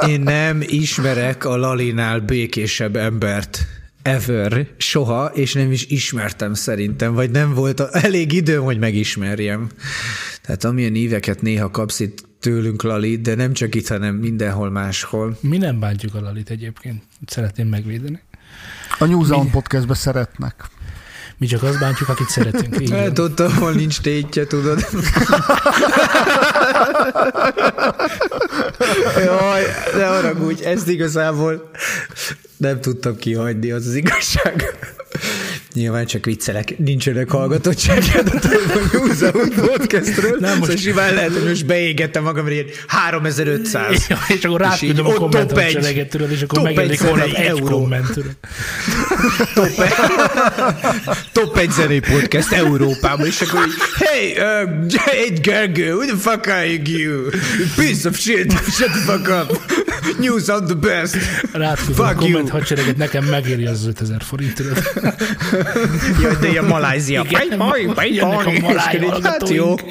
Én 0.07 0.21
nem 0.21 0.61
ismerek 0.85 1.45
a 1.45 1.57
Lalinál 1.57 2.19
békésebb 2.19 2.95
embert. 2.95 3.65
Ever. 4.01 4.67
Soha, 4.77 5.25
és 5.25 5.53
nem 5.53 5.71
is 5.71 5.85
ismertem 5.85 6.53
szerintem, 6.53 7.13
vagy 7.13 7.31
nem 7.31 7.53
volt 7.53 7.79
a, 7.79 7.89
elég 7.91 8.31
időm, 8.31 8.63
hogy 8.63 8.79
megismerjem. 8.79 9.69
Tehát 10.41 10.63
amilyen 10.63 10.95
éveket 10.95 11.41
néha 11.41 11.71
kapsz 11.71 11.99
itt 11.99 12.23
tőlünk, 12.39 12.83
Lali, 12.83 13.17
de 13.17 13.35
nem 13.35 13.53
csak 13.53 13.75
itt, 13.75 13.87
hanem 13.87 14.15
mindenhol 14.15 14.69
máshol. 14.69 15.37
Mi 15.41 15.57
nem 15.57 15.79
bántjuk 15.79 16.15
a 16.15 16.21
Lalit 16.21 16.49
egyébként, 16.49 17.03
szeretném 17.25 17.67
megvédeni. 17.67 18.19
A 18.99 19.05
New 19.05 19.23
Zealand 19.23 19.49
podcastbe 19.49 19.93
szeretnek. 19.93 20.69
Mi 21.37 21.45
csak 21.47 21.63
azt 21.63 21.79
bántjuk, 21.79 22.09
akit 22.09 22.29
szeretünk. 22.29 22.81
Így 22.81 22.91
Hát 22.99 23.19
ott, 23.19 23.39
ahol 23.39 23.71
nincs 23.71 24.01
tétje, 24.01 24.47
tudod. 24.47 24.79
Jaj, 29.25 29.63
ne 29.95 30.05
haragudj, 30.05 30.63
ezt 30.63 30.87
igazából 30.87 31.69
nem 32.57 32.81
tudtam 32.81 33.15
kihagyni, 33.15 33.71
az 33.71 33.87
az 33.87 33.95
igazság. 33.95 34.77
Nyilván 35.75 36.05
csak 36.05 36.25
viccelek, 36.25 36.77
nincsenek 36.77 37.29
hallgatottságát 37.29 38.45
a 38.45 38.49
Múzeum 38.93 39.49
podcastről. 39.49 40.37
Nem, 40.39 40.57
most... 40.57 40.71
Szóval 40.71 40.75
simán 40.75 41.13
lehet, 41.13 41.31
hogy 41.31 41.47
most 41.47 41.65
beégettem 41.65 42.23
magam, 42.23 42.47
ilyen 42.47 42.65
3500. 42.87 44.05
Ja, 44.09 44.17
és 44.27 44.43
akkor 44.43 44.61
rátküldöm 44.61 45.05
a 45.05 45.13
kommentet 45.13 46.09
tudod, 46.09 46.31
és 46.31 46.41
akkor 46.41 46.61
megjelenik 46.61 47.01
holnap 47.01 47.27
egy 47.27 47.33
euró. 47.33 47.65
komment, 47.65 48.07
top, 49.53 49.79
egy, 49.79 49.93
top 51.33 51.57
egy 51.57 51.71
zenei 51.71 51.99
podcast 51.99 52.51
Európában, 52.51 53.25
és 53.25 53.41
akkor 53.41 53.65
így, 53.65 53.73
hey, 53.95 54.37
uh, 54.37 55.21
egy 55.27 55.39
Gergő, 55.39 55.93
who 55.93 56.05
the 56.05 56.17
fuck 56.17 56.47
are 56.47 56.65
you? 56.83 57.29
Piece 57.75 58.07
of 58.07 58.17
shit, 58.17 58.51
shut 58.51 58.89
the 58.89 59.01
fuck 59.05 59.27
up. 59.27 59.84
News 60.19 60.47
on 60.47 60.65
the 60.65 60.73
best. 60.73 61.17
Rátküldöm 61.51 62.05
a 62.05 62.13
komment 62.13 62.49
hadsereget, 62.49 62.97
nekem 62.97 63.23
megéri 63.23 63.65
az 63.65 63.85
5000 63.87 64.21
forint, 64.23 64.53
tudod. 64.53 64.91
Jaj, 66.21 66.35
de 66.39 66.47
ilyen 66.47 66.65
Malázia. 66.65 67.25
Igen, 67.29 67.57
baj, 67.57 67.85
baj, 67.85 68.19
a 68.19 68.51
maláj 68.61 68.99
Hát 69.23 69.49
jó. 69.49 69.75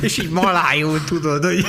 És 0.00 0.18
így 0.18 0.30
malájul 0.30 1.04
tudod, 1.04 1.44
hogy 1.44 1.66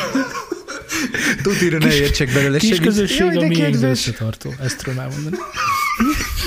Tutira 1.41 1.77
ne 1.77 1.93
értsek 1.93 2.33
belőle 2.33 2.57
Kis 2.57 2.79
közösség 2.79 3.37
a 3.37 3.47
miénk 3.47 3.83
összetartó. 3.83 4.53
Ezt 4.63 4.77
tudom 4.77 4.99
elmondani. 4.99 5.37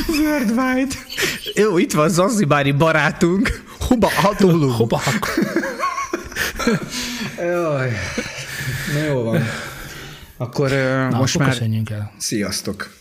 Worldwide. 0.08 0.94
Jó, 1.54 1.78
itt 1.78 1.92
van 1.92 2.08
Zanzibári 2.08 2.72
barátunk. 2.72 3.62
Hoba 3.78 4.10
hatulunk. 4.14 4.72
Hoba 4.72 5.02
Jaj. 7.38 7.92
Na 8.92 8.98
jó 8.98 9.22
van. 9.22 9.42
Akkor 10.36 10.70
uh, 10.70 11.08
Na, 11.10 11.18
most 11.18 11.38
már... 11.38 11.62
el. 11.90 12.12
Sziasztok. 12.18 12.94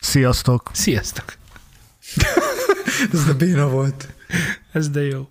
Sziasztok. 0.00 0.70
Sziasztok. 0.72 1.36
Ez 3.12 3.24
de 3.24 3.32
béna 3.32 3.68
volt. 3.68 4.08
Ez 4.72 4.90
de 4.90 5.00
jó. 5.00 5.28